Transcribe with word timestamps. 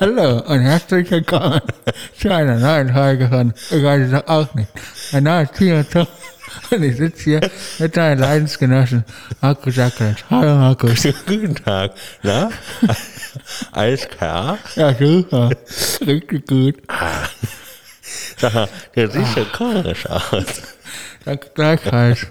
Hallo 0.00 0.38
und 0.46 0.60
herzlich 0.60 1.10
willkommen 1.10 1.60
zu 2.18 2.34
einer 2.34 2.56
neuen 2.56 2.92
Folge 2.94 3.28
von 3.28 3.52
Ich 3.70 3.82
weiß 3.82 4.10
es 4.10 4.26
auch 4.26 4.54
nicht. 4.54 4.70
Mein 5.12 5.24
Name 5.24 5.42
ist 5.42 5.54
Tino 5.54 5.82
Tuch 5.82 6.06
und 6.70 6.82
ich 6.82 6.96
sitze 6.96 7.22
hier 7.24 7.40
mit 7.78 7.94
meinem 7.94 8.20
Leidensgenossen 8.20 9.04
Markus 9.42 9.74
Sackert. 9.74 10.24
Hallo 10.30 10.56
Markus. 10.56 11.02
Guten 11.26 11.54
Tag. 11.56 11.92
Na? 12.22 12.48
Alles 13.72 14.08
klar? 14.08 14.58
Ja, 14.76 14.94
super. 14.94 15.50
Richtig 16.06 16.46
gut. 16.46 16.76
Sag 18.38 18.54
mal, 18.54 18.68
der 18.96 19.10
sieht 19.10 19.26
schon 19.28 19.52
komisch 19.52 20.06
aus. 20.06 20.62
Danke 21.24 21.50
gleichfalls. 21.54 22.26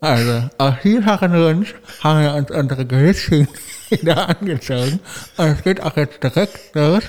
Also, 0.00 0.50
auf 0.58 0.80
vierfachen 0.80 1.32
Wunsch 1.32 1.74
haben 2.02 2.22
wir 2.22 2.34
uns 2.34 2.50
unsere 2.50 2.84
Gehirnchen 2.84 3.48
wieder 3.90 4.28
angezogen. 4.28 5.00
Und 5.36 5.46
es 5.46 5.62
geht 5.62 5.82
auch 5.82 5.96
jetzt 5.96 6.22
direkt 6.22 6.74
los. 6.74 7.04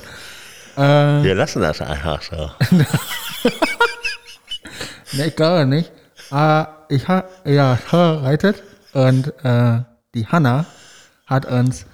Äh, 0.77 1.23
Wir 1.23 1.35
lassen 1.35 1.61
das 1.61 1.81
einfach 1.81 2.21
so. 2.21 2.51
ne, 5.13 5.27
ich 5.27 5.35
glaube 5.35 5.65
nicht. 5.65 5.91
Aber 6.29 6.85
ich 6.89 7.07
habe 7.07 7.27
ja 7.45 7.75
vorbereitet 7.77 8.61
und 8.93 9.33
äh, 9.43 9.79
die 10.13 10.27
Hanna 10.27 10.65
hat 11.25 11.45
uns 11.45 11.85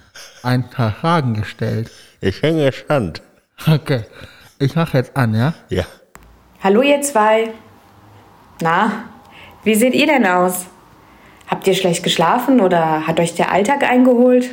ein 0.42 0.68
paar 0.70 0.92
Fragen 0.92 1.34
gestellt. 1.34 1.90
Ich 2.20 2.40
bin 2.40 2.58
gespannt. 2.58 3.22
Okay, 3.66 4.04
ich 4.58 4.74
mache 4.74 4.98
jetzt 4.98 5.16
an, 5.16 5.34
ja? 5.34 5.54
Ja. 5.68 5.84
Hallo 6.62 6.82
ihr 6.82 7.00
zwei. 7.02 7.52
Na, 8.60 9.04
wie 9.62 9.74
seht 9.74 9.94
ihr 9.94 10.06
denn 10.06 10.26
aus? 10.26 10.66
Habt 11.46 11.66
ihr 11.66 11.74
schlecht 11.74 12.02
geschlafen 12.02 12.60
oder 12.60 13.06
hat 13.06 13.20
euch 13.20 13.34
der 13.34 13.52
Alltag 13.52 13.82
eingeholt? 13.82 14.50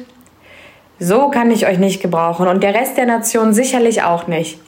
So 1.03 1.29
kann 1.29 1.49
ich 1.49 1.65
euch 1.65 1.79
nicht 1.79 1.99
gebrauchen 1.99 2.47
und 2.47 2.61
der 2.61 2.75
Rest 2.75 2.95
der 2.95 3.07
Nation 3.07 3.55
sicherlich 3.55 4.03
auch 4.03 4.27
nicht. 4.27 4.59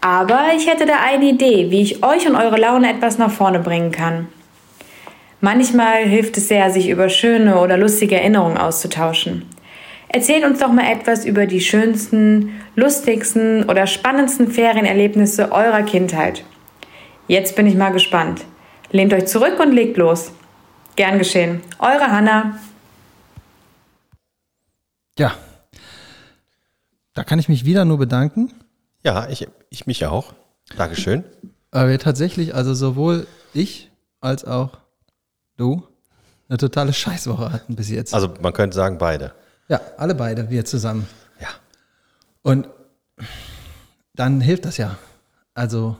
Aber 0.00 0.40
ich 0.56 0.68
hätte 0.68 0.86
da 0.86 0.94
eine 1.06 1.26
Idee, 1.26 1.70
wie 1.70 1.82
ich 1.82 2.02
euch 2.02 2.26
und 2.26 2.34
eure 2.34 2.58
Laune 2.58 2.90
etwas 2.90 3.16
nach 3.16 3.30
vorne 3.30 3.60
bringen 3.60 3.92
kann. 3.92 4.26
Manchmal 5.40 6.02
hilft 6.02 6.36
es 6.36 6.48
sehr, 6.48 6.72
sich 6.72 6.88
über 6.88 7.08
schöne 7.08 7.60
oder 7.60 7.76
lustige 7.76 8.16
Erinnerungen 8.16 8.58
auszutauschen. 8.58 9.48
Erzählt 10.08 10.44
uns 10.44 10.58
doch 10.58 10.72
mal 10.72 10.90
etwas 10.90 11.24
über 11.24 11.46
die 11.46 11.60
schönsten, 11.60 12.60
lustigsten 12.74 13.62
oder 13.70 13.86
spannendsten 13.86 14.50
Ferienerlebnisse 14.50 15.52
eurer 15.52 15.82
Kindheit. 15.82 16.44
Jetzt 17.28 17.54
bin 17.54 17.68
ich 17.68 17.76
mal 17.76 17.92
gespannt. 17.92 18.44
Lehnt 18.90 19.14
euch 19.14 19.26
zurück 19.26 19.60
und 19.60 19.70
legt 19.70 19.96
los. 19.96 20.32
Gern 20.96 21.18
geschehen. 21.18 21.60
Eure 21.78 22.08
Hanna. 22.10 22.58
Ja. 25.16 25.36
Da 27.14 27.24
kann 27.24 27.38
ich 27.38 27.48
mich 27.48 27.64
wieder 27.64 27.84
nur 27.84 27.98
bedanken, 27.98 28.52
Ja, 29.04 29.28
ich, 29.28 29.48
ich 29.70 29.86
mich 29.86 30.06
auch. 30.06 30.32
Dankeschön. 30.76 31.24
wir 31.72 31.98
tatsächlich, 31.98 32.54
also 32.54 32.72
sowohl 32.74 33.26
ich 33.52 33.90
als 34.20 34.44
auch 34.44 34.78
du, 35.56 35.82
eine 36.48 36.58
totale 36.58 36.92
Scheißwoche 36.92 37.52
hatten 37.52 37.76
bis 37.76 37.90
jetzt. 37.90 38.14
Also 38.14 38.32
man 38.40 38.52
könnte 38.52 38.76
sagen 38.76 38.98
beide. 38.98 39.32
ja, 39.68 39.80
alle 39.96 40.14
beide, 40.14 40.50
wir 40.50 40.64
zusammen. 40.64 41.06
Ja. 41.40 41.48
Und 42.42 42.68
dann 44.14 44.40
hilft 44.40 44.64
das 44.64 44.76
ja. 44.76 44.96
Also, 45.54 45.96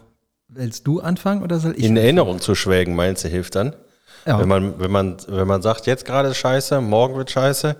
willst 0.48 0.86
du 0.86 1.00
anfangen 1.00 1.42
oder 1.42 1.58
soll 1.58 1.74
ich? 1.76 1.84
In 1.84 1.96
Erinnerung 1.96 2.40
zu 2.40 2.54
schwelgen, 2.54 2.94
meinst 2.94 3.24
du, 3.24 3.28
hilft 3.28 3.54
dann? 3.54 3.74
Ja. 4.26 4.38
Wenn, 4.38 4.48
man, 4.48 4.78
wenn, 4.78 4.90
man, 4.90 5.16
wenn 5.26 5.48
man 5.48 5.62
sagt, 5.62 5.86
jetzt 5.86 6.04
gerade 6.04 6.28
ist 6.28 6.36
scheiße, 6.36 6.80
morgen 6.80 7.16
wird 7.16 7.30
scheiße. 7.30 7.76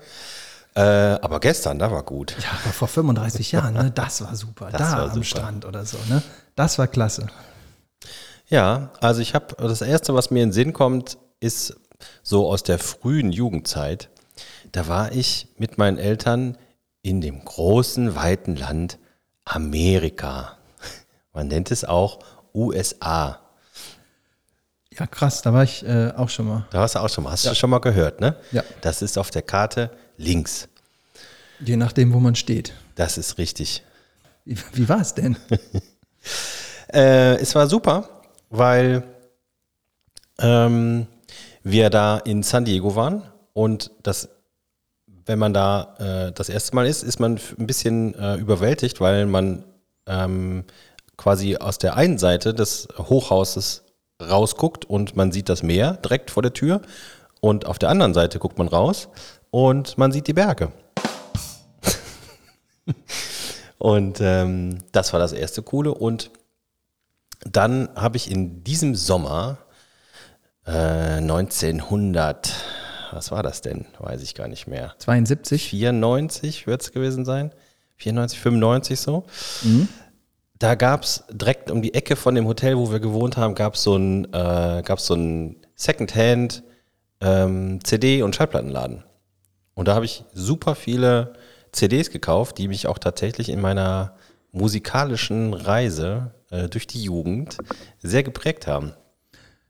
Äh, 0.75 0.81
aber 0.81 1.39
gestern, 1.41 1.79
da 1.79 1.91
war 1.91 2.03
gut. 2.03 2.35
ja, 2.39 2.71
vor 2.73 2.89
35 2.89 3.53
Jahren, 3.53 3.75
ne? 3.75 3.91
Das 3.95 4.23
war 4.23 4.35
super. 4.35 4.71
Das 4.71 4.81
da 4.81 4.97
war 4.97 5.03
am 5.05 5.11
super. 5.11 5.25
Strand 5.25 5.65
oder 5.67 5.85
so, 5.85 5.99
ne? 6.09 6.23
Das 6.57 6.79
war 6.79 6.87
klasse. 6.87 7.27
Ja, 8.49 8.91
also 9.01 9.21
ich 9.21 9.35
habe, 9.35 9.55
das 9.57 9.83
Erste, 9.83 10.15
was 10.15 10.31
mir 10.31 10.43
in 10.43 10.49
den 10.49 10.53
Sinn 10.53 10.73
kommt, 10.73 11.19
ist 11.41 11.77
so 12.23 12.49
aus 12.51 12.63
der 12.63 12.79
frühen 12.79 13.33
Jugendzeit. 13.33 14.09
Da 14.73 14.89
war 14.89 15.13
ich 15.13 15.49
mit 15.59 15.77
meinen 15.77 15.99
Eltern 15.99 16.57
in 17.03 17.21
dem 17.21 17.45
großen, 17.45 18.15
weiten 18.15 18.57
Land 18.57 18.99
Amerika. 19.45 20.57
Man 21.33 21.49
nennt 21.49 21.71
es 21.71 21.85
auch 21.85 22.21
USA. 22.55 23.41
Ja, 24.99 25.07
krass, 25.07 25.43
da 25.43 25.53
war 25.53 25.65
ich 25.65 25.87
äh, 25.87 26.13
auch 26.17 26.29
schon 26.29 26.47
mal. 26.47 26.67
Da 26.71 26.81
hast 26.81 26.95
du 26.95 26.99
auch 26.99 27.09
schon 27.09 27.25
mal, 27.25 27.33
hast 27.33 27.47
du 27.47 27.55
schon 27.55 27.71
mal 27.71 27.81
gehört, 27.81 28.21
ne? 28.21 28.37
Ja. 28.53 28.63
Das 28.83 29.01
ist 29.03 29.17
auf 29.19 29.31
der 29.31 29.43
Karte 29.43 29.91
links. 30.17 30.69
Je 31.61 31.77
nachdem, 31.77 32.13
wo 32.13 32.21
man 32.21 32.35
steht. 32.35 32.73
Das 32.95 33.19
ist 33.19 33.39
richtig. 33.39 33.83
Wie, 34.45 34.57
wie 34.73 34.89
war 34.89 35.01
es 35.01 35.15
denn? 35.15 35.37
Äh, 36.93 37.37
es 37.37 37.55
war 37.55 37.69
super, 37.69 38.07
weil 38.51 39.03
ähm, 40.39 41.07
wir 41.63 41.89
da 41.89 42.19
in 42.19 42.43
San 42.43 42.67
Diego 42.67 42.95
waren 42.95 43.23
und 43.55 43.91
das, 44.03 44.29
wenn 45.07 45.39
man 45.39 45.55
da 45.55 45.95
äh, 45.99 46.33
das 46.33 46.51
erste 46.51 46.75
Mal 46.75 46.87
ist, 46.87 47.03
ist 47.03 47.19
man 47.19 47.41
ein 47.59 47.67
bisschen 47.67 48.15
äh, 48.15 48.37
überwältigt, 48.37 49.01
weil 49.01 49.25
man 49.25 49.65
ähm, 50.07 50.65
quasi 51.17 51.57
aus 51.57 51.79
der 51.79 51.97
einen 51.97 52.19
Seite 52.19 52.53
des 52.53 52.89
Hochhauses 52.99 53.85
rausguckt 54.21 54.85
und 54.85 55.17
man 55.17 55.33
sieht 55.33 55.49
das 55.49 55.63
Meer 55.63 55.95
direkt 55.95 56.31
vor 56.31 56.43
der 56.43 56.53
Tür 56.53 56.83
und 57.41 57.67
auf 57.67 57.79
der 57.79 57.89
anderen 57.89 58.13
Seite 58.15 58.39
guckt 58.39 58.59
man 58.59 58.69
raus 58.69 59.09
und 59.53 59.99
man 59.99 60.11
sieht 60.11 60.27
die 60.27 60.33
Berge. 60.33 60.73
und 63.79 64.19
ähm, 64.21 64.79
das 64.91 65.13
war 65.13 65.21
das 65.21 65.33
erste 65.33 65.63
Coole 65.63 65.95
und 65.95 66.31
dann 67.45 67.91
habe 67.95 68.17
ich 68.17 68.31
in 68.31 68.65
diesem 68.65 68.95
Sommer 68.95 69.59
äh, 70.67 70.71
1900, 70.71 72.55
was 73.13 73.31
war 73.31 73.43
das 73.43 73.61
denn? 73.61 73.85
Weiß 73.99 74.23
ich 74.23 74.35
gar 74.35 74.49
nicht 74.49 74.67
mehr. 74.67 74.95
72? 74.99 75.69
94 75.69 76.67
wird 76.67 76.83
es 76.83 76.93
gewesen 76.93 77.25
sein. 77.25 77.53
94, 77.97 78.41
95 78.41 79.01
so. 79.01 79.25
Da 80.59 80.77
gab 80.77 81.03
es 81.03 81.25
direkt 81.31 81.71
um 81.71 81.83
die 81.83 81.93
Ecke 81.93 82.17
von 82.17 82.35
dem 82.35 82.47
Hotel, 82.47 82.79
wo 82.79 82.91
wir 82.91 83.01
gewohnt 83.01 83.37
haben, 83.37 83.55
gab 83.55 83.75
es 83.75 83.83
so 83.83 83.97
ein, 83.97 84.25
äh, 84.33 84.83
gab's 84.83 85.07
so 85.07 85.15
ein 85.15 85.57
Secondhand 85.75 86.63
ähm, 87.21 87.81
CD- 87.85 88.23
und 88.23 88.35
Schallplattenladen. 88.35 89.05
Und 89.75 89.89
da 89.89 89.95
habe 89.95 90.05
ich 90.05 90.25
super 90.35 90.75
viele 90.75 91.35
CDs 91.73 92.11
gekauft, 92.11 92.59
die 92.59 92.69
mich 92.69 92.87
auch 92.87 92.99
tatsächlich 92.99 93.49
in 93.49 93.61
meiner 93.61 94.15
musikalischen 94.53 95.55
Reise 95.55 96.33
äh, 96.51 96.69
durch 96.69 96.87
die 96.87 97.03
Jugend 97.03 97.57
sehr 98.03 98.23
geprägt 98.23 98.67
haben. 98.67 98.93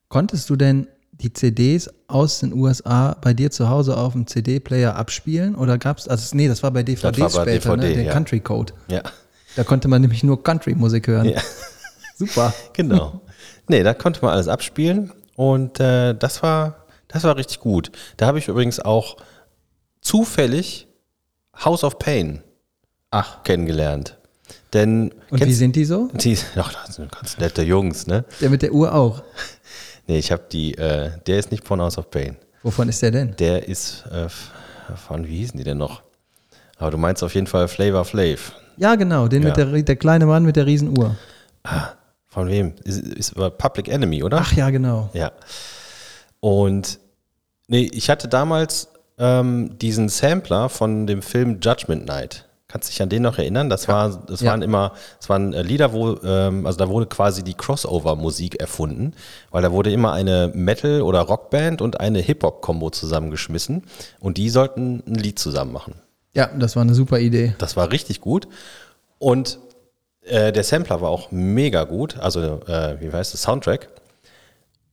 Konntest 0.08 0.50
du 0.50 0.56
denn 0.56 0.88
die 1.12 1.32
CDs 1.32 1.88
aus 2.08 2.40
den 2.40 2.52
USA 2.52 3.16
bei 3.20 3.32
dir 3.32 3.50
zu 3.50 3.68
Hause 3.68 3.96
auf 3.96 4.12
dem 4.12 4.26
CD-Player 4.26 4.96
abspielen? 4.96 5.54
Oder 5.54 5.78
gab 5.78 5.98
es, 5.98 6.08
also 6.08 6.36
nee, 6.36 6.48
das 6.48 6.62
war 6.62 6.72
bei 6.72 6.82
DVDs 6.82 7.18
Das 7.18 7.34
war 7.34 7.44
bei 7.44 7.52
später, 7.52 7.76
ne? 7.76 7.82
DVD, 7.82 7.94
der 7.94 8.04
ja. 8.04 8.12
Country 8.12 8.40
Code. 8.40 8.72
Ja, 8.88 9.02
Da 9.54 9.62
konnte 9.62 9.86
man 9.86 10.02
nämlich 10.02 10.24
nur 10.24 10.42
Country-Musik 10.42 11.06
hören. 11.06 11.28
Ja. 11.28 11.40
Super. 12.16 12.52
genau. 12.72 13.20
Nee, 13.68 13.82
da 13.84 13.94
konnte 13.94 14.20
man 14.22 14.32
alles 14.34 14.48
abspielen 14.48 15.12
und 15.36 15.78
äh, 15.78 16.14
das 16.14 16.42
war 16.42 16.82
das 17.12 17.24
war 17.24 17.36
richtig 17.36 17.60
gut. 17.60 17.92
Da 18.16 18.26
habe 18.26 18.38
ich 18.38 18.48
übrigens 18.48 18.80
auch 18.80 19.16
zufällig 20.02 20.86
House 21.64 21.82
of 21.84 21.98
Pain 21.98 22.42
Ach. 23.10 23.42
kennengelernt. 23.44 24.18
Denn 24.74 25.12
Und 25.30 25.44
wie 25.44 25.52
sind 25.54 25.76
die 25.76 25.84
so? 25.84 26.08
die? 26.12 26.36
Ach, 26.56 26.72
das 26.86 26.96
sind 26.96 27.10
ganz 27.10 27.38
nette 27.38 27.62
Jungs, 27.62 28.06
ne? 28.06 28.24
Der 28.40 28.50
mit 28.50 28.60
der 28.62 28.72
Uhr 28.72 28.94
auch. 28.94 29.22
Nee, 30.08 30.18
ich 30.18 30.32
habe 30.32 30.42
die. 30.50 30.74
Äh, 30.76 31.12
der 31.28 31.38
ist 31.38 31.52
nicht 31.52 31.64
von 31.64 31.80
House 31.80 31.96
of 31.96 32.10
Pain. 32.10 32.36
Wovon 32.64 32.88
ist 32.88 33.00
der 33.02 33.12
denn? 33.12 33.36
Der 33.36 33.68
ist 33.68 34.04
äh, 34.10 34.28
von 34.96 35.28
wie 35.28 35.36
hießen 35.38 35.56
die 35.56 35.62
denn 35.62 35.78
noch? 35.78 36.02
Aber 36.76 36.90
du 36.90 36.98
meinst 36.98 37.22
auf 37.22 37.36
jeden 37.36 37.46
Fall 37.46 37.68
Flavor 37.68 38.04
Flav. 38.04 38.52
Ja, 38.78 38.96
genau, 38.96 39.28
den 39.28 39.42
Ja. 39.44 39.48
mit 39.50 39.56
der, 39.56 39.66
der 39.82 39.94
kleine 39.96 40.26
Mann 40.26 40.44
mit 40.44 40.56
der 40.56 40.66
Riesenuhr. 40.66 41.14
Von 42.26 42.48
wem? 42.48 42.74
Ist, 42.82 42.98
ist 43.00 43.34
Public 43.58 43.86
Enemy, 43.86 44.24
oder? 44.24 44.38
Ach 44.40 44.52
ja, 44.54 44.70
genau. 44.70 45.08
Ja. 45.12 45.30
Und 46.40 46.98
nee, 47.68 47.88
ich 47.92 48.10
hatte 48.10 48.26
damals 48.26 48.88
ähm, 49.22 49.78
diesen 49.78 50.08
Sampler 50.08 50.68
von 50.68 51.06
dem 51.06 51.22
Film 51.22 51.60
Judgment 51.62 52.06
Night. 52.06 52.46
Kannst 52.66 52.88
du 52.88 52.92
dich 52.92 53.02
an 53.02 53.08
den 53.10 53.22
noch 53.22 53.38
erinnern? 53.38 53.68
Das, 53.70 53.86
war, 53.86 54.24
das 54.26 54.40
Ja. 54.40 54.50
waren 54.50 54.62
immer, 54.62 54.94
das 55.20 55.28
waren 55.28 55.52
äh, 55.52 55.62
Lieder, 55.62 55.92
wo, 55.92 56.16
ähm, 56.24 56.66
also 56.66 56.78
da 56.78 56.88
wurde 56.88 57.06
quasi 57.06 57.44
die 57.44 57.54
Crossover-Musik 57.54 58.58
erfunden, 58.60 59.12
weil 59.50 59.62
da 59.62 59.70
wurde 59.70 59.92
immer 59.92 60.12
eine 60.12 60.50
Metal- 60.54 61.02
oder 61.02 61.20
Rockband 61.20 61.80
und 61.82 62.00
eine 62.00 62.18
Hip-Hop-Kombo 62.20 62.90
zusammengeschmissen 62.90 63.84
und 64.20 64.38
die 64.38 64.48
sollten 64.48 65.02
ein 65.06 65.14
Lied 65.14 65.38
zusammen 65.38 65.72
machen. 65.72 65.94
Ja, 66.34 66.46
das 66.58 66.74
war 66.74 66.82
eine 66.82 66.94
super 66.94 67.20
Idee. 67.20 67.54
Das 67.58 67.76
war 67.76 67.92
richtig 67.92 68.20
gut. 68.22 68.48
Und 69.18 69.58
äh, 70.22 70.50
der 70.50 70.64
Sampler 70.64 71.00
war 71.00 71.10
auch 71.10 71.30
mega 71.30 71.84
gut, 71.84 72.18
also 72.18 72.40
äh, 72.66 72.96
wie 73.00 73.12
heißt 73.12 73.34
das, 73.34 73.42
Soundtrack. 73.42 73.88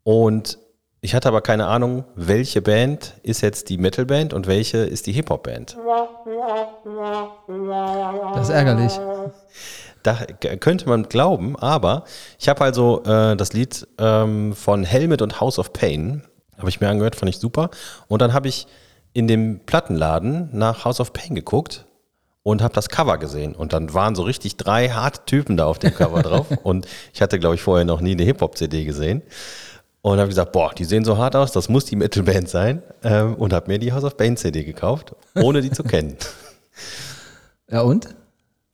Und 0.04 0.58
ich 1.02 1.16
hatte 1.16 1.28
aber 1.28 1.42
keine 1.42 1.68
Ahnung, 1.68 2.04
welche 2.16 2.62
Band 2.62 3.14
ist 3.24 3.42
jetzt 3.42 3.70
die 3.70 3.78
Metal-Band 3.78 4.34
und 4.34 4.48
welche 4.48 4.80
ist 4.80 5.08
die 5.08 5.14
Hip-Hop-Band. 5.14 5.78
Das 8.36 8.50
ist 8.50 8.54
ärgerlich. 8.54 9.00
Da 10.04 10.16
könnte 10.60 10.88
man 10.88 11.04
glauben, 11.04 11.58
aber 11.58 12.04
ich 12.40 12.48
habe 12.50 12.62
also 12.62 13.04
äh, 13.04 13.36
das 13.36 13.54
Lied 13.54 13.88
ähm, 13.98 14.54
von 14.54 14.84
Helmet 14.84 15.22
und 15.22 15.42
House 15.42 15.60
of 15.60 15.74
Pain, 15.74 16.24
habe 16.58 16.70
ich 16.70 16.80
mir 16.80 16.90
angehört, 16.90 17.16
fand 17.16 17.30
ich 17.30 17.40
super. 17.40 17.70
Und 18.08 18.22
dann 18.22 18.34
habe 18.34 18.48
ich 18.48 18.68
in 19.14 19.28
dem 19.28 19.62
Plattenladen 19.66 20.50
nach 20.54 20.86
House 20.86 21.00
of 21.00 21.14
Pain 21.14 21.36
geguckt 21.36 21.86
und 22.44 22.62
habe 22.62 22.74
das 22.74 22.90
Cover 22.90 23.18
gesehen. 23.18 23.56
Und 23.56 23.74
dann 23.74 23.94
waren 23.94 24.16
so 24.16 24.24
richtig 24.24 24.58
drei 24.58 24.90
harte 24.90 25.26
Typen 25.26 25.58
da 25.58 25.66
auf 25.66 25.80
dem 25.80 25.94
Cover 25.94 26.22
drauf. 26.22 26.48
Und 26.64 26.88
ich 27.14 27.22
hatte, 27.22 27.40
glaube 27.40 27.56
ich, 27.56 27.62
vorher 27.62 27.86
noch 27.86 28.02
nie 28.02 28.14
eine 28.14 28.24
Hip-Hop-CD 28.24 28.86
gesehen. 28.86 29.22
Und 30.02 30.18
habe 30.18 30.30
gesagt, 30.30 30.54
boah, 30.54 30.74
die 30.74 30.86
sehen 30.86 31.04
so 31.04 31.18
hart 31.18 31.36
aus, 31.36 31.52
das 31.52 31.68
muss 31.68 31.86
die 31.86 31.96
Metal-Band 31.96 32.48
sein. 32.48 32.82
Ähm, 33.04 33.36
und 33.36 33.52
habe 33.54 33.68
mir 33.68 33.80
die 33.80 33.92
House 33.92 34.04
of 34.04 34.16
Pain 34.16 34.38
CD 34.38 34.64
gekauft, 34.64 35.16
ohne 35.36 35.62
die 35.62 35.72
zu 35.72 35.84
kennen. 35.84 36.18
Ja, 37.72 37.82
und? 37.82 38.16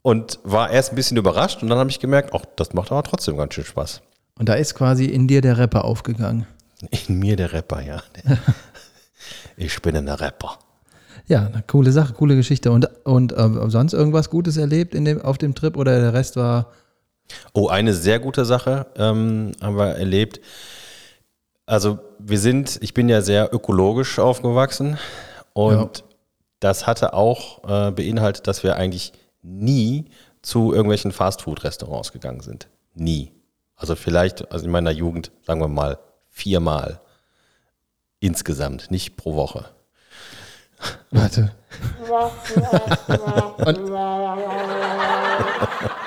Und 0.03 0.39
war 0.43 0.69
erst 0.69 0.93
ein 0.93 0.95
bisschen 0.95 1.17
überrascht 1.17 1.61
und 1.61 1.69
dann 1.69 1.77
habe 1.77 1.89
ich 1.89 1.99
gemerkt, 1.99 2.29
ach, 2.33 2.45
das 2.55 2.71
macht 2.73 2.93
aber 2.93 3.03
trotzdem 3.03 3.35
ganz 3.35 3.55
schön 3.55 3.65
Spaß. 3.65 4.01
Und 4.39 4.47
da 4.47 4.53
ist 4.53 4.75
quasi 4.75 5.05
in 5.05 5.27
dir 5.27 5.41
der 5.41 5.57
Rapper 5.57 5.83
aufgegangen. 5.83 6.47
In 7.07 7.19
mir 7.19 7.35
der 7.35 7.51
Rapper, 7.51 7.81
ja. 7.81 8.01
Ich 9.57 9.81
bin 9.81 9.95
ein 9.95 10.07
Rapper. 10.07 10.59
Ja, 11.27 11.47
eine 11.47 11.63
coole 11.65 11.91
Sache, 11.91 12.13
coole 12.13 12.35
Geschichte. 12.35 12.71
Und, 12.71 12.87
und 13.05 13.31
äh, 13.31 13.49
sonst 13.69 13.93
irgendwas 13.93 14.29
Gutes 14.29 14.57
erlebt 14.57 14.93
in 14.93 15.05
dem, 15.05 15.21
auf 15.21 15.37
dem 15.37 15.55
Trip 15.55 15.75
oder 15.77 15.99
der 15.99 16.13
Rest 16.13 16.35
war. 16.35 16.71
Oh, 17.53 17.67
eine 17.69 17.93
sehr 17.93 18.19
gute 18.19 18.45
Sache 18.45 18.85
ähm, 18.95 19.53
haben 19.61 19.77
wir 19.77 19.95
erlebt. 19.95 20.39
Also 21.65 21.99
wir 22.19 22.39
sind, 22.39 22.77
ich 22.81 22.93
bin 22.93 23.09
ja 23.09 23.21
sehr 23.21 23.53
ökologisch 23.53 24.19
aufgewachsen 24.19 24.97
und 25.53 25.97
Ja. 25.99 26.03
das 26.59 26.87
hatte 26.87 27.13
auch 27.13 27.63
äh, 27.63 27.91
beinhaltet, 27.91 28.47
dass 28.47 28.63
wir 28.63 28.75
eigentlich 28.75 29.13
nie 29.41 30.05
zu 30.41 30.73
irgendwelchen 30.73 31.11
Fastfood-Restaurants 31.11 32.11
gegangen 32.11 32.41
sind. 32.41 32.67
Nie. 32.93 33.31
Also 33.75 33.95
vielleicht, 33.95 34.51
also 34.51 34.65
in 34.65 34.71
meiner 34.71 34.91
Jugend, 34.91 35.31
sagen 35.45 35.59
wir 35.59 35.67
mal, 35.67 35.97
viermal 36.29 36.99
insgesamt, 38.19 38.91
nicht 38.91 39.17
pro 39.17 39.35
Woche. 39.35 39.65
Warte. 41.11 41.51
Und, 43.65 43.77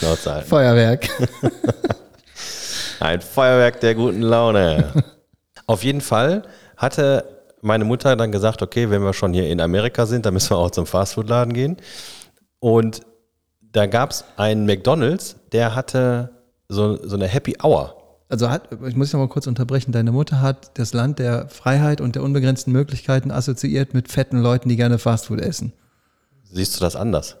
Schnauze 0.00 0.32
halten. 0.32 0.48
Feuerwerk. 0.48 1.08
Ein 3.00 3.20
Feuerwerk 3.20 3.80
der 3.80 3.94
guten 3.94 4.22
Laune. 4.22 4.92
Auf 5.66 5.84
jeden 5.84 6.00
Fall 6.00 6.42
hatte 6.76 7.24
meine 7.62 7.84
Mutter 7.84 8.16
dann 8.16 8.32
gesagt, 8.32 8.62
okay, 8.62 8.90
wenn 8.90 9.02
wir 9.02 9.12
schon 9.12 9.34
hier 9.34 9.48
in 9.48 9.60
Amerika 9.60 10.06
sind, 10.06 10.24
dann 10.26 10.34
müssen 10.34 10.50
wir 10.50 10.56
auch 10.56 10.70
zum 10.70 10.86
Fastfood-Laden 10.86 11.52
gehen. 11.52 11.76
Und 12.58 13.02
da 13.60 13.86
gab 13.86 14.10
es 14.10 14.24
einen 14.36 14.66
McDonald's, 14.66 15.36
der 15.52 15.74
hatte 15.74 16.30
so, 16.68 16.96
so 17.06 17.16
eine 17.16 17.26
Happy 17.26 17.56
Hour. 17.62 17.96
Also 18.28 18.48
hat, 18.48 18.68
ich 18.86 18.96
muss 18.96 19.12
noch 19.12 19.20
mal 19.20 19.28
kurz 19.28 19.46
unterbrechen, 19.46 19.92
deine 19.92 20.12
Mutter 20.12 20.40
hat 20.40 20.78
das 20.78 20.92
Land 20.92 21.18
der 21.18 21.48
Freiheit 21.48 22.00
und 22.00 22.14
der 22.14 22.22
unbegrenzten 22.22 22.72
Möglichkeiten 22.72 23.30
assoziiert 23.30 23.92
mit 23.92 24.10
fetten 24.10 24.38
Leuten, 24.38 24.68
die 24.68 24.76
gerne 24.76 24.98
Fastfood 24.98 25.40
essen. 25.40 25.72
Siehst 26.44 26.76
du 26.76 26.80
das 26.80 26.96
anders? 26.96 27.36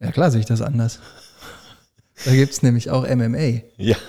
Ja 0.00 0.10
klar 0.10 0.30
sehe 0.30 0.40
ich 0.40 0.46
das 0.46 0.60
anders. 0.60 0.98
Da 2.24 2.32
gibt 2.32 2.52
es 2.52 2.62
nämlich 2.62 2.90
auch 2.90 3.08
MMA. 3.08 3.60
Ja. 3.76 3.96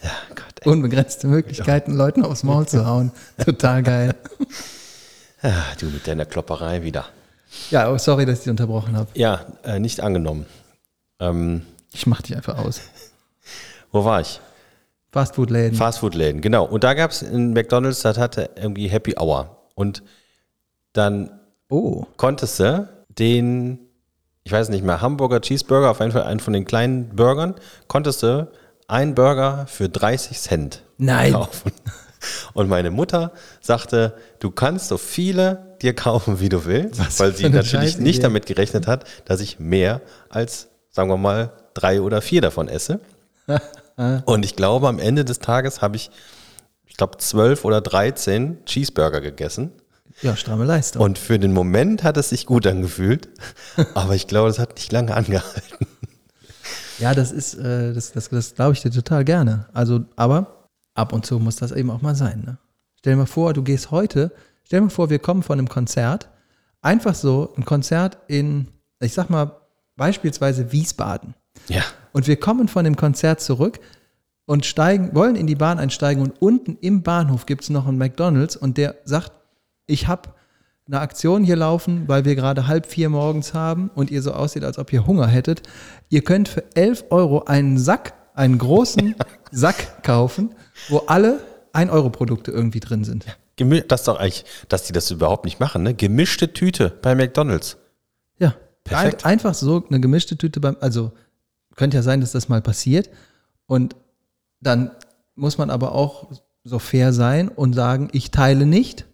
Ja, 0.00 0.12
Gott. 0.28 0.64
Unbegrenzte 0.64 1.26
Möglichkeiten, 1.26 1.92
Leuten 1.92 2.24
aufs 2.24 2.44
Maul 2.44 2.68
zu 2.68 2.86
hauen. 2.86 3.10
Total 3.44 3.82
geil. 3.82 4.14
Ah, 5.40 5.74
du 5.78 5.86
mit 5.86 6.04
deiner 6.06 6.24
Klopperei 6.24 6.82
wieder. 6.82 7.06
Ja, 7.70 7.92
oh, 7.92 7.96
sorry, 7.98 8.26
dass 8.26 8.38
ich 8.38 8.44
dich 8.44 8.50
unterbrochen 8.50 8.96
habe. 8.96 9.08
Ja, 9.14 9.46
äh, 9.62 9.78
nicht 9.78 10.00
angenommen. 10.00 10.46
Ähm, 11.20 11.62
Ich 11.92 12.08
mach 12.08 12.22
dich 12.22 12.34
einfach 12.34 12.58
aus. 12.58 12.80
wo 13.92 14.04
war 14.04 14.20
ich? 14.20 14.40
Fastfood-Läden. 15.12 15.76
Fastfood-Läden, 15.78 16.40
genau. 16.40 16.64
Und 16.64 16.82
da 16.82 16.94
gab 16.94 17.12
es 17.12 17.22
in 17.22 17.52
McDonald's, 17.52 18.02
das 18.02 18.18
hatte 18.18 18.50
irgendwie 18.56 18.88
Happy 18.88 19.14
Hour. 19.16 19.68
Und 19.76 20.02
dann 20.92 21.38
oh, 21.68 22.04
konntest 22.16 22.58
du 22.58 22.88
den, 23.08 23.78
ich 24.48 24.52
weiß 24.52 24.70
nicht 24.70 24.82
mehr, 24.82 25.02
Hamburger 25.02 25.42
Cheeseburger, 25.42 25.90
auf 25.90 26.00
jeden 26.00 26.12
Fall 26.12 26.22
einen 26.22 26.40
von 26.40 26.54
den 26.54 26.64
kleinen 26.64 27.14
Burgern, 27.14 27.54
konntest 27.86 28.22
du 28.22 28.50
einen 28.86 29.14
Burger 29.14 29.66
für 29.66 29.90
30 29.90 30.40
Cent 30.40 30.82
Nein. 30.96 31.34
kaufen. 31.34 31.70
Und 32.54 32.70
meine 32.70 32.90
Mutter 32.90 33.32
sagte, 33.60 34.14
du 34.40 34.50
kannst 34.50 34.88
so 34.88 34.96
viele 34.96 35.76
dir 35.82 35.94
kaufen, 35.94 36.40
wie 36.40 36.48
du 36.48 36.64
willst, 36.64 36.98
Was 36.98 37.20
weil 37.20 37.34
sie 37.34 37.50
natürlich 37.50 37.98
nicht 37.98 38.24
damit 38.24 38.46
gerechnet 38.46 38.86
hat, 38.86 39.04
dass 39.26 39.40
ich 39.40 39.58
mehr 39.58 40.00
als, 40.30 40.68
sagen 40.88 41.10
wir 41.10 41.18
mal, 41.18 41.52
drei 41.74 42.00
oder 42.00 42.22
vier 42.22 42.40
davon 42.40 42.68
esse. 42.68 43.00
Und 44.24 44.46
ich 44.46 44.56
glaube, 44.56 44.88
am 44.88 44.98
Ende 44.98 45.26
des 45.26 45.40
Tages 45.40 45.82
habe 45.82 45.96
ich, 45.96 46.10
ich 46.86 46.96
glaube, 46.96 47.18
zwölf 47.18 47.66
oder 47.66 47.82
13 47.82 48.64
Cheeseburger 48.64 49.20
gegessen. 49.20 49.72
Ja, 50.22 50.36
stramme 50.36 50.64
Leistung. 50.64 51.02
Und 51.02 51.18
für 51.18 51.38
den 51.38 51.52
Moment 51.52 52.02
hat 52.02 52.16
es 52.16 52.30
sich 52.30 52.46
gut 52.46 52.66
angefühlt, 52.66 53.28
aber 53.94 54.14
ich 54.14 54.26
glaube, 54.26 54.48
das 54.48 54.58
hat 54.58 54.76
nicht 54.76 54.92
lange 54.92 55.14
angehalten. 55.14 55.86
ja, 56.98 57.14
das 57.14 57.32
ist, 57.32 57.54
äh, 57.54 57.92
das, 57.92 58.12
das, 58.12 58.28
das 58.28 58.54
glaube 58.54 58.72
ich 58.72 58.82
dir 58.82 58.90
total 58.90 59.24
gerne. 59.24 59.66
Also, 59.72 60.04
aber 60.16 60.68
ab 60.94 61.12
und 61.12 61.24
zu 61.24 61.38
muss 61.38 61.56
das 61.56 61.72
eben 61.72 61.90
auch 61.90 62.02
mal 62.02 62.14
sein. 62.14 62.42
Ne? 62.44 62.58
Stell 62.98 63.12
dir 63.14 63.18
mal 63.18 63.26
vor, 63.26 63.52
du 63.52 63.62
gehst 63.62 63.90
heute, 63.90 64.32
stell 64.64 64.80
dir 64.80 64.86
mal 64.86 64.90
vor, 64.90 65.10
wir 65.10 65.20
kommen 65.20 65.42
von 65.42 65.58
einem 65.58 65.68
Konzert, 65.68 66.28
einfach 66.82 67.14
so 67.14 67.54
ein 67.56 67.64
Konzert 67.64 68.18
in, 68.26 68.68
ich 69.00 69.14
sag 69.14 69.30
mal, 69.30 69.52
beispielsweise 69.96 70.72
Wiesbaden. 70.72 71.34
Ja. 71.68 71.82
Und 72.12 72.26
wir 72.26 72.38
kommen 72.38 72.68
von 72.68 72.84
dem 72.84 72.96
Konzert 72.96 73.40
zurück 73.40 73.80
und 74.46 74.64
steigen, 74.64 75.14
wollen 75.14 75.36
in 75.36 75.46
die 75.46 75.54
Bahn 75.54 75.78
einsteigen 75.78 76.22
und 76.22 76.40
unten 76.40 76.78
im 76.80 77.02
Bahnhof 77.02 77.46
gibt 77.46 77.62
es 77.62 77.70
noch 77.70 77.86
einen 77.86 77.98
McDonalds 77.98 78.56
und 78.56 78.78
der 78.78 78.96
sagt, 79.04 79.32
ich 79.88 80.06
habe 80.06 80.30
eine 80.86 81.00
Aktion 81.00 81.42
hier 81.42 81.56
laufen, 81.56 82.06
weil 82.06 82.24
wir 82.24 82.34
gerade 82.34 82.66
halb 82.66 82.86
vier 82.86 83.08
morgens 83.08 83.52
haben 83.52 83.90
und 83.94 84.10
ihr 84.10 84.22
so 84.22 84.32
aussieht, 84.32 84.64
als 84.64 84.78
ob 84.78 84.92
ihr 84.92 85.06
Hunger 85.06 85.26
hättet. 85.26 85.62
Ihr 86.08 86.22
könnt 86.22 86.48
für 86.48 86.64
11 86.74 87.06
Euro 87.10 87.44
einen 87.44 87.78
Sack, 87.78 88.14
einen 88.34 88.58
großen 88.58 89.16
Sack 89.50 90.02
kaufen, 90.02 90.54
wo 90.88 90.98
alle 91.06 91.40
1-Euro-Produkte 91.74 92.52
irgendwie 92.52 92.80
drin 92.80 93.04
sind. 93.04 93.26
Das 93.88 94.02
ist 94.02 94.08
doch 94.08 94.18
eigentlich, 94.18 94.44
dass 94.68 94.84
die 94.84 94.92
das 94.92 95.10
überhaupt 95.10 95.44
nicht 95.44 95.58
machen, 95.58 95.82
ne? 95.82 95.92
Gemischte 95.92 96.52
Tüte 96.52 96.96
bei 97.02 97.14
McDonalds. 97.14 97.76
Ja, 98.38 98.54
Perfekt. 98.84 99.24
Ein, 99.24 99.32
einfach 99.32 99.54
so 99.54 99.84
eine 99.88 100.00
gemischte 100.00 100.38
Tüte 100.38 100.60
beim, 100.60 100.76
also 100.80 101.12
könnte 101.74 101.96
ja 101.96 102.02
sein, 102.02 102.20
dass 102.20 102.32
das 102.32 102.48
mal 102.48 102.62
passiert 102.62 103.10
und 103.66 103.96
dann 104.60 104.92
muss 105.34 105.58
man 105.58 105.70
aber 105.70 105.92
auch 105.92 106.30
so 106.64 106.78
fair 106.78 107.12
sein 107.12 107.48
und 107.48 107.74
sagen, 107.74 108.08
ich 108.12 108.30
teile 108.30 108.64
nicht, 108.66 109.07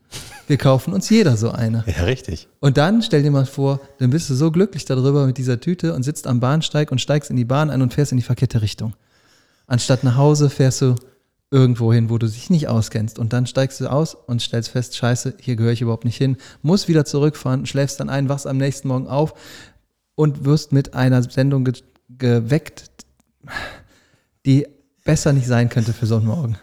wir 0.47 0.57
kaufen 0.57 0.93
uns 0.93 1.09
jeder 1.11 1.37
so 1.37 1.51
eine. 1.51 1.85
Ja, 1.87 2.05
richtig. 2.05 2.49
Und 2.61 2.77
dann 2.77 3.03
stell 3.03 3.23
dir 3.23 3.31
mal 3.31 3.47
vor, 3.47 3.81
dann 3.99 4.11
bist 4.11 4.29
du 4.31 4.35
so 4.35 4.51
glücklich 4.51 4.85
darüber 4.85 5.27
mit 5.27 5.39
dieser 5.39 5.61
Tüte 5.61 5.95
und 5.95 6.03
sitzt 6.03 6.27
am 6.27 6.41
Bahnsteig 6.41 6.91
und 6.93 7.01
steigst 7.01 7.31
in 7.31 7.37
die 7.37 7.45
Bahn 7.45 7.71
ein 7.71 7.83
und 7.83 7.95
fährst 7.95 8.13
in 8.13 8.19
die 8.19 8.25
verkehrte 8.25 8.63
Richtung. 8.63 8.95
Anstatt 9.67 10.05
nach 10.05 10.17
Hause 10.17 10.51
fährst 10.51 10.83
du 10.83 10.97
irgendwo 11.51 11.93
hin, 11.93 12.11
wo 12.11 12.19
du 12.19 12.27
dich 12.27 12.51
nicht 12.51 12.69
auskennst. 12.69 13.19
Und 13.19 13.33
dann 13.33 13.47
steigst 13.47 13.81
du 13.81 13.91
aus 13.91 14.15
und 14.15 14.43
stellst 14.43 14.71
fest, 14.71 14.97
scheiße, 14.97 15.35
hier 15.41 15.57
gehöre 15.57 15.73
ich 15.73 15.81
überhaupt 15.81 16.05
nicht 16.05 16.17
hin. 16.17 16.37
Musst 16.63 16.89
wieder 16.89 17.05
zurückfahren, 17.05 17.65
schläfst 17.65 18.01
dann 18.01 18.11
ein, 18.11 18.29
wachst 18.29 18.47
am 18.47 18.57
nächsten 18.57 18.89
Morgen 18.89 19.07
auf 19.07 19.35
und 20.17 20.45
wirst 20.45 20.73
mit 20.73 20.95
einer 20.95 21.23
Sendung 21.23 21.65
ge 21.65 21.75
geweckt, 22.17 22.91
die 24.45 24.67
besser 25.05 25.33
nicht 25.33 25.47
sein 25.47 25.69
könnte 25.69 25.93
für 25.93 26.07
so 26.07 26.17
einen 26.17 26.27
Morgen. 26.27 26.59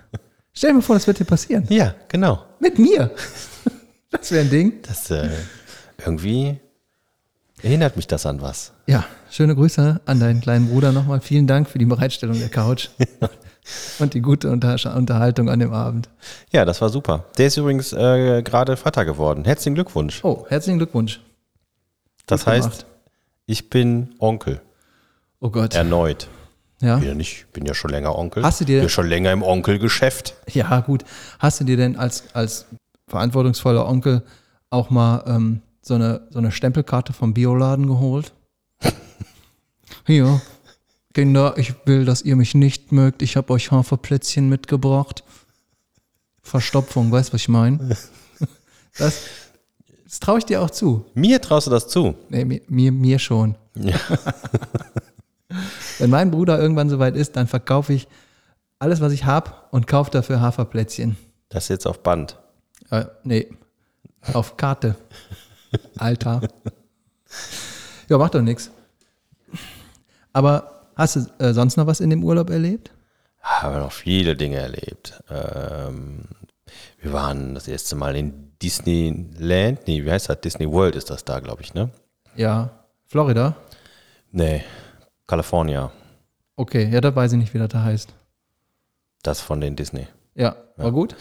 Stell 0.54 0.70
dir 0.70 0.76
mal 0.76 0.82
vor, 0.82 0.96
das 0.96 1.08
wird 1.08 1.20
dir 1.20 1.26
passieren. 1.26 1.66
Ja, 1.70 1.96
genau. 2.08 2.44
Mit 2.60 2.78
mir. 2.78 3.12
Das 4.12 4.32
wäre 4.32 4.44
ein 4.44 4.50
Ding. 4.50 4.82
Das 4.84 5.10
äh, 5.12 5.30
irgendwie 6.06 6.60
erinnert 7.64 7.96
mich 7.96 8.08
das 8.08 8.26
an 8.26 8.42
was. 8.42 8.74
Ja, 8.88 9.06
schöne 9.30 9.56
Grüße 9.56 10.02
an 10.06 10.20
deinen 10.20 10.42
kleinen 10.42 10.70
Bruder 10.70 10.92
nochmal. 10.92 11.22
Vielen 11.22 11.48
Dank 11.48 11.70
für 11.70 11.78
die 11.80 11.86
Bereitstellung 11.86 12.38
der 12.40 12.50
Couch 12.50 12.90
und 14.00 14.14
die 14.14 14.22
gute 14.22 14.50
Unter 14.52 14.76
Unterhaltung 14.96 15.50
an 15.50 15.60
dem 15.60 15.74
Abend. 15.74 16.10
Ja, 16.52 16.66
das 16.66 16.82
war 16.82 16.90
super. 16.90 17.26
Der 17.38 17.48
ist 17.48 17.58
übrigens 17.58 17.94
äh, 17.94 18.42
gerade 18.44 18.78
Vater 18.78 19.06
geworden. 19.06 19.46
Herzlichen 19.46 19.76
Glückwunsch. 19.76 20.24
Oh, 20.24 20.46
herzlichen 20.50 20.78
Glückwunsch. 20.80 21.22
Das 22.26 22.42
gut 22.46 22.54
heißt, 22.54 22.70
gemacht. 22.70 22.86
ich 23.46 23.70
bin 23.70 24.16
Onkel. 24.20 24.62
Oh 25.40 25.50
Gott. 25.50 25.74
Erneut. 25.76 26.28
Ja. 26.82 26.98
Bin 26.98 27.08
ja 27.08 27.14
nicht, 27.14 27.52
bin 27.54 27.66
ja 27.66 27.74
schon 27.76 27.92
länger 27.92 28.18
Onkel. 28.18 28.44
Hast 28.44 28.60
du 28.62 28.66
dir- 28.66 28.80
Bin 28.80 28.90
schon 28.90 29.08
länger 29.08 29.32
im 29.32 29.44
Onkelgeschäft. 29.44 30.34
ja, 30.52 30.80
gut. 30.82 31.06
Hast 31.40 31.60
du 31.60 31.64
dir 31.64 31.78
denn 31.78 31.96
als, 31.96 32.24
als 32.34 32.66
verantwortungsvoller 33.12 33.86
Onkel 33.88 34.24
auch 34.70 34.90
mal 34.90 35.24
ähm, 35.28 35.62
so, 35.82 35.96
eine, 35.96 36.28
so 36.32 36.40
eine 36.40 36.52
Stempelkarte 36.52 37.14
vom 37.14 37.34
Bioladen 37.34 37.86
geholt? 37.86 38.34
Hier, 40.08 40.42
Kinder, 41.14 41.56
ich 41.58 41.76
will, 41.86 42.06
dass 42.06 42.22
ihr 42.22 42.38
mich 42.38 42.56
nicht 42.56 42.92
mögt. 42.94 43.22
Ich 43.22 43.36
habe 43.36 43.52
euch 43.54 43.70
Haferplätzchen 43.70 44.48
mitgebracht. 44.48 45.24
Verstopfung, 46.42 47.12
weißt 47.12 47.30
du, 47.30 47.34
was 47.34 47.42
ich 47.42 47.50
meine? 47.50 47.96
Das, 48.98 49.22
das 50.04 50.20
traue 50.20 50.40
ich 50.40 50.44
dir 50.44 50.62
auch 50.62 50.70
zu. 50.70 51.06
Mir 51.14 51.42
traust 51.42 51.66
du 51.66 51.72
das 51.72 51.88
zu. 51.88 52.14
Nee, 52.28 52.44
mir, 52.44 52.60
mir, 52.68 52.92
mir 52.92 53.20
schon. 53.20 53.56
Ja. 53.74 53.96
Wenn 55.98 56.10
mein 56.10 56.30
Bruder 56.30 56.60
irgendwann 56.60 56.90
soweit 56.90 57.16
ist, 57.16 57.38
dann 57.38 57.48
verkaufe 57.48 57.94
ich 57.94 58.10
alles, 58.80 59.00
was 59.00 59.14
ich 59.14 59.24
habe 59.24 59.54
und 59.72 59.88
kaufe 59.88 60.12
dafür 60.12 60.42
Haferplätzchen. 60.42 61.16
Das 61.48 61.70
jetzt 61.70 61.88
auf 61.88 62.04
Band. 62.04 62.38
Äh, 62.92 63.06
nee, 63.24 63.48
auf 64.34 64.58
Karte. 64.58 64.96
Alter. 65.98 66.42
Ja, 68.10 68.18
macht 68.18 68.36
doch 68.36 68.42
nichts. 68.42 68.70
Aber 70.34 70.90
hast 70.96 71.16
du 71.16 71.20
äh, 71.40 71.54
sonst 71.54 71.78
noch 71.78 71.88
was 71.88 72.02
in 72.02 72.10
dem 72.10 72.24
Urlaub 72.24 72.50
erlebt? 72.50 72.92
Haben 73.42 73.76
wir 73.76 73.80
noch 73.80 73.92
viele 73.92 74.36
Dinge 74.36 74.58
erlebt. 74.58 75.24
Ähm, 75.30 76.26
wir 77.00 77.14
waren 77.14 77.56
das 77.56 77.68
erste 77.68 77.96
Mal 77.96 78.16
in 78.16 78.52
Disneyland. 78.62 79.88
Nee, 79.88 80.06
wie 80.06 80.12
heißt 80.12 80.30
das? 80.30 80.42
Disney 80.42 80.70
World 80.70 80.96
ist 80.96 81.10
das 81.10 81.26
da, 81.26 81.40
glaube 81.40 81.62
ich, 81.64 81.74
ne? 81.74 81.90
Ja. 82.36 82.86
Florida? 83.08 83.56
Nee, 84.32 84.64
California. 85.28 85.92
Okay, 86.56 86.90
ja, 86.90 87.02
da 87.02 87.14
weiß 87.16 87.34
ich 87.34 87.40
nicht, 87.40 87.54
wie 87.54 87.58
das 87.58 87.70
da 87.70 87.84
heißt. 87.84 88.14
Das 89.24 89.42
von 89.42 89.60
den 89.60 89.76
Disney. 89.76 90.08
Ja, 90.36 90.56
war 90.78 90.92
gut? 90.92 91.16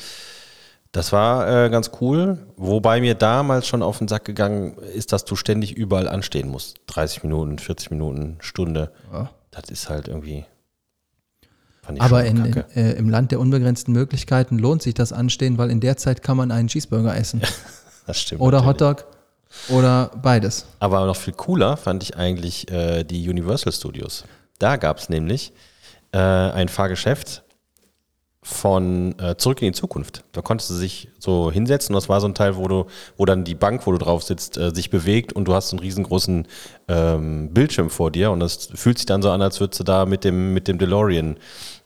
Das 0.92 1.12
war 1.12 1.66
äh, 1.66 1.70
ganz 1.70 1.92
cool, 2.00 2.38
wobei 2.56 3.00
mir 3.00 3.14
damals 3.14 3.68
schon 3.68 3.82
auf 3.82 3.98
den 3.98 4.08
Sack 4.08 4.24
gegangen 4.24 4.76
ist, 4.78 5.12
dass 5.12 5.24
du 5.24 5.36
ständig 5.36 5.76
überall 5.76 6.08
anstehen 6.08 6.48
musst. 6.48 6.80
30 6.86 7.22
Minuten, 7.22 7.58
40 7.60 7.92
Minuten, 7.92 8.38
Stunde. 8.40 8.90
Ja. 9.12 9.30
Das 9.52 9.70
ist 9.70 9.88
halt 9.88 10.08
irgendwie. 10.08 10.44
Fand 11.82 11.98
ich 11.98 12.02
Aber 12.02 12.24
in, 12.24 12.44
in, 12.44 12.56
äh, 12.74 12.92
im 12.92 13.08
Land 13.08 13.30
der 13.30 13.38
unbegrenzten 13.38 13.94
Möglichkeiten 13.94 14.58
lohnt 14.58 14.82
sich 14.82 14.94
das 14.94 15.12
Anstehen, 15.12 15.58
weil 15.58 15.70
in 15.70 15.78
der 15.78 15.96
Zeit 15.96 16.22
kann 16.22 16.36
man 16.36 16.50
einen 16.50 16.66
Cheeseburger 16.66 17.16
essen. 17.16 17.40
das 18.06 18.20
stimmt. 18.20 18.40
Oder 18.40 18.62
natürlich. 18.62 18.80
Hotdog 18.80 19.06
oder 19.68 20.10
beides. 20.20 20.66
Aber 20.80 21.06
noch 21.06 21.16
viel 21.16 21.34
cooler 21.34 21.76
fand 21.76 22.02
ich 22.02 22.16
eigentlich 22.16 22.70
äh, 22.70 23.04
die 23.04 23.28
Universal 23.28 23.72
Studios. 23.72 24.24
Da 24.58 24.76
gab 24.76 24.98
es 24.98 25.08
nämlich 25.08 25.52
äh, 26.12 26.18
ein 26.18 26.68
Fahrgeschäft 26.68 27.44
von 28.42 29.18
äh, 29.18 29.36
Zurück 29.36 29.60
in 29.60 29.72
die 29.72 29.78
Zukunft. 29.78 30.24
Da 30.32 30.40
konntest 30.40 30.70
du 30.70 30.74
sich 30.74 31.08
so 31.18 31.50
hinsetzen 31.50 31.94
und 31.94 32.00
das 32.00 32.08
war 32.08 32.20
so 32.20 32.26
ein 32.26 32.34
Teil, 32.34 32.56
wo 32.56 32.68
du, 32.68 32.86
wo 33.16 33.26
dann 33.26 33.44
die 33.44 33.54
Bank, 33.54 33.86
wo 33.86 33.92
du 33.92 33.98
drauf 33.98 34.22
sitzt, 34.22 34.56
äh, 34.56 34.74
sich 34.74 34.88
bewegt 34.88 35.34
und 35.34 35.46
du 35.46 35.54
hast 35.54 35.68
so 35.68 35.76
einen 35.76 35.84
riesengroßen 35.84 36.46
ähm, 36.88 37.52
Bildschirm 37.52 37.90
vor 37.90 38.10
dir 38.10 38.30
und 38.30 38.40
das 38.40 38.70
fühlt 38.74 38.98
sich 38.98 39.06
dann 39.06 39.20
so 39.20 39.30
an, 39.30 39.42
als 39.42 39.60
würdest 39.60 39.80
du 39.80 39.84
da 39.84 40.06
mit 40.06 40.24
dem, 40.24 40.54
mit 40.54 40.68
dem 40.68 40.78
DeLorean 40.78 41.36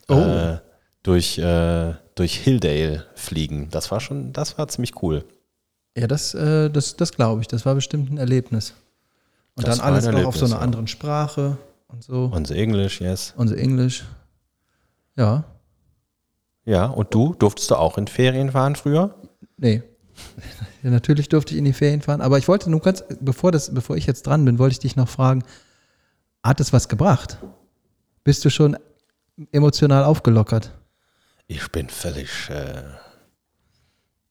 äh, 0.07 0.57
durch, 1.03 1.37
äh, 1.37 1.93
durch 2.15 2.37
Hilldale 2.37 3.05
fliegen. 3.15 3.67
Das 3.71 3.91
war 3.91 3.99
schon, 3.99 4.31
das 4.31 4.57
war 4.57 4.67
ziemlich 4.69 5.01
cool. 5.03 5.25
Ja, 5.97 6.07
das, 6.07 6.33
äh, 6.33 6.69
das, 6.69 6.95
das 6.95 7.11
glaube 7.13 7.41
ich. 7.41 7.47
Das 7.47 7.65
war 7.65 7.75
bestimmt 7.75 8.11
ein 8.11 8.17
Erlebnis. 8.17 8.73
Und 9.55 9.67
Das 9.67 9.77
dann 9.77 9.87
alles 9.87 10.05
noch 10.05 10.25
auf 10.25 10.37
so 10.37 10.45
einer 10.45 10.55
ja. 10.55 10.61
anderen 10.61 10.87
Sprache 10.87 11.57
und 11.87 12.03
so. 12.03 12.31
Unser 12.33 12.55
Englisch, 12.55 13.01
yes. 13.01 13.33
Unser 13.37 13.57
Englisch. 13.57 14.03
Ja, 15.15 15.45
Ja, 16.65 16.85
und 16.87 17.13
du 17.13 17.33
durftest 17.35 17.71
du 17.71 17.75
auch 17.75 17.97
in 17.97 18.07
Ferien 18.07 18.51
fahren 18.51 18.75
früher? 18.75 19.15
nee. 19.57 19.81
Ja, 20.83 20.91
natürlich 20.91 21.29
durfte 21.29 21.53
ich 21.53 21.57
in 21.57 21.65
die 21.65 21.73
Ferien 21.73 22.01
fahren, 22.03 22.21
aber 22.21 22.37
ich 22.37 22.47
wollte 22.47 22.69
nur 22.69 22.79
ganz, 22.79 23.03
bevor, 23.19 23.51
das, 23.51 23.73
bevor 23.73 23.97
ich 23.97 24.05
jetzt 24.05 24.27
dran 24.27 24.45
bin, 24.45 24.59
wollte 24.59 24.73
ich 24.73 24.79
dich 24.79 24.95
noch 24.95 25.09
fragen, 25.09 25.43
hat 26.43 26.59
es 26.59 26.71
was 26.73 26.87
gebracht? 26.87 27.39
Bist 28.23 28.45
du 28.45 28.51
schon 28.51 28.77
emotional 29.51 30.03
aufgelockert? 30.03 30.75
Ich 31.47 31.71
bin 31.71 31.89
völlig. 31.89 32.29
Äh, 32.51 32.83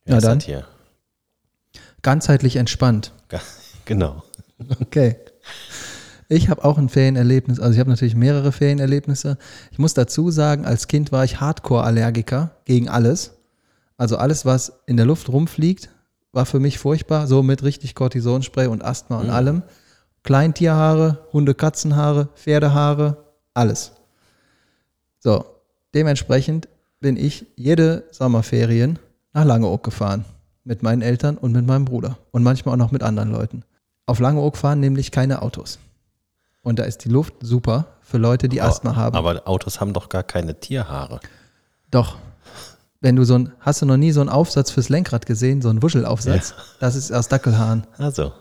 Na 0.05 0.21
dann. 0.21 0.39
hier? 0.39 0.65
Ganzheitlich 2.03 2.57
entspannt. 2.57 3.13
Genau. 3.87 4.23
Okay. 4.81 5.17
Ich 6.29 6.49
habe 6.49 6.65
auch 6.65 6.79
ein 6.79 6.89
Ferienerlebnis, 6.89 7.61
also 7.61 7.75
ich 7.75 7.81
habe 7.81 7.91
natürlich 7.91 8.15
mehrere 8.15 8.53
Ferienerlebnisse. 8.53 9.37
Ich 9.71 9.79
muss 9.79 9.95
dazu 9.95 10.31
sagen, 10.31 10.65
als 10.65 10.89
Kind 10.89 11.13
war 11.13 11.25
ich 11.25 11.41
Hardcore-Allergiker 11.41 12.51
gegen 12.65 12.89
alles. 12.89 13.33
Also 13.97 14.17
alles, 14.17 14.45
was 14.45 14.81
in 14.87 14.97
der 14.97 15.07
Luft 15.07 15.29
rumfliegt, 15.29 15.91
war 16.33 16.47
für 16.47 16.61
mich 16.61 16.79
furchtbar. 16.79 17.27
So 17.27 17.43
mit 17.43 17.63
richtig 17.63 17.95
Cortisonspray 17.95 18.67
und 18.67 18.85
Asthma 18.85 19.21
und 19.21 19.31
allem. 19.31 19.63
Kleintierhaare, 20.23 21.19
Hunde, 21.33 21.55
Katzenhaare, 21.55 22.29
Pferdehaare, 22.35 23.19
alles. 23.53 23.93
So, 25.19 25.45
dementsprechend 25.95 26.69
bin 27.01 27.17
ich 27.17 27.47
jede 27.57 28.05
Sommerferien 28.11 28.99
nach 29.33 29.45
Langeoog 29.45 29.83
gefahren. 29.83 30.25
Mit 30.65 30.83
meinen 30.83 31.03
Eltern 31.03 31.37
und 31.37 31.53
mit 31.53 31.67
meinem 31.67 31.85
Bruder. 31.85 32.17
Und 32.31 32.43
manchmal 32.43 32.75
auch 32.75 32.79
noch 32.79 32.91
mit 32.91 33.03
anderen 33.03 33.31
Leuten. 33.31 33.65
Auf 34.07 34.19
Langeoog 34.19 34.57
fahren 34.57 34.81
nämlich 34.81 35.11
keine 35.11 35.43
Autos. 35.43 35.79
Und 36.65 36.81
da 36.81 36.85
ist 36.85 37.05
die 37.05 37.09
Luft 37.09 37.35
super 37.41 37.87
für 38.01 38.19
Leute, 38.19 38.49
die 38.49 38.61
Asthma 38.61 38.97
haben. 38.97 39.15
Aber 39.15 39.47
Autos 39.47 39.81
haben 39.81 39.93
doch 39.93 40.09
gar 40.09 40.25
keine 40.25 40.59
Tierhaare. 40.59 41.21
Doch. 41.91 42.17
Wenn 43.01 43.17
du 43.17 43.25
so 43.25 43.35
ein, 43.35 43.53
hast 43.61 43.83
du 43.83 43.87
noch 43.87 43.99
nie 43.99 44.11
so 44.11 44.21
einen 44.21 44.31
Aufsatz 44.31 44.71
fürs 44.71 44.89
Lenkrad 44.89 45.27
gesehen, 45.27 45.61
so 45.63 45.69
einen 45.69 45.83
Wuschelaufsatz? 45.83 46.55
Das 46.81 46.97
ist 46.97 47.13
aus 47.13 47.29
Dackelhaaren. 47.29 47.87
Also, 47.99 48.33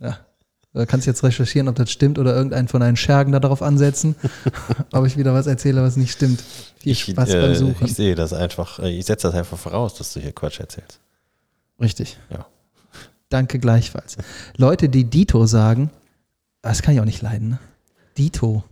Ja. 0.00 0.18
Da 0.74 0.84
kannst 0.84 1.06
du 1.06 1.10
jetzt 1.10 1.24
recherchieren, 1.24 1.66
ob 1.68 1.76
das 1.76 1.90
stimmt 1.90 2.18
oder 2.18 2.36
irgendeinen 2.36 2.68
von 2.68 2.80
deinen 2.80 2.96
Schergen 2.96 3.32
da 3.32 3.40
darauf 3.40 3.62
ansetzen, 3.62 4.14
ob 4.92 5.06
ich 5.06 5.16
wieder 5.16 5.32
was 5.32 5.46
erzähle, 5.46 5.82
was 5.82 5.96
nicht 5.96 6.12
stimmt. 6.12 6.42
Viel 6.78 6.92
ich, 6.92 7.04
Spaß 7.04 7.30
beim 7.30 7.50
äh, 7.50 7.54
Suchen. 7.54 7.86
ich 7.86 7.94
sehe 7.94 8.14
das 8.14 8.32
einfach, 8.32 8.78
äh, 8.78 8.90
ich 8.90 9.06
setze 9.06 9.28
das 9.28 9.34
einfach 9.34 9.58
voraus, 9.58 9.94
dass 9.94 10.12
du 10.12 10.20
hier 10.20 10.32
Quatsch 10.32 10.60
erzählst. 10.60 11.00
Richtig. 11.80 12.18
Ja. 12.30 12.46
Danke 13.30 13.58
gleichfalls. 13.58 14.18
Leute, 14.56 14.88
die 14.88 15.04
Dito 15.04 15.46
sagen, 15.46 15.90
das 16.62 16.82
kann 16.82 16.94
ich 16.94 17.00
auch 17.00 17.04
nicht 17.04 17.22
leiden. 17.22 17.50
Ne? 17.50 17.58
Dito. 18.16 18.64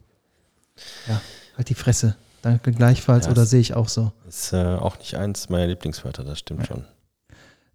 Ja, 1.08 1.20
halt 1.56 1.68
die 1.68 1.74
Fresse. 1.74 2.16
Danke 2.42 2.72
gleichfalls 2.72 3.26
Ja, 3.26 3.32
oder 3.32 3.46
sehe 3.46 3.60
ich 3.60 3.74
auch 3.74 3.88
so. 3.88 4.12
Ist 4.28 4.52
äh, 4.52 4.56
auch 4.56 4.98
nicht 4.98 5.16
eins 5.16 5.48
meiner 5.48 5.66
Lieblingswörter, 5.66 6.22
das 6.22 6.38
stimmt 6.38 6.66
schon. 6.66 6.84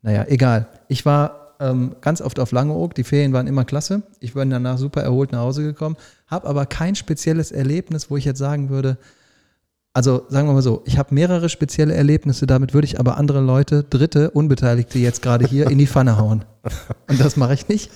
Naja, 0.01 0.25
egal. 0.27 0.67
Ich 0.87 1.05
war 1.05 1.55
ähm, 1.59 1.95
ganz 2.01 2.21
oft 2.21 2.39
auf 2.39 2.51
Langeoog. 2.51 2.95
Die 2.95 3.03
Ferien 3.03 3.33
waren 3.33 3.47
immer 3.47 3.65
klasse. 3.65 4.01
Ich 4.19 4.33
bin 4.33 4.49
danach 4.49 4.77
super 4.77 5.01
erholt 5.01 5.31
nach 5.31 5.39
Hause 5.39 5.63
gekommen, 5.63 5.95
habe 6.27 6.47
aber 6.47 6.65
kein 6.65 6.95
spezielles 6.95 7.51
Erlebnis, 7.51 8.09
wo 8.09 8.17
ich 8.17 8.25
jetzt 8.25 8.39
sagen 8.39 8.69
würde, 8.69 8.97
also 9.93 10.25
sagen 10.29 10.47
wir 10.47 10.53
mal 10.53 10.61
so, 10.61 10.83
ich 10.85 10.97
habe 10.97 11.13
mehrere 11.13 11.49
spezielle 11.49 11.93
Erlebnisse, 11.93 12.47
damit 12.47 12.73
würde 12.73 12.85
ich 12.85 12.99
aber 12.99 13.17
andere 13.17 13.41
Leute, 13.41 13.83
Dritte, 13.83 14.31
Unbeteiligte 14.31 14.99
jetzt 14.99 15.21
gerade 15.21 15.45
hier 15.45 15.69
in 15.69 15.77
die 15.77 15.87
Pfanne 15.87 16.17
hauen. 16.17 16.45
Und 17.09 17.19
das 17.19 17.35
mache 17.35 17.53
ich 17.53 17.67
nicht. 17.67 17.91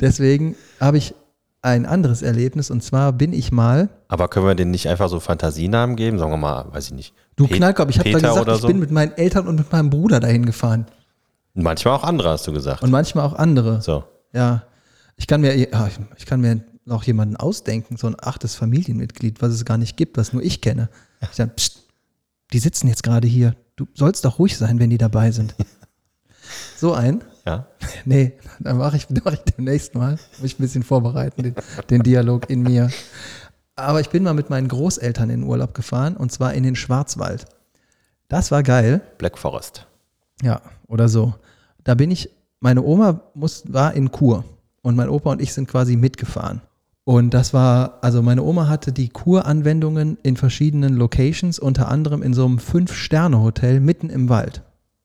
Deswegen 0.00 0.56
habe 0.80 0.98
ich 0.98 1.14
ein 1.62 1.86
anderes 1.86 2.22
Erlebnis 2.22 2.70
und 2.70 2.82
zwar 2.82 3.12
bin 3.12 3.32
ich 3.32 3.50
mal, 3.50 3.88
Aber 4.08 4.28
können 4.28 4.46
wir 4.46 4.54
denen 4.54 4.70
nicht 4.70 4.88
einfach 4.88 5.08
so 5.08 5.18
Fantasienamen 5.20 5.96
geben? 5.96 6.18
Sagen 6.18 6.30
wir 6.30 6.36
mal, 6.36 6.66
weiß 6.72 6.86
ich 6.86 6.92
nicht. 6.92 7.14
du 7.36 7.46
Pe- 7.48 7.56
Knallkopf, 7.56 7.90
ich 7.90 7.98
habe 7.98 8.10
da 8.12 8.18
gesagt, 8.18 8.48
ich 8.48 8.60
so? 8.60 8.66
bin 8.68 8.78
mit 8.78 8.90
meinen 8.90 9.12
Eltern 9.16 9.48
und 9.48 9.56
mit 9.56 9.72
meinem 9.72 9.90
Bruder 9.90 10.20
dahin 10.20 10.46
gefahren. 10.46 10.86
Manchmal 11.54 11.94
auch 11.94 12.04
andere, 12.04 12.30
hast 12.30 12.46
du 12.46 12.52
gesagt. 12.52 12.82
Und 12.82 12.90
manchmal 12.90 13.24
auch 13.26 13.34
andere. 13.34 13.80
so. 13.82 14.04
Ja, 14.32 14.62
ich 15.16 15.26
kann 15.26 15.40
mir, 15.40 15.54
ich 15.54 16.26
kann 16.26 16.40
mir 16.40 16.62
noch 16.84 17.02
jemanden 17.04 17.36
ausdenken, 17.36 17.96
so 17.96 18.06
ein 18.06 18.14
achtes 18.20 18.54
Familienmitglied, 18.54 19.40
was 19.42 19.52
es 19.52 19.64
gar 19.64 19.78
nicht 19.78 19.96
gibt, 19.96 20.18
was 20.18 20.32
nur 20.32 20.42
ich 20.42 20.60
kenne. 20.60 20.88
Ich 21.22 21.30
sage, 21.36 21.50
pst, 21.56 21.82
die 22.52 22.58
sitzen 22.58 22.86
jetzt 22.86 23.02
gerade 23.02 23.26
hier. 23.26 23.56
Du 23.74 23.86
sollst 23.94 24.24
doch 24.24 24.38
ruhig 24.38 24.56
sein, 24.56 24.78
wenn 24.78 24.90
die 24.90 24.98
dabei 24.98 25.30
sind. 25.32 25.54
So 26.76 26.92
ein? 26.92 27.24
Ja. 27.46 27.66
Nee, 28.04 28.34
dann 28.60 28.76
mache 28.78 28.96
ich, 28.96 29.08
mach 29.24 29.32
ich 29.32 29.40
demnächst 29.40 29.94
mal. 29.94 30.12
Muss 30.12 30.44
ich 30.44 30.58
ein 30.58 30.62
bisschen 30.62 30.82
vorbereiten, 30.82 31.42
den, 31.42 31.54
den 31.90 32.02
Dialog 32.02 32.48
in 32.50 32.62
mir. 32.62 32.90
Aber 33.74 34.00
ich 34.00 34.10
bin 34.10 34.22
mal 34.22 34.34
mit 34.34 34.48
meinen 34.48 34.68
Großeltern 34.68 35.30
in 35.30 35.40
den 35.40 35.48
Urlaub 35.48 35.74
gefahren 35.74 36.16
und 36.16 36.30
zwar 36.30 36.54
in 36.54 36.62
den 36.62 36.76
Schwarzwald. 36.76 37.46
Das 38.28 38.50
war 38.50 38.62
geil. 38.62 39.00
Black 39.18 39.38
Forest. 39.38 39.86
Ja, 40.42 40.60
oder 40.86 41.08
so. 41.08 41.34
Da 41.82 41.94
bin 41.94 42.10
ich, 42.10 42.30
meine 42.60 42.82
Oma 42.82 43.22
muss, 43.34 43.64
war 43.72 43.94
in 43.94 44.12
Kur 44.12 44.44
und 44.82 44.96
mein 44.96 45.08
Opa 45.08 45.32
und 45.32 45.42
ich 45.42 45.52
sind 45.52 45.68
quasi 45.68 45.96
mitgefahren. 45.96 46.62
Und 47.04 47.34
das 47.34 47.54
war, 47.54 47.98
also 48.02 48.22
meine 48.22 48.42
Oma 48.42 48.68
hatte 48.68 48.92
die 48.92 49.08
Kuranwendungen 49.08 50.18
in 50.22 50.36
verschiedenen 50.36 50.94
Locations, 50.96 51.58
unter 51.58 51.88
anderem 51.88 52.22
in 52.22 52.34
so 52.34 52.44
einem 52.44 52.58
Fünf-Sterne-Hotel 52.58 53.80
mitten 53.80 54.10
im 54.10 54.28
Wald. 54.28 54.62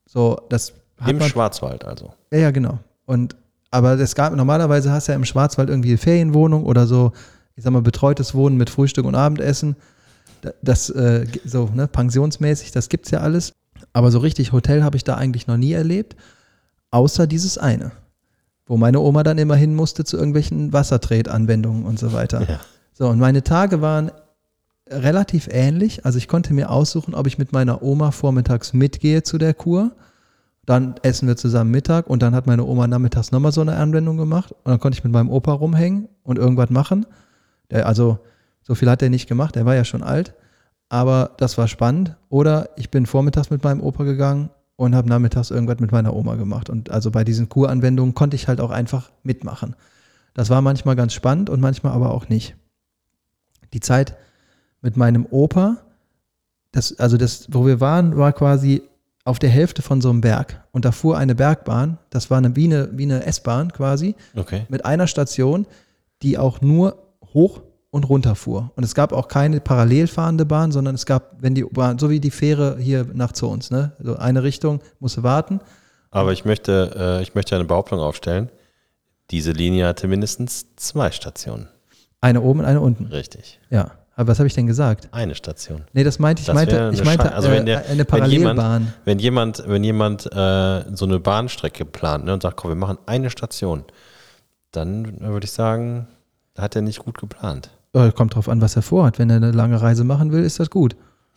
So, 0.07 0.39
das 0.49 0.73
Im 1.09 1.17
man, 1.17 1.29
Schwarzwald 1.29 1.83
also. 1.85 2.13
ja, 2.31 2.39
ja, 2.39 2.51
genau. 2.51 2.79
Und 3.05 3.35
aber 3.71 3.97
es 3.99 4.15
gab 4.15 4.35
normalerweise 4.35 4.91
hast 4.91 5.07
du 5.07 5.13
ja 5.13 5.15
im 5.15 5.25
Schwarzwald 5.25 5.69
irgendwie 5.69 5.95
Ferienwohnung 5.97 6.65
oder 6.65 6.85
so, 6.87 7.13
ich 7.55 7.63
sag 7.63 7.71
mal, 7.71 7.81
betreutes 7.81 8.35
Wohnen 8.35 8.57
mit 8.57 8.69
Frühstück 8.69 9.05
und 9.05 9.15
Abendessen. 9.15 9.75
Da- 10.41 10.51
Das 10.61 10.89
äh, 10.89 11.25
so, 11.45 11.69
ne, 11.73 11.87
pensionsmäßig, 11.87 12.71
das 12.71 12.89
gibt's 12.89 13.11
ja 13.11 13.19
alles. 13.19 13.53
Aber 13.93 14.11
so 14.11 14.19
richtig 14.19 14.51
Hotel 14.51 14.83
habe 14.83 14.97
ich 14.97 15.03
da 15.03 15.15
eigentlich 15.15 15.47
noch 15.47 15.57
nie 15.57 15.71
erlebt, 15.73 16.15
außer 16.91 17.27
dieses 17.27 17.57
eine, 17.57 17.91
wo 18.67 18.77
meine 18.77 18.99
Oma 18.99 19.23
dann 19.23 19.37
immer 19.37 19.55
hin 19.55 19.73
musste 19.75 20.03
zu 20.03 20.17
irgendwelchen 20.17 20.71
Wassertretanwendungen 20.73 21.85
und 21.85 21.97
so 21.99 22.11
weiter. 22.13 22.41
Ja. 22.49 22.59
So, 22.93 23.07
und 23.07 23.19
meine 23.19 23.43
Tage 23.43 23.81
waren 23.81 24.11
relativ 24.89 25.47
ähnlich. 25.51 26.05
Also 26.05 26.17
ich 26.17 26.27
konnte 26.27 26.53
mir 26.53 26.69
aussuchen, 26.69 27.13
ob 27.15 27.27
ich 27.27 27.37
mit 27.37 27.53
meiner 27.53 27.81
Oma 27.81 28.11
vormittags 28.11 28.73
mitgehe 28.73 29.23
zu 29.23 29.37
der 29.37 29.53
Kur 29.53 29.91
Dann 30.65 30.95
essen 31.01 31.27
wir 31.27 31.37
zusammen 31.37 31.71
Mittag 31.71 32.07
und 32.07 32.21
dann 32.21 32.35
hat 32.35 32.45
meine 32.45 32.63
Oma 32.65 32.87
nachmittags 32.87 33.31
nochmal 33.31 33.51
so 33.51 33.61
eine 33.61 33.75
Anwendung 33.75 34.17
gemacht 34.17 34.51
und 34.51 34.67
dann 34.71 34.79
konnte 34.79 34.97
ich 34.97 35.03
mit 35.03 35.11
meinem 35.11 35.29
Opa 35.29 35.53
rumhängen 35.53 36.07
und 36.23 36.37
irgendwas 36.37 36.69
machen. 36.69 37.05
Der, 37.71 37.87
also 37.87 38.19
so 38.61 38.75
viel 38.75 38.89
hat 38.89 39.01
er 39.01 39.09
nicht 39.09 39.27
gemacht, 39.27 39.55
er 39.55 39.65
war 39.65 39.75
ja 39.75 39.83
schon 39.83 40.03
alt, 40.03 40.35
aber 40.89 41.31
das 41.37 41.57
war 41.57 41.67
spannend. 41.67 42.15
Oder 42.29 42.69
ich 42.75 42.91
bin 42.91 43.05
vormittags 43.05 43.49
mit 43.49 43.63
meinem 43.63 43.81
Opa 43.81 44.03
gegangen 44.03 44.49
und 44.75 44.95
habe 44.95 45.09
nachmittags 45.09 45.51
irgendwas 45.51 45.79
mit 45.79 45.91
meiner 45.91 46.15
Oma 46.15 46.35
gemacht. 46.35 46.69
Und 46.69 46.91
also 46.91 47.11
bei 47.11 47.23
diesen 47.23 47.49
Kuranwendungen 47.49 48.13
konnte 48.13 48.35
ich 48.35 48.47
halt 48.47 48.61
auch 48.61 48.71
einfach 48.71 49.11
mitmachen. 49.23 49.75
Das 50.33 50.49
war 50.49 50.61
manchmal 50.61 50.95
ganz 50.95 51.13
spannend 51.13 51.49
und 51.49 51.59
manchmal 51.59 51.93
aber 51.93 52.11
auch 52.11 52.29
nicht. 52.29 52.55
Die 53.73 53.79
Zeit 53.79 54.15
mit 54.81 54.97
meinem 54.97 55.25
Opa, 55.29 55.77
das, 56.71 56.97
also 56.99 57.17
das, 57.17 57.47
wo 57.51 57.65
wir 57.65 57.79
waren, 57.79 58.17
war 58.17 58.33
quasi 58.33 58.83
auf 59.31 59.39
der 59.39 59.49
Hälfte 59.49 59.81
von 59.81 60.01
so 60.01 60.09
einem 60.09 60.19
Berg. 60.21 60.61
Und 60.71 60.83
da 60.85 60.91
fuhr 60.91 61.17
eine 61.17 61.35
Bergbahn, 61.35 61.97
das 62.09 62.29
war 62.29 62.37
eine, 62.37 62.53
wie 62.57 62.65
eine, 62.65 62.89
wie 62.91 63.03
eine 63.03 63.25
S-Bahn 63.25 63.71
quasi, 63.71 64.15
Okay. 64.35 64.65
mit 64.69 64.85
einer 64.85 65.07
Station, 65.07 65.65
die 66.21 66.37
auch 66.37 66.59
nur 66.59 66.97
hoch 67.33 67.61
und 67.91 68.03
runter 68.09 68.35
fuhr. 68.35 68.71
Und 68.75 68.83
es 68.83 68.93
gab 68.93 69.13
auch 69.13 69.29
keine 69.29 69.61
parallel 69.61 70.07
fahrende 70.07 70.45
Bahn, 70.45 70.73
sondern 70.73 70.95
es 70.95 71.05
gab, 71.05 71.41
wenn 71.41 71.55
die 71.55 71.63
Bahn, 71.63 71.97
so 71.97 72.09
wie 72.09 72.19
die 72.19 72.29
Fähre 72.31 72.77
hier 72.77 73.05
nach 73.13 73.31
zu 73.31 73.47
uns, 73.49 73.71
ne? 73.71 73.93
Also 73.99 74.17
eine 74.17 74.43
Richtung, 74.43 74.81
musste 74.99 75.23
warten. 75.23 75.61
Aber 76.09 76.33
ich 76.33 76.43
möchte, 76.43 76.91
äh, 76.97 77.21
ich 77.21 77.33
möchte 77.35 77.55
eine 77.55 77.63
Behauptung 77.65 77.99
aufstellen. 77.99 78.49
Diese 79.31 79.53
Linie 79.53 79.87
hatte 79.87 80.07
mindestens 80.09 80.65
zwei 80.75 81.09
Stationen. 81.11 81.69
Eine 82.19 82.41
oben 82.41 82.59
und 82.59 82.65
eine 82.65 82.81
unten. 82.81 83.05
Richtig. 83.05 83.59
Ja. 83.69 83.91
Aber 84.15 84.27
was 84.27 84.39
habe 84.39 84.47
ich 84.47 84.53
denn 84.53 84.67
gesagt? 84.67 85.07
Eine 85.11 85.35
Station. 85.35 85.83
Nee, 85.93 86.03
das 86.03 86.19
meinte 86.19 86.41
ich, 86.41 86.45
Das 86.47 86.53
meinte, 86.55 86.75
ich 86.93 86.99
eine 86.99 87.05
meinte 87.05 87.23
Schein- 87.25 87.33
also 87.33 87.49
wenn 87.49 87.65
der- 87.65 87.85
äh, 87.85 87.91
eine 87.91 88.05
wenn 88.09 88.25
jemand- 88.29 88.57
Parallelbahn. 88.59 88.93
Wenn 89.05 89.19
jemand, 89.19 89.63
wenn 89.67 89.83
jemand 89.83 90.25
äh, 90.33 90.83
so 90.95 91.05
eine 91.05 91.19
Bahnstrecke 91.19 91.85
plant 91.85 92.25
ne, 92.25 92.33
und 92.33 92.43
sagt, 92.43 92.57
komm, 92.57 92.71
wir 92.71 92.75
machen 92.75 92.97
eine 93.05 93.29
Station, 93.29 93.85
dann 94.71 95.19
würde 95.21 95.45
ich 95.45 95.51
sagen, 95.51 96.07
hat 96.57 96.75
er 96.75 96.81
nicht 96.81 96.99
gut 96.99 97.17
geplant. 97.17 97.69
Äh, 97.93 98.11
kommt 98.11 98.35
drauf 98.35 98.47
an, 98.49 98.61
was 98.61 98.75
er 98.75 98.81
vorhat. 98.81 99.17
Wenn 99.19 99.29
er 99.29 99.37
eine 99.37 99.51
lange 99.51 99.81
Reise 99.81 100.03
machen 100.03 100.31
will, 100.31 100.43
ist 100.43 100.59
das 100.59 100.69
gut. 100.69 100.95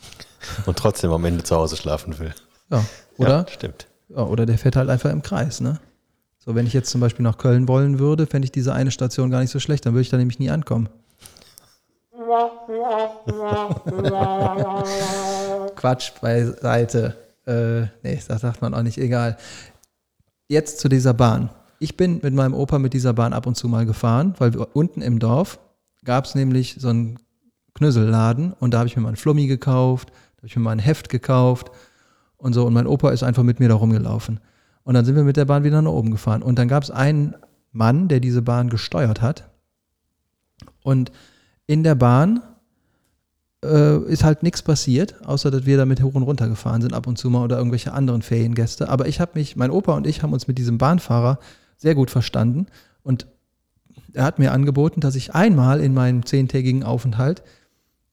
Und 0.67 0.77
trotzdem 0.79 1.11
am 1.13 1.25
Ende 1.25 1.43
zu 1.45 1.57
Hause 1.57 1.77
schlafen 1.77 2.19
will. 2.19 2.35
Ja. 2.71 2.85
Oder? 3.19 3.29
Ja, 3.41 3.47
stimmt. 3.49 3.87
Ja, 4.09 4.25
oder 4.25 4.47
der 4.47 4.59
fährt 4.59 4.77
halt 4.77 4.91
einfach 4.91 5.11
im 5.11 5.23
Kreis, 5.23 5.61
ne? 5.61 5.81
So, 6.39 6.55
wenn 6.55 6.67
ich 6.67 6.75
jetzt 6.75 6.91
zum 6.91 7.01
Beispiel 7.01 7.23
nach 7.23 7.39
Köln 7.39 7.69
wollen 7.69 7.99
würde, 7.99 8.27
fände 8.27 8.45
ich 8.45 8.53
diese 8.53 8.75
eine 8.75 8.91
Station 8.91 9.31
gar 9.31 9.41
nicht 9.41 9.51
so 9.51 9.59
schlecht, 9.61 9.87
dann 9.87 9.95
würde 9.95 10.03
ich 10.03 10.11
da 10.11 10.19
nämlich 10.19 10.39
nie 10.39 10.51
ankommen. 10.51 10.89
Quatsch 15.77 16.13
beiseite. 16.21 17.17
Äh, 17.47 17.83
nee, 18.03 18.21
das 18.27 18.41
sagt 18.41 18.63
man 18.63 18.75
auch 18.75 18.83
nicht, 18.83 18.99
egal. 18.99 19.37
Jetzt 20.49 20.81
zu 20.81 20.89
dieser 20.89 21.15
Bahn. 21.15 21.51
Ich 21.79 21.97
bin 21.97 22.21
mit 22.23 22.35
meinem 22.35 22.55
Opa 22.55 22.79
mit 22.79 22.93
dieser 22.95 23.13
Bahn 23.13 23.33
ab 23.33 23.47
und 23.47 23.57
zu 23.57 23.69
mal 23.69 23.87
gefahren, 23.87 24.35
weil 24.39 24.55
wir 24.55 24.75
unten 24.75 25.03
im 25.03 25.19
Dorf 25.19 25.59
gab 26.05 26.25
es 26.25 26.35
nämlich 26.35 26.77
so 26.79 26.89
einen 26.89 27.19
Knüsselladen 27.75 28.53
und 28.53 28.73
da 28.73 28.79
habe 28.79 28.89
ich 28.89 28.97
mir 28.97 29.03
mal 29.03 29.09
einen 29.09 29.17
Flummi 29.17 29.47
gekauft, 29.47 30.11
da 30.11 30.39
habe 30.39 30.47
ich 30.47 30.57
mir 30.57 30.63
mal 30.63 30.73
ein 30.73 30.79
Heft 30.79 31.09
gekauft 31.09 31.71
und 32.37 32.53
so. 32.53 32.65
Und 32.67 32.73
mein 32.75 32.87
Opa 32.87 33.11
ist 33.11 33.23
einfach 33.23 33.43
mit 33.43 33.61
mir 33.61 33.69
da 33.69 33.75
rumgelaufen. 33.75 34.41
Und 34.85 34.95
dann 34.95 35.05
sind 35.05 35.17
wir 35.17 35.25
mit 35.25 35.37
der 35.37 35.47
Bahn 35.47 35.65
wieder 35.65 35.81
nach 35.83 35.91
oben 35.91 36.11
gefahren. 36.11 36.43
Und 36.43 36.59
dann 36.59 36.69
gab 36.69 36.83
es 36.83 36.91
einen 36.91 37.35
Mann, 37.73 38.09
der 38.09 38.21
diese 38.21 38.43
Bahn 38.43 38.69
gesteuert 38.69 39.23
hat. 39.23 39.51
Und 40.83 41.11
in 41.67 41.83
der 41.83 41.95
Bahn 41.95 42.43
äh, 43.65 43.99
ist 44.05 44.25
halt 44.25 44.43
nichts 44.43 44.63
passiert, 44.63 45.15
außer 45.25 45.51
dass 45.51 45.67
wir 45.67 45.77
damit 45.77 46.03
hoch 46.03 46.15
und 46.15 46.23
runter 46.23 46.49
gefahren 46.49 46.83
sind, 46.83 46.93
ab 46.93 47.07
und 47.07 47.17
zu 47.17 47.31
mal 47.31 47.45
oder 47.45 47.57
irgendwelche 47.57 47.93
anderen 47.93 48.23
Feriengäste. 48.23 48.89
Aber 48.89 49.09
ich 49.09 49.21
habe 49.21 49.33
mich, 49.35 49.57
mein 49.57 49.71
Opa 49.71 49.95
und 49.95 50.07
ich 50.07 50.23
haben 50.23 50.33
uns 50.33 50.47
mit 50.47 50.59
diesem 50.59 50.79
Bahnfahrer 50.79 51.39
sehr 51.77 51.95
gut 51.95 52.11
verstanden. 52.11 52.67
Und 53.03 53.27
er 54.13 54.25
hat 54.25 54.39
mir 54.39 54.53
angeboten, 54.53 55.01
dass 55.01 55.15
ich 55.15 55.35
einmal 55.35 55.81
in 55.81 55.95
meinem 55.95 56.27
zehntägigen 56.27 56.83
Aufenthalt 56.83 57.43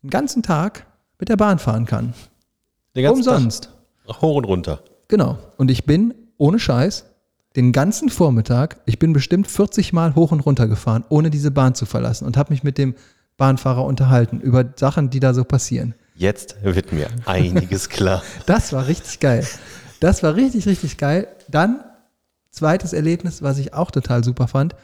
einen 0.02 0.10
ganzen 0.10 0.44
Tag 0.44 0.86
mit 1.20 1.30
der 1.30 1.38
Bahn 1.38 1.60
fahren 1.60 1.86
kann. 1.86 2.14
Den 2.96 3.08
Umsonst. 3.08 3.70
Tag 4.08 4.22
hoch 4.22 4.36
und 4.36 4.46
runter. 4.46 4.82
Genau. 5.08 5.38
Und 5.58 5.70
ich 5.70 5.86
bin 5.86 6.14
ohne 6.38 6.60
Scheiß 6.60 7.06
den 7.56 7.74
ganzen 7.74 8.10
Vormittag, 8.10 8.80
ich 8.86 8.98
bin 8.98 9.14
bestimmt 9.14 9.48
40 9.48 9.92
Mal 9.94 10.16
hoch 10.16 10.32
und 10.32 10.40
runter 10.40 10.68
gefahren, 10.68 11.04
ohne 11.10 11.30
diese 11.30 11.52
Bahn 11.52 11.76
zu 11.76 11.86
verlassen 11.86 12.26
und 12.26 12.38
habe 12.38 12.54
mich 12.54 12.64
mit 12.64 12.78
dem 12.78 12.96
Bahnfahrer 13.38 13.86
unterhalten 13.86 14.40
über 14.40 14.66
Sachen, 14.76 15.10
die 15.10 15.20
da 15.20 15.34
so 15.34 15.44
passieren. 15.44 15.96
Jetzt 16.16 16.58
wird 16.62 16.92
mir 16.94 17.08
einiges 17.26 17.90
klar. 17.90 18.22
Das 18.46 18.74
war 18.74 18.88
richtig 18.88 19.20
geil. 19.20 19.48
Das 20.00 20.24
war 20.24 20.36
richtig, 20.36 20.68
richtig 20.68 20.98
geil. 20.98 21.28
Dann, 21.48 21.84
zweites 22.52 22.94
Erlebnis, 22.94 23.42
was 23.42 23.58
ich 23.58 23.74
auch 23.74 23.92
total 23.92 24.24
super 24.24 24.48
fand. 24.48 24.76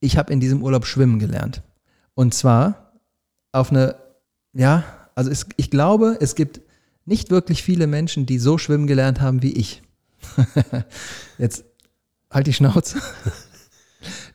Ich 0.00 0.16
habe 0.16 0.32
in 0.32 0.40
diesem 0.40 0.62
Urlaub 0.62 0.86
schwimmen 0.86 1.18
gelernt. 1.18 1.62
Und 2.14 2.34
zwar 2.34 2.92
auf 3.52 3.70
eine, 3.70 3.96
ja, 4.52 4.84
also 5.14 5.30
es, 5.30 5.46
ich 5.56 5.70
glaube, 5.70 6.16
es 6.20 6.34
gibt 6.34 6.60
nicht 7.04 7.30
wirklich 7.30 7.62
viele 7.62 7.86
Menschen, 7.86 8.26
die 8.26 8.38
so 8.38 8.58
schwimmen 8.58 8.86
gelernt 8.86 9.20
haben 9.20 9.42
wie 9.42 9.52
ich. 9.52 9.82
Jetzt 11.38 11.64
halt 12.30 12.46
die 12.46 12.52
Schnauze. 12.54 13.00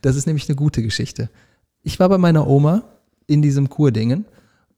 Das 0.02 0.16
ist 0.16 0.26
nämlich 0.26 0.50
eine 0.50 0.56
gute 0.56 0.82
Geschichte. 0.82 1.30
Ich 1.84 2.00
war 2.00 2.10
bei 2.10 2.18
meiner 2.18 2.48
Oma 2.48 2.86
in 3.30 3.42
diesem 3.42 3.70
Kurdingen 3.70 4.26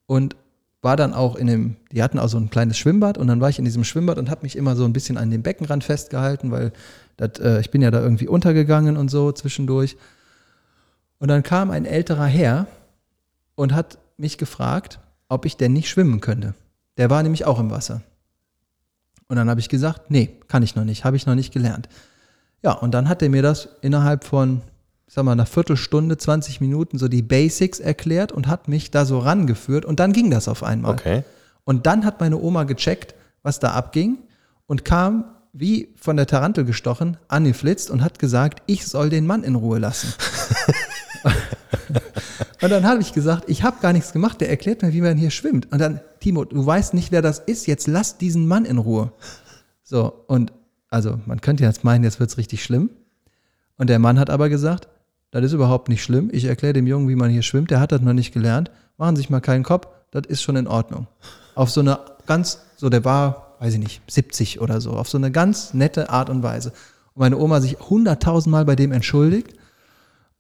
und 0.06 0.36
war 0.82 0.98
dann 0.98 1.14
auch 1.14 1.36
in 1.36 1.48
dem, 1.48 1.76
die 1.92 2.02
hatten 2.02 2.20
auch 2.20 2.28
so 2.28 2.38
ein 2.38 2.50
kleines 2.50 2.78
Schwimmbad 2.78 3.18
und 3.18 3.28
dann 3.28 3.40
war 3.40 3.50
ich 3.50 3.60
in 3.60 3.66
diesem 3.66 3.84
Schwimmbad 3.84 4.18
und 4.18 4.30
habe 4.30 4.42
mich 4.44 4.56
immer 4.56 4.76
so 4.76 4.84
ein 4.84 4.94
bisschen 4.94 5.18
an 5.18 5.30
dem 5.30 5.44
Beckenrand 5.44 5.84
festgehalten, 5.84 6.52
weil 6.52 6.72
das, 7.18 7.40
äh, 7.40 7.62
ich 7.62 7.72
bin 7.72 7.82
ja 7.82 7.92
da 7.92 8.02
irgendwie 8.02 8.28
untergegangen 8.28 8.98
und 8.98 9.10
so 9.10 9.32
zwischendurch. 9.32 9.96
Und 11.20 11.28
dann 11.28 11.44
kam 11.44 11.70
ein 11.70 11.86
älterer 11.86 12.26
Herr 12.26 12.66
und 13.56 13.74
hat 13.74 14.00
mich 14.18 14.38
gefragt, 14.40 15.00
ob 15.30 15.46
ich 15.46 15.56
denn 15.56 15.72
nicht 15.72 15.88
schwimmen 15.88 16.20
könnte. 16.20 16.56
Der 16.98 17.10
war 17.10 17.22
nämlich 17.22 17.46
auch 17.46 17.60
im 17.60 17.70
Wasser. 17.70 18.02
Und 19.28 19.38
dann 19.38 19.50
habe 19.50 19.60
ich 19.60 19.70
gesagt, 19.70 20.10
nee, 20.10 20.30
kann 20.48 20.64
ich 20.64 20.76
noch 20.76 20.84
nicht, 20.84 21.06
habe 21.06 21.16
ich 21.16 21.26
noch 21.26 21.36
nicht 21.36 21.54
gelernt. 21.54 21.88
Ja, 22.64 22.74
und 22.74 22.92
dann 22.92 23.08
hat 23.08 23.22
er 23.22 23.30
mir 23.30 23.44
das 23.44 23.70
innerhalb 23.82 24.24
von, 24.24 24.62
sag 25.14 25.26
mal, 25.26 25.34
einer 25.34 25.46
Viertelstunde, 25.46 26.18
20 26.18 26.62
Minuten 26.62 26.98
so 26.98 27.10
die 27.10 27.22
Basics 27.22 27.82
erklärt 27.82 28.32
und 28.32 28.48
hat 28.48 28.70
mich 28.70 28.92
da 28.92 29.04
so 29.04 29.20
rangeführt 29.20 29.84
und 29.84 30.00
dann 30.00 30.14
ging 30.14 30.32
das 30.32 30.48
auf 30.48 30.64
einmal. 30.64 30.94
Okay. 30.94 31.24
Und 31.66 31.86
dann 31.86 32.06
hat 32.06 32.22
meine 32.22 32.38
Oma 32.38 32.64
gecheckt, 32.64 33.14
was 33.44 33.60
da 33.60 33.72
abging 33.72 34.20
und 34.68 34.86
kam 34.86 35.26
wie 35.52 35.90
von 35.98 36.16
der 36.16 36.28
Tarantel 36.28 36.64
gestochen, 36.64 37.18
angeflitzt 37.28 37.92
und 37.92 38.02
hat 38.02 38.20
gesagt, 38.20 38.62
ich 38.68 38.88
soll 38.88 39.10
den 39.10 39.28
Mann 39.28 39.44
in 39.44 39.56
Ruhe 39.56 39.80
lassen. 39.80 40.14
und 42.62 42.70
dann 42.70 42.86
habe 42.86 43.02
ich 43.02 43.12
gesagt, 43.12 43.50
ich 43.50 43.64
habe 43.64 43.82
gar 43.82 43.92
nichts 43.92 44.14
gemacht, 44.14 44.40
der 44.40 44.50
erklärt 44.50 44.82
mir, 44.82 44.94
wie 44.94 45.02
man 45.02 45.18
hier 45.18 45.30
schwimmt. 45.30 45.70
Und 45.74 45.80
dann, 45.80 46.00
Timo, 46.22 46.46
du 46.46 46.66
weißt 46.66 46.94
nicht, 46.94 47.12
wer 47.12 47.22
das 47.22 47.40
ist, 47.40 47.68
jetzt 47.68 47.88
lass 47.88 48.18
diesen 48.18 48.48
Mann 48.48 48.64
in 48.64 48.78
Ruhe. 48.78 49.12
So, 49.84 50.24
und 50.28 50.54
also 50.90 51.20
man 51.26 51.42
könnte 51.42 51.66
jetzt 51.66 51.84
meinen, 51.84 52.06
jetzt 52.06 52.22
wird's 52.22 52.38
richtig 52.38 52.64
schlimm. 52.64 52.92
Und 53.78 53.90
der 53.90 54.00
Mann 54.00 54.18
hat 54.18 54.30
aber 54.30 54.48
gesagt, 54.48 54.88
das 55.32 55.44
ist 55.44 55.54
überhaupt 55.54 55.90
nicht 55.90 56.04
schlimm. 56.04 56.30
Ich 56.32 56.46
erkläre 56.46 56.74
dem 56.74 56.88
Jungen, 56.88 57.08
wie 57.08 57.16
man 57.16 57.30
hier 57.30 57.42
schwimmt. 57.42 57.72
Der 57.72 57.80
hat 57.80 57.92
das 57.92 58.02
noch 58.02 58.14
nicht 58.14 58.34
gelernt. 58.34 58.70
Machen 58.98 59.16
Sie 59.16 59.22
sich 59.22 59.30
mal 59.30 59.40
keinen 59.40 59.64
Kopf. 59.64 59.88
Das 60.12 60.24
ist 60.28 60.42
schon 60.42 60.58
in 60.58 60.68
Ordnung. 60.68 61.08
Auf 61.56 61.72
so 61.72 61.82
eine 61.82 62.00
ganz, 62.26 62.62
so 62.76 62.90
der 62.90 63.06
war, 63.06 63.56
weiß 63.60 63.74
ich 63.74 63.80
nicht, 63.80 64.02
70 64.12 64.60
oder 64.60 64.82
so. 64.82 64.92
Auf 64.92 65.10
so 65.10 65.18
eine 65.18 65.32
ganz 65.32 65.74
nette 65.74 66.10
Art 66.10 66.30
und 66.30 66.44
Weise. 66.44 66.74
Und 67.14 67.22
meine 67.22 67.38
Oma 67.38 67.62
sich 67.62 67.80
hunderttausendmal 67.80 68.66
bei 68.66 68.76
dem 68.76 68.92
entschuldigt. 68.92 69.54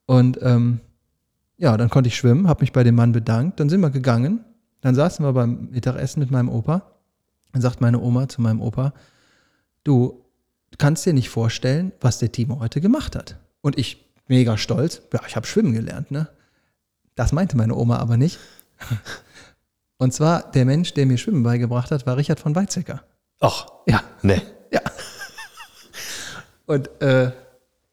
Und 0.05 0.39
ähm, 0.41 0.81
ja, 1.57 1.77
dann 1.77 1.89
konnte 1.89 2.09
ich 2.09 2.17
schwimmen, 2.17 2.47
habe 2.47 2.61
mich 2.61 2.73
bei 2.73 2.83
dem 2.83 2.95
Mann 2.95 3.13
bedankt. 3.13 3.59
Dann 3.59 3.69
sind 3.69 3.79
wir 3.81 3.91
gegangen. 3.91 4.43
Dann 4.81 4.95
saßen 4.95 5.23
wir 5.23 5.31
beim 5.31 5.69
Mittagessen 5.71 6.19
mit 6.19 6.31
meinem 6.31 6.49
Opa. 6.49 6.81
Dann 7.53 7.61
sagt 7.61 7.81
meine 7.81 7.99
Oma 7.99 8.27
zu 8.27 8.41
meinem 8.41 8.61
Opa, 8.61 8.93
du 9.83 10.25
kannst 10.77 11.05
dir 11.05 11.13
nicht 11.13 11.29
vorstellen, 11.29 11.91
was 12.01 12.19
der 12.19 12.31
Timo 12.31 12.59
heute 12.59 12.81
gemacht 12.81 13.15
hat. 13.15 13.37
Und 13.61 13.77
ich, 13.77 14.10
mega 14.27 14.57
stolz, 14.57 15.01
ja, 15.13 15.19
ich 15.27 15.35
habe 15.35 15.45
schwimmen 15.47 15.73
gelernt, 15.73 16.11
ne? 16.11 16.27
Das 17.15 17.31
meinte 17.31 17.57
meine 17.57 17.75
Oma 17.75 17.97
aber 17.97 18.17
nicht. 18.17 18.39
Und 19.97 20.13
zwar, 20.13 20.49
der 20.51 20.65
Mensch, 20.65 20.93
der 20.93 21.05
mir 21.05 21.17
Schwimmen 21.17 21.43
beigebracht 21.43 21.91
hat, 21.91 22.05
war 22.07 22.17
Richard 22.17 22.39
von 22.39 22.55
Weizsäcker. 22.55 23.03
Ach, 23.39 23.67
Ja, 23.87 24.01
ne. 24.23 24.41
ja. 24.71 24.81
Und 26.65 26.89
äh, 27.01 27.31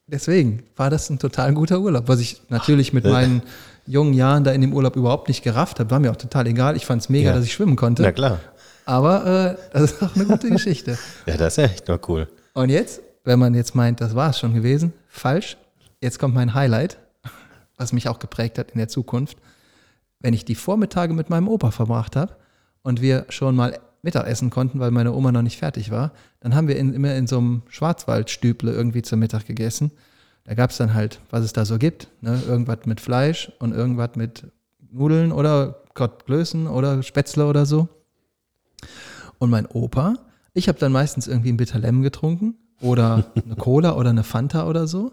deswegen 0.07 0.63
war 0.75 0.89
das 0.89 1.09
ein 1.09 1.19
total 1.19 1.53
guter 1.53 1.79
Urlaub, 1.79 2.07
was 2.07 2.19
ich 2.19 2.41
natürlich 2.49 2.93
mit 2.93 3.03
meinen 3.03 3.41
jungen 3.85 4.13
Jahren 4.13 4.43
da 4.43 4.51
in 4.51 4.61
dem 4.61 4.73
Urlaub 4.73 4.95
überhaupt 4.95 5.27
nicht 5.27 5.43
gerafft 5.43 5.79
habe. 5.79 5.91
War 5.91 5.99
mir 5.99 6.11
auch 6.11 6.15
total 6.15 6.47
egal. 6.47 6.75
Ich 6.75 6.85
fand 6.85 7.01
es 7.01 7.09
mega, 7.09 7.29
Ja. 7.29 7.35
dass 7.35 7.43
ich 7.45 7.53
schwimmen 7.53 7.75
konnte. 7.75 8.03
Na 8.03 8.11
klar. 8.11 8.39
Aber 8.85 9.25
äh, 9.25 9.55
das 9.73 9.91
ist 9.91 10.01
auch 10.03 10.15
eine 10.15 10.25
gute 10.25 10.49
Geschichte. 10.49 10.97
Ja, 11.25 11.37
das 11.37 11.57
ist 11.57 11.63
echt 11.63 11.87
nur 11.87 11.99
cool. 12.07 12.27
Und 12.53 12.69
jetzt, 12.69 13.01
wenn 13.23 13.37
man 13.39 13.53
jetzt 13.53 13.75
meint, 13.75 14.01
das 14.01 14.15
war 14.15 14.29
es 14.31 14.39
schon 14.39 14.53
gewesen, 14.53 14.93
falsch. 15.09 15.57
Jetzt 16.01 16.17
kommt 16.17 16.33
mein 16.33 16.53
Highlight, 16.53 16.97
was 17.77 17.91
mich 17.91 18.07
auch 18.07 18.19
geprägt 18.19 18.57
hat 18.57 18.71
in 18.71 18.77
der 18.77 18.87
Zukunft. 18.87 19.37
Wenn 20.19 20.33
ich 20.33 20.45
die 20.45 20.55
Vormittage 20.55 21.13
mit 21.13 21.29
meinem 21.29 21.47
Opa 21.47 21.71
verbracht 21.71 22.15
habe 22.15 22.35
und 22.83 23.01
wir 23.01 23.25
schon 23.29 23.55
mal 23.55 23.79
Mittagessen 24.01 24.49
konnten, 24.49 24.79
weil 24.79 24.91
meine 24.91 25.13
Oma 25.13 25.31
noch 25.31 25.41
nicht 25.41 25.57
fertig 25.57 25.91
war, 25.91 26.13
dann 26.39 26.55
haben 26.55 26.69
wir 26.69 26.77
in, 26.77 26.93
immer 26.93 27.15
in 27.15 27.27
so 27.27 27.37
einem 27.37 27.63
Schwarzwaldstüble 27.67 28.71
irgendwie 28.71 29.01
zum 29.01 29.19
Mittag 29.19 29.45
gegessen. 29.45 29.91
Da 30.45 30.53
gab 30.53 30.71
es 30.71 30.77
dann 30.77 30.93
halt, 30.93 31.19
was 31.29 31.43
es 31.43 31.51
da 31.51 31.65
so 31.65 31.77
gibt. 31.77 32.07
Ne? 32.21 32.41
Irgendwas 32.47 32.85
mit 32.85 33.01
Fleisch 33.01 33.51
und 33.59 33.73
irgendwas 33.73 34.15
mit 34.15 34.47
Nudeln 34.91 35.33
oder 35.33 35.83
Kottklößen 35.95 36.67
oder 36.67 37.03
Spätzle 37.03 37.45
oder 37.45 37.65
so. 37.65 37.89
Und 39.37 39.49
mein 39.49 39.65
Opa, 39.65 40.15
ich 40.53 40.69
habe 40.69 40.79
dann 40.79 40.93
meistens 40.93 41.27
irgendwie 41.27 41.51
ein 41.51 41.57
Bitterlem 41.57 42.01
getrunken 42.01 42.55
oder 42.81 43.31
eine 43.35 43.55
Cola 43.57 43.97
oder 43.97 44.11
eine 44.11 44.23
Fanta 44.23 44.65
oder 44.65 44.87
so. 44.87 45.11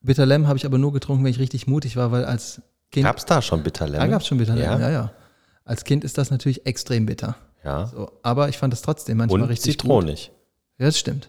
Bitterlem 0.00 0.46
habe 0.46 0.56
ich 0.58 0.64
aber 0.66 0.78
nur 0.78 0.92
getrunken, 0.92 1.24
wenn 1.24 1.30
ich 1.30 1.38
richtig 1.38 1.66
mutig 1.66 1.96
war, 1.96 2.12
weil 2.12 2.24
als 2.24 2.62
Kind. 2.90 3.04
Gab 3.04 3.18
es 3.18 3.24
da 3.24 3.42
schon 3.42 3.62
Bitterlemon? 3.62 4.00
Da 4.00 4.06
gab 4.06 4.22
es 4.22 4.26
schon 4.28 4.38
Bitterlem, 4.38 4.62
Ja. 4.64 4.78
ja. 4.78 4.90
ja, 4.90 5.12
Als 5.64 5.84
Kind 5.84 6.04
ist 6.04 6.16
das 6.18 6.30
natürlich 6.30 6.66
extrem 6.66 7.06
bitter. 7.06 7.36
Ja. 7.64 7.86
So, 7.86 8.10
aber 8.22 8.48
ich 8.48 8.56
fand 8.58 8.72
das 8.72 8.82
trotzdem 8.82 9.18
manchmal 9.18 9.42
Und 9.42 9.48
richtig 9.48 9.76
gut. 9.76 9.82
zitronig. 9.82 10.30
Ja, 10.78 10.86
das 10.86 10.98
stimmt. 10.98 11.28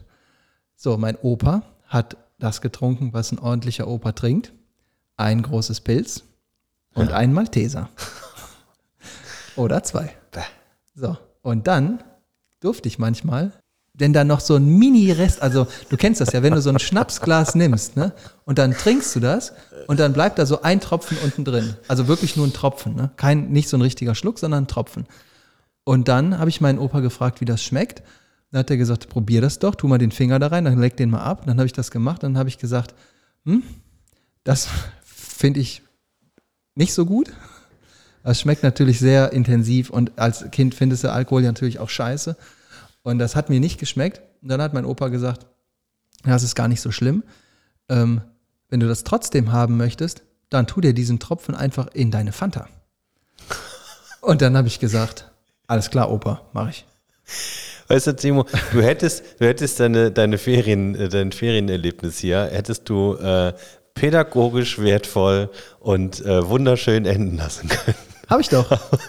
So, 0.76 0.98
mein 0.98 1.18
Opa 1.18 1.64
hat 1.88 2.16
das 2.38 2.62
getrunken, 2.62 3.12
was 3.14 3.32
ein 3.32 3.40
ordentlicher 3.40 3.88
Opa 3.88 4.12
trinkt. 4.14 4.54
Ein 5.18 5.42
großes 5.42 5.82
Pilz 5.82 6.24
und 6.94 7.12
ein 7.12 7.34
Malteser. 7.34 7.90
Oder 9.56 9.84
zwei. 9.84 10.14
So, 10.96 11.18
und 11.42 11.68
dann 11.68 12.04
durfte 12.62 12.88
ich 12.88 13.00
manchmal, 13.00 13.52
denn 14.00 14.14
da 14.14 14.24
noch 14.24 14.40
so 14.40 14.56
ein 14.56 14.66
Mini-Rest, 14.78 15.42
also 15.42 15.68
du 15.90 15.98
kennst 15.98 16.22
das 16.22 16.32
ja, 16.32 16.42
wenn 16.42 16.54
du 16.54 16.62
so 16.62 16.70
ein 16.70 16.80
Schnapsglas 16.80 17.56
nimmst, 17.56 17.98
ne, 17.98 18.14
und 18.46 18.58
dann 18.58 18.72
trinkst 18.72 19.16
du 19.16 19.20
das 19.20 19.54
und 19.88 20.00
dann 20.00 20.14
bleibt 20.14 20.40
da 20.40 20.46
so 20.46 20.62
ein 20.62 20.80
Tropfen 20.80 21.18
unten 21.24 21.46
drin. 21.46 21.76
Also 21.88 22.08
wirklich 22.08 22.36
nur 22.36 22.48
ein 22.48 22.54
Tropfen, 22.54 22.96
ne? 22.96 23.12
Kein, 23.18 23.50
nicht 23.50 23.70
so 23.70 23.78
ein 23.78 23.82
richtiger 23.82 24.16
Schluck, 24.16 24.40
sondern 24.40 24.64
ein 24.64 24.68
Tropfen. 24.68 25.06
Und 25.84 26.08
dann 26.08 26.38
habe 26.38 26.50
ich 26.50 26.62
meinen 26.62 26.80
Opa 26.80 27.00
gefragt, 27.00 27.42
wie 27.42 27.46
das 27.46 27.64
schmeckt. 27.64 28.04
Dann 28.52 28.60
hat 28.60 28.70
er 28.70 28.78
gesagt, 28.78 29.10
probier 29.10 29.42
das 29.42 29.60
doch, 29.60 29.76
tu 29.76 29.88
mal 29.88 29.98
den 29.98 30.12
Finger 30.12 30.40
da 30.40 30.48
rein, 30.48 30.66
dann 30.66 30.80
leck 30.80 30.98
den 30.98 31.10
mal 31.10 31.24
ab. 31.24 31.44
Dann 31.46 31.58
habe 31.58 31.66
ich 31.66 31.74
das 31.74 31.92
gemacht, 31.92 32.24
dann 32.24 32.38
habe 32.38 32.50
ich 32.50 32.58
gesagt, 32.58 32.96
hm, 33.46 33.64
das 34.44 34.68
finde 35.04 35.60
ich 35.60 35.82
nicht 36.76 36.94
so 36.94 37.06
gut. 37.06 37.32
Es 38.24 38.42
schmeckt 38.42 38.64
natürlich 38.64 39.00
sehr 39.00 39.32
intensiv 39.32 39.90
und 39.90 40.18
als 40.20 40.50
Kind 40.52 40.76
findest 40.76 41.04
du 41.04 41.12
Alkohol 41.12 41.42
ja 41.42 41.50
natürlich 41.50 41.80
auch 41.80 41.90
scheiße. 41.90 42.36
Und 43.04 43.20
das 43.20 43.36
hat 43.36 43.50
mir 43.50 43.60
nicht 43.60 43.80
geschmeckt. 43.80 44.22
Und 44.42 44.50
dann 44.50 44.62
hat 44.62 44.74
mein 44.74 44.86
Opa 44.86 45.08
gesagt, 45.08 45.46
das 46.24 46.44
ist 46.44 46.56
gar 46.56 46.68
nicht 46.68 46.82
so 46.82 46.92
schlimm. 46.92 47.24
Ähm, 47.88 48.22
wenn 48.70 48.80
du 48.80 48.88
das 48.88 49.04
trotzdem 49.04 49.52
haben 49.52 49.78
möchtest, 49.78 50.24
dann 50.50 50.68
tu 50.68 50.82
dir 50.82 50.94
diesen 50.94 51.20
Tropfen 51.20 51.56
einfach 51.56 51.88
in 51.94 52.12
deine 52.12 52.32
Fanta. 52.32 52.68
Und 54.22 54.42
dann 54.42 54.58
habe 54.58 54.68
ich 54.68 54.80
gesagt, 54.80 55.32
alles 55.68 55.90
klar, 55.90 56.12
Opa, 56.12 56.42
mache 56.54 56.72
ich. 56.72 56.86
Weißt 57.88 58.08
du, 58.08 58.16
Timo, 58.16 58.46
du 58.72 58.82
hättest, 58.82 59.24
du 59.40 59.46
hättest 59.46 59.80
deine, 59.80 60.12
deine 60.12 60.38
Ferien, 60.38 60.96
äh, 60.96 61.10
dein 61.10 61.32
Ferienerlebnis 61.32 62.20
hier, 62.20 62.50
hättest 62.52 62.88
du 62.90 63.16
äh, 63.16 63.54
pädagogisch 63.96 64.80
wertvoll 64.80 65.50
und 65.80 66.24
äh, 66.24 66.48
wunderschön 66.48 67.06
enden 67.06 67.38
lassen 67.38 67.70
können. 67.70 67.98
Habe 68.30 68.42
ich 68.42 68.50
doch, 68.50 68.70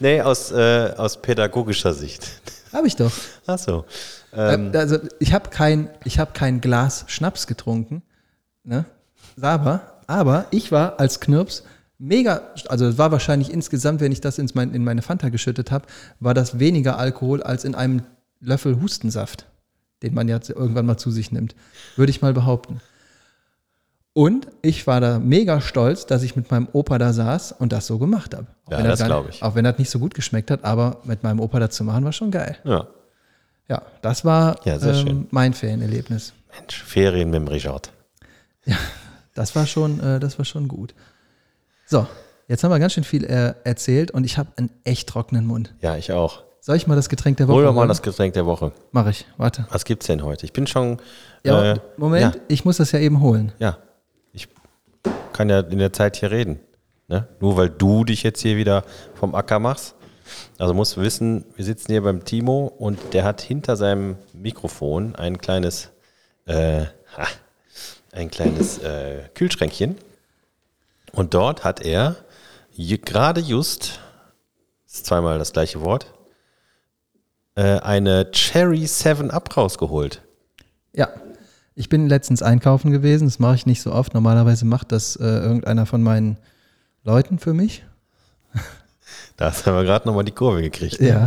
Nee, 0.00 0.20
aus, 0.20 0.50
äh, 0.50 0.92
aus 0.96 1.20
pädagogischer 1.20 1.94
Sicht. 1.94 2.26
Habe 2.74 2.86
ich 2.86 2.96
doch. 2.96 3.12
Ach 3.46 3.58
so. 3.58 3.84
Ähm, 4.32 4.72
also 4.74 4.98
ich 5.20 5.32
habe 5.32 5.50
kein, 5.50 5.88
ich 6.04 6.18
habe 6.18 6.32
kein 6.32 6.60
Glas 6.60 7.04
Schnaps 7.08 7.46
getrunken, 7.46 8.02
ne? 8.64 8.84
Aber, 9.40 10.00
aber 10.06 10.46
ich 10.50 10.70
war 10.70 11.00
als 11.00 11.20
Knirps 11.20 11.64
mega, 11.98 12.42
also 12.68 12.86
es 12.86 12.98
war 12.98 13.12
wahrscheinlich 13.12 13.52
insgesamt, 13.52 14.00
wenn 14.00 14.12
ich 14.12 14.20
das 14.20 14.38
ins 14.38 14.54
mein, 14.54 14.74
in 14.74 14.84
meine 14.84 15.02
Fanta 15.02 15.28
geschüttet 15.28 15.70
habe, 15.70 15.86
war 16.20 16.34
das 16.34 16.58
weniger 16.58 16.98
Alkohol 16.98 17.42
als 17.42 17.64
in 17.64 17.74
einem 17.74 18.02
Löffel 18.40 18.80
Hustensaft, 18.80 19.46
den 20.02 20.14
man 20.14 20.28
ja 20.28 20.38
irgendwann 20.48 20.86
mal 20.86 20.98
zu 20.98 21.10
sich 21.10 21.32
nimmt, 21.32 21.54
würde 21.96 22.10
ich 22.10 22.22
mal 22.22 22.34
behaupten. 22.34 22.80
Und 24.14 24.46
ich 24.62 24.86
war 24.86 25.00
da 25.00 25.18
mega 25.18 25.60
stolz, 25.60 26.06
dass 26.06 26.22
ich 26.22 26.36
mit 26.36 26.50
meinem 26.50 26.68
Opa 26.72 26.98
da 26.98 27.12
saß 27.12 27.52
und 27.58 27.72
das 27.72 27.86
so 27.86 27.98
gemacht 27.98 28.34
habe. 28.34 28.46
Auch 28.66 28.70
Ja, 28.72 28.78
wenn 28.78 28.84
das 28.86 29.00
gar- 29.00 29.08
glaub 29.08 29.28
ich. 29.28 29.42
Auch 29.42 29.54
wenn 29.56 29.64
das 29.64 29.76
nicht 29.78 29.90
so 29.90 29.98
gut 29.98 30.14
geschmeckt 30.14 30.50
hat, 30.52 30.64
aber 30.64 30.98
mit 31.04 31.22
meinem 31.24 31.40
Opa 31.40 31.58
das 31.58 31.70
zu 31.74 31.82
machen, 31.84 32.04
war 32.04 32.12
schon 32.12 32.30
geil. 32.30 32.56
Ja. 32.64 32.86
Ja, 33.68 33.82
das 34.02 34.24
war 34.24 34.60
Ja, 34.64 34.78
sehr 34.78 34.94
ähm, 34.94 35.06
schön. 35.06 35.26
mein 35.30 35.52
Ferienerlebnis. 35.52 36.32
Mensch, 36.60 36.82
Ferien 36.84 37.30
mit 37.30 37.40
dem 37.40 37.48
Richard. 37.48 37.90
Das 39.34 39.56
war 39.56 39.66
schon, 39.66 39.98
äh, 40.00 40.20
das 40.20 40.38
war 40.38 40.44
schon 40.44 40.68
gut. 40.68 40.94
So, 41.86 42.06
jetzt 42.46 42.62
haben 42.62 42.70
wir 42.70 42.78
ganz 42.78 42.92
schön 42.92 43.04
viel 43.04 43.24
äh, 43.24 43.54
erzählt 43.64 44.10
und 44.12 44.24
ich 44.24 44.38
habe 44.38 44.50
einen 44.56 44.70
echt 44.84 45.08
trockenen 45.08 45.44
Mund. 45.46 45.74
Ja, 45.80 45.96
ich 45.96 46.12
auch. 46.12 46.42
Soll 46.60 46.76
ich 46.76 46.86
mal 46.86 46.94
das 46.96 47.08
Getränk 47.08 47.36
der 47.38 47.48
Woche 47.48 47.56
Hol 47.56 47.64
doch 47.64 47.72
mal 47.74 47.80
holen? 47.80 47.88
das 47.88 48.00
Getränk 48.00 48.34
der 48.34 48.46
Woche. 48.46 48.70
Mach 48.92 49.06
ich. 49.08 49.26
Warte. 49.36 49.66
Was 49.70 49.84
gibt's 49.84 50.06
denn 50.06 50.22
heute? 50.22 50.46
Ich 50.46 50.52
bin 50.52 50.66
schon. 50.66 50.98
Ja, 51.42 51.72
äh, 51.72 51.78
Moment, 51.96 52.34
Ja, 52.36 52.40
ich 52.48 52.64
muss 52.64 52.76
das 52.78 52.92
ja 52.92 53.00
eben 53.00 53.20
holen. 53.20 53.52
ja. 53.58 53.76
Ich 54.34 54.48
kann 55.32 55.48
ja 55.48 55.60
in 55.60 55.78
der 55.78 55.92
Zeit 55.92 56.16
hier 56.16 56.30
reden. 56.30 56.60
Ne? 57.08 57.28
Nur 57.40 57.56
weil 57.56 57.70
du 57.70 58.04
dich 58.04 58.22
jetzt 58.22 58.42
hier 58.42 58.56
wieder 58.56 58.84
vom 59.14 59.34
Acker 59.34 59.58
machst. 59.58 59.94
Also 60.58 60.74
musst 60.74 60.96
du 60.96 61.00
wissen, 61.00 61.44
wir 61.56 61.64
sitzen 61.64 61.92
hier 61.92 62.02
beim 62.02 62.24
Timo 62.24 62.66
und 62.66 62.98
der 63.12 63.24
hat 63.24 63.40
hinter 63.40 63.76
seinem 63.76 64.16
Mikrofon 64.32 65.14
ein 65.16 65.38
kleines, 65.38 65.90
äh, 66.46 66.84
ha, 67.16 67.26
ein 68.12 68.30
kleines 68.30 68.78
äh, 68.78 69.28
Kühlschränkchen. 69.34 69.96
Und 71.12 71.34
dort 71.34 71.64
hat 71.64 71.82
er 71.82 72.16
gerade 72.76 73.40
just, 73.40 74.00
ist 74.86 75.06
zweimal 75.06 75.38
das 75.38 75.52
gleiche 75.52 75.80
Wort, 75.82 76.12
äh, 77.54 77.78
eine 77.80 78.30
Cherry 78.32 78.86
7 78.86 79.30
Up 79.30 79.56
rausgeholt. 79.56 80.22
Ja. 80.92 81.08
Ich 81.74 81.88
bin 81.88 82.08
letztens 82.08 82.42
einkaufen 82.42 82.90
gewesen, 82.92 83.26
das 83.26 83.38
mache 83.38 83.56
ich 83.56 83.66
nicht 83.66 83.82
so 83.82 83.92
oft. 83.92 84.14
Normalerweise 84.14 84.64
macht 84.64 84.92
das 84.92 85.16
äh, 85.16 85.24
irgendeiner 85.24 85.86
von 85.86 86.02
meinen 86.02 86.38
Leuten 87.02 87.38
für 87.38 87.54
mich. 87.54 87.84
Da 89.36 89.52
haben 89.52 89.74
wir 89.74 89.82
gerade 89.82 90.06
nochmal 90.06 90.22
die 90.24 90.30
Kurve 90.32 90.62
gekriegt. 90.62 91.00
Ja. 91.00 91.26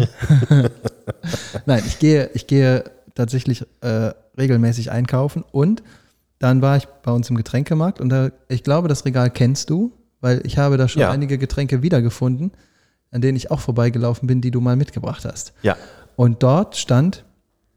Nein, 1.66 1.84
ich 1.86 2.00
gehe, 2.00 2.30
ich 2.34 2.48
gehe 2.48 2.86
tatsächlich 3.16 3.66
äh, 3.82 4.12
regelmäßig 4.38 4.92
einkaufen 4.92 5.44
und 5.52 5.84
dann 6.40 6.62
war 6.62 6.78
ich 6.78 6.86
bei 7.04 7.12
uns 7.12 7.30
im 7.30 7.36
Getränkemarkt 7.36 8.00
und 8.00 8.08
da, 8.08 8.30
ich 8.48 8.64
glaube, 8.64 8.88
das 8.88 9.04
Regal 9.04 9.30
kennst 9.30 9.70
du, 9.70 9.92
weil 10.22 10.42
ich 10.46 10.58
habe 10.58 10.78
da 10.78 10.88
schon 10.88 11.02
Ja. 11.02 11.12
einige 11.12 11.38
Getränke 11.38 11.82
wiedergefunden, 11.82 12.52
an 13.12 13.20
denen 13.20 13.36
ich 13.36 13.52
auch 13.52 13.60
vorbeigelaufen 13.60 14.26
bin, 14.28 14.40
die 14.40 14.52
du 14.52 14.62
mal 14.62 14.78
mitgebracht 14.78 15.26
hast. 15.26 15.52
Ja. 15.62 15.76
Und 16.16 16.44
dort 16.44 16.78
stand 16.78 17.26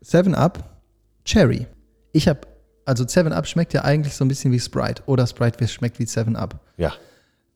7 0.01 0.35
Up 0.37 0.79
Cherry. 1.25 1.67
Ich 2.13 2.29
habe, 2.29 2.41
also 2.85 3.07
7 3.07 3.33
Up 3.33 3.47
schmeckt 3.47 3.73
ja 3.75 3.83
eigentlich 3.85 4.15
so 4.15 4.25
ein 4.25 4.29
bisschen 4.29 4.53
wie 4.53 4.61
Sprite 4.61 5.03
oder 5.07 5.27
Sprite 5.27 5.67
schmeckt 5.69 5.99
wie 5.99 6.07
7 6.07 6.37
Up. 6.37 6.61
Ja. 6.77 6.93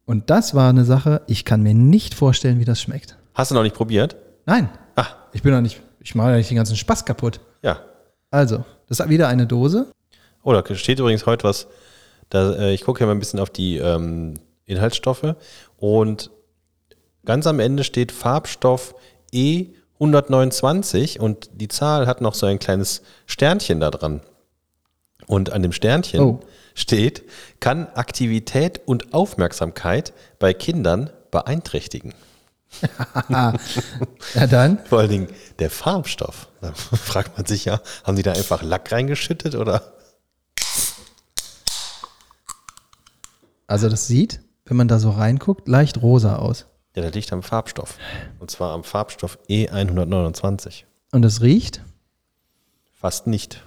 Und 0.06 0.30
das 0.30 0.54
war 0.54 0.68
eine 0.68 0.84
Sache, 0.84 1.22
ich 1.26 1.44
kann 1.44 1.62
mir 1.62 1.74
nicht 1.74 2.14
vorstellen, 2.14 2.60
wie 2.60 2.64
das 2.64 2.80
schmeckt. 2.80 3.16
Hast 3.34 3.50
du 3.50 3.54
noch 3.54 3.62
nicht 3.62 3.74
probiert? 3.74 4.16
Nein, 4.46 4.68
Ah, 4.96 5.06
ich 5.32 5.42
bin 5.42 5.52
doch 5.52 5.60
nicht, 5.60 5.80
ich 6.00 6.14
mache 6.14 6.30
ja 6.30 6.37
nicht 6.37 6.50
den 6.50 6.56
ganzen 6.56 6.76
Spaß 6.76 7.04
kaputt. 7.04 7.40
ja. 7.62 7.80
Also, 8.30 8.64
das 8.88 8.98
ist 9.00 9.08
wieder 9.08 9.28
eine 9.28 9.46
Dose. 9.46 9.87
Oh, 10.42 10.52
da 10.52 10.74
steht 10.74 10.98
übrigens 10.98 11.24
heute 11.24 11.44
was. 11.44 11.68
Da, 12.30 12.52
äh, 12.54 12.74
ich 12.74 12.82
gucke 12.82 12.98
ja 13.00 13.06
mal 13.06 13.12
ein 13.12 13.20
bisschen 13.20 13.38
auf 13.38 13.48
die 13.50 13.76
ähm, 13.78 14.34
Inhaltsstoffe 14.64 15.37
und 15.76 16.30
ganz 17.24 17.46
am 17.46 17.60
Ende 17.60 17.84
steht 17.84 18.10
Farbstoff 18.10 18.94
E129 19.32 21.18
und 21.20 21.48
die 21.54 21.68
Zahl 21.68 22.06
hat 22.06 22.20
noch 22.20 22.34
so 22.34 22.46
ein 22.46 22.58
kleines 22.58 23.02
Sternchen 23.26 23.80
da 23.80 23.90
dran. 23.90 24.20
Und 25.26 25.50
an 25.52 25.62
dem 25.62 25.72
Sternchen 25.72 26.20
Oh. 26.20 26.40
steht, 26.74 27.22
kann 27.60 27.88
Aktivität 27.94 28.80
und 28.87 29.14
Aufmerksamkeit 29.14 30.12
bei 30.38 30.52
Kindern 30.54 31.10
beeinträchtigen. 31.30 32.14
Ja, 34.34 34.46
dann. 34.48 34.78
Vor 34.87 34.98
allen 34.98 35.08
Dingen 35.10 35.28
der 35.60 35.70
Farbstoff. 35.70 36.48
Da 36.60 36.72
fragt 36.74 37.37
man 37.37 37.46
sich 37.46 37.64
ja, 37.66 37.80
haben 38.02 38.16
die 38.16 38.22
da 38.24 38.32
einfach 38.32 38.62
Lack 38.62 38.90
reingeschüttet 38.90 39.54
oder? 39.54 39.92
Also, 43.66 43.88
das 43.88 44.06
sieht, 44.06 44.40
wenn 44.66 44.76
man 44.76 44.88
da 44.88 44.98
so 44.98 45.10
reinguckt, 45.10 45.68
leicht 45.68 46.02
rosa 46.02 46.37
aus. 46.37 46.66
Ja, 46.94 47.02
der 47.02 47.10
liegt 47.12 47.32
am 47.32 47.42
Farbstoff. 47.42 47.96
Und 48.38 48.50
zwar 48.50 48.72
am 48.72 48.84
Farbstoff 48.84 49.38
E129. 49.48 50.84
Und 51.12 51.22
das 51.22 51.40
riecht 51.40 51.82
Fast 52.92 53.26
nicht. 53.26 53.62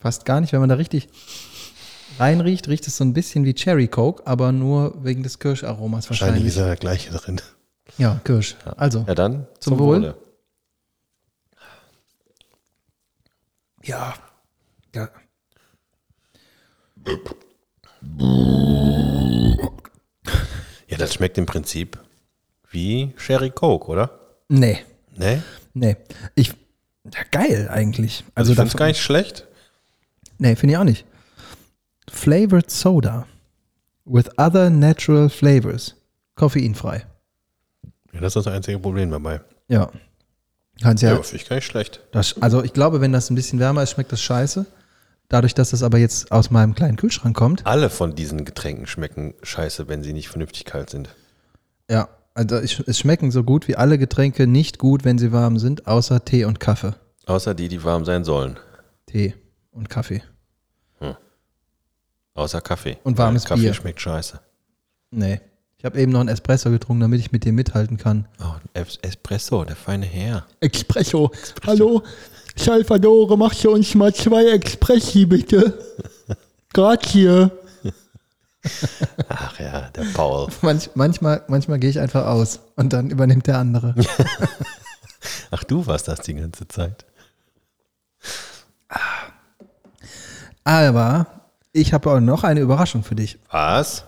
Fast 0.00 0.24
gar 0.24 0.40
nicht. 0.40 0.52
Wenn 0.52 0.60
man 0.60 0.68
da 0.68 0.74
richtig 0.76 1.08
reinriecht, 2.18 2.68
riecht 2.68 2.86
es 2.86 2.96
so 2.96 3.04
ein 3.04 3.12
bisschen 3.12 3.44
wie 3.44 3.54
Cherry 3.54 3.88
Coke, 3.88 4.26
aber 4.26 4.52
nur 4.52 5.04
wegen 5.04 5.22
des 5.22 5.38
Kirscharomas 5.38 6.08
Wahrscheinlich 6.10 6.44
wahrscheinlich. 6.44 6.52
ist 6.54 6.58
ja 6.58 6.66
der 6.66 6.76
gleiche 6.76 7.10
drin. 7.12 7.40
Ja, 7.98 8.20
Kirsch. 8.24 8.56
Also, 8.76 9.04
Ja, 9.06 9.14
dann 9.14 9.46
Zum 9.58 9.78
Wohl. 9.78 10.14
ja. 13.82 14.14
ja. 14.94 15.08
Ja, 20.88 20.96
das 20.98 21.14
schmeckt 21.14 21.38
im 21.38 21.46
Prinzip 21.46 21.98
wie 22.70 23.12
Sherry 23.16 23.50
Coke, 23.50 23.88
oder? 23.88 24.18
Nee. 24.48 24.78
Ne? 25.16 25.42
Nee. 25.74 25.96
Ich, 26.34 26.48
ja, 27.04 27.20
geil 27.30 27.68
eigentlich. 27.70 28.24
Also, 28.34 28.50
Also, 28.50 28.52
ich 28.52 28.56
finde 28.56 28.68
es 28.70 28.76
gar 28.76 28.86
nicht 28.86 29.00
schlecht. 29.00 29.46
Nee, 30.40 30.56
finde 30.56 30.72
ich 30.74 30.78
auch 30.78 30.84
nicht. 30.84 31.04
Flavored 32.10 32.70
Soda 32.70 33.26
with 34.06 34.26
other 34.38 34.70
natural 34.70 35.28
flavors. 35.28 35.94
Koffeinfrei. 36.34 37.04
Ja, 38.12 38.20
das 38.20 38.34
ist 38.34 38.46
das 38.46 38.52
einzige 38.52 38.78
Problem 38.78 39.10
dabei. 39.10 39.42
Ja. 39.68 39.90
Kannst 40.82 41.02
Ja, 41.02 41.10
ja. 41.10 41.22
finde 41.22 41.36
ich 41.36 41.48
gar 41.48 41.56
nicht 41.56 41.66
schlecht. 41.66 42.00
Das, 42.12 42.40
also 42.40 42.64
ich 42.64 42.72
glaube, 42.72 43.02
wenn 43.02 43.12
das 43.12 43.28
ein 43.30 43.34
bisschen 43.34 43.58
wärmer 43.58 43.82
ist, 43.82 43.90
schmeckt 43.90 44.10
das 44.12 44.22
scheiße. 44.22 44.64
Dadurch, 45.28 45.54
dass 45.54 45.70
das 45.70 45.82
aber 45.82 45.98
jetzt 45.98 46.32
aus 46.32 46.50
meinem 46.50 46.74
kleinen 46.74 46.96
Kühlschrank 46.96 47.36
kommt. 47.36 47.66
Alle 47.66 47.90
von 47.90 48.14
diesen 48.14 48.44
Getränken 48.46 48.86
schmecken 48.86 49.34
scheiße, 49.42 49.86
wenn 49.88 50.02
sie 50.02 50.14
nicht 50.14 50.28
vernünftig 50.28 50.64
kalt 50.64 50.90
sind. 50.90 51.14
Ja. 51.88 52.08
Also 52.32 52.56
es 52.56 52.80
es 52.86 52.98
schmecken 52.98 53.30
so 53.30 53.44
gut 53.44 53.68
wie 53.68 53.76
alle 53.76 53.98
Getränke 53.98 54.46
nicht 54.46 54.78
gut, 54.78 55.04
wenn 55.04 55.18
sie 55.18 55.32
warm 55.32 55.58
sind, 55.58 55.86
außer 55.86 56.24
Tee 56.24 56.44
und 56.46 56.60
Kaffee. 56.60 56.94
Außer 57.26 57.54
die, 57.54 57.68
die 57.68 57.84
warm 57.84 58.04
sein 58.04 58.24
sollen. 58.24 58.58
Tee 59.06 59.34
und 59.72 59.90
Kaffee. 59.90 60.22
Außer 62.40 62.60
Kaffee. 62.62 62.96
Und 63.04 63.18
warmes 63.18 63.44
Kaffee 63.44 63.60
Bier. 63.62 63.74
schmeckt 63.74 64.00
scheiße. 64.00 64.40
Nee. 65.10 65.40
Ich 65.76 65.84
habe 65.84 66.00
eben 66.00 66.10
noch 66.12 66.20
einen 66.20 66.28
Espresso 66.30 66.70
getrunken, 66.70 67.00
damit 67.02 67.20
ich 67.20 67.32
mit 67.32 67.44
dir 67.44 67.52
mithalten 67.52 67.96
kann. 67.98 68.26
Oh, 68.40 68.44
ein 68.44 68.60
Es- 68.72 68.98
Espresso, 69.02 69.64
der 69.64 69.76
feine 69.76 70.06
Herr. 70.06 70.46
Espresso. 70.60 71.30
Hallo, 71.66 72.02
Salvadore, 72.56 73.36
mach 73.36 73.54
für 73.54 73.70
uns 73.70 73.94
mal 73.94 74.14
zwei 74.14 74.46
Expressi, 74.52 75.26
bitte. 75.26 75.78
Grazie. 76.72 77.50
Ach 79.28 79.58
ja, 79.60 79.88
der 79.90 80.04
Paul. 80.14 80.48
Manch, 80.62 80.90
manchmal 80.94 81.42
manchmal 81.48 81.78
gehe 81.78 81.90
ich 81.90 81.98
einfach 81.98 82.26
aus 82.26 82.60
und 82.76 82.92
dann 82.92 83.10
übernimmt 83.10 83.46
der 83.46 83.58
andere. 83.58 83.94
Ach, 85.50 85.64
du 85.64 85.86
warst 85.86 86.08
das 86.08 86.20
die 86.20 86.34
ganze 86.34 86.66
Zeit. 86.68 87.04
Aber 90.64 91.39
ich 91.72 91.92
habe 91.92 92.10
auch 92.10 92.20
noch 92.20 92.44
eine 92.44 92.60
Überraschung 92.60 93.02
für 93.02 93.14
dich. 93.14 93.38
Was? 93.50 94.04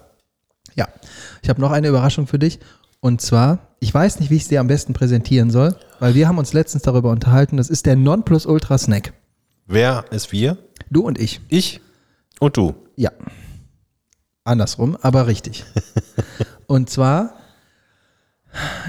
Ja, 0.75 0.88
ich 1.42 1.48
habe 1.48 1.61
noch 1.61 1.72
eine 1.72 1.88
Überraschung 1.88 2.27
für 2.27 2.38
dich. 2.38 2.59
Und 3.01 3.20
zwar, 3.20 3.59
ich 3.81 3.92
weiß 3.92 4.20
nicht, 4.20 4.31
wie 4.31 4.37
ich 4.37 4.42
es 4.42 4.48
dir 4.48 4.61
am 4.61 4.68
besten 4.68 4.92
präsentieren 4.92 5.51
soll, 5.51 5.77
weil 5.98 6.14
wir 6.14 6.29
haben 6.29 6.38
uns 6.38 6.53
letztens 6.53 6.85
darüber 6.85 7.11
unterhalten. 7.11 7.57
Das 7.57 7.68
ist 7.68 7.87
der 7.87 7.96
Nonplusultra 7.96 8.79
Snack. 8.79 9.12
Wer 9.66 10.05
ist 10.11 10.33
wir? 10.33 10.59
Du 10.90 11.03
und 11.03 11.18
ich. 11.18 11.40
Ich 11.48 11.81
und 12.38 12.57
du. 12.57 12.75
Ja. 12.96 13.11
Andersrum, 14.44 14.96
aber 15.01 15.27
richtig. 15.27 15.64
und 16.66 16.90
zwar, 16.90 17.35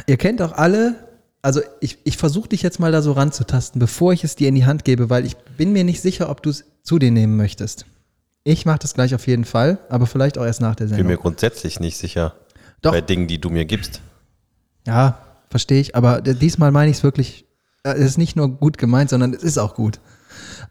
ihr 0.07 0.17
kennt 0.17 0.41
auch 0.41 0.53
alle, 0.53 0.95
also 1.41 1.61
ich, 1.79 1.99
ich 2.03 2.17
versuche 2.17 2.49
dich 2.49 2.61
jetzt 2.61 2.79
mal 2.79 2.91
da 2.91 3.01
so 3.01 3.11
ranzutasten, 3.11 3.79
bevor 3.79 4.13
ich 4.13 4.23
es 4.23 4.35
dir 4.35 4.47
in 4.47 4.55
die 4.55 4.65
Hand 4.65 4.83
gebe, 4.85 5.09
weil 5.09 5.25
ich 5.25 5.37
bin 5.57 5.73
mir 5.73 5.83
nicht 5.83 6.01
sicher, 6.01 6.29
ob 6.29 6.41
du 6.41 6.49
es 6.49 6.65
zu 6.81 6.99
dir 6.99 7.11
nehmen 7.11 7.35
möchtest. 7.35 7.85
Ich 8.43 8.65
mache 8.65 8.79
das 8.79 8.93
gleich 8.93 9.15
auf 9.15 9.25
jeden 9.27 9.45
Fall, 9.45 9.77
aber 9.89 10.05
vielleicht 10.05 10.37
auch 10.37 10.45
erst 10.45 10.59
nach 10.61 10.75
der 10.75 10.85
Bin 10.85 10.89
Sendung. 10.95 11.07
mir 11.07 11.17
grundsätzlich 11.17 11.79
nicht 11.79 11.97
sicher 11.97 12.33
Doch. 12.81 12.91
bei 12.91 13.01
Dingen, 13.01 13.27
die 13.27 13.39
du 13.39 13.49
mir 13.49 13.65
gibst. 13.65 14.01
Ja, 14.85 15.17
verstehe 15.49 15.79
ich, 15.79 15.95
aber 15.95 16.21
diesmal 16.21 16.71
meine 16.71 16.91
ich 16.91 16.97
es 16.97 17.03
wirklich, 17.03 17.45
äh, 17.83 17.91
es 17.93 18.01
ist 18.11 18.17
nicht 18.17 18.35
nur 18.35 18.49
gut 18.49 18.77
gemeint, 18.77 19.09
sondern 19.09 19.33
es 19.33 19.43
ist 19.43 19.57
auch 19.57 19.75
gut. 19.75 19.99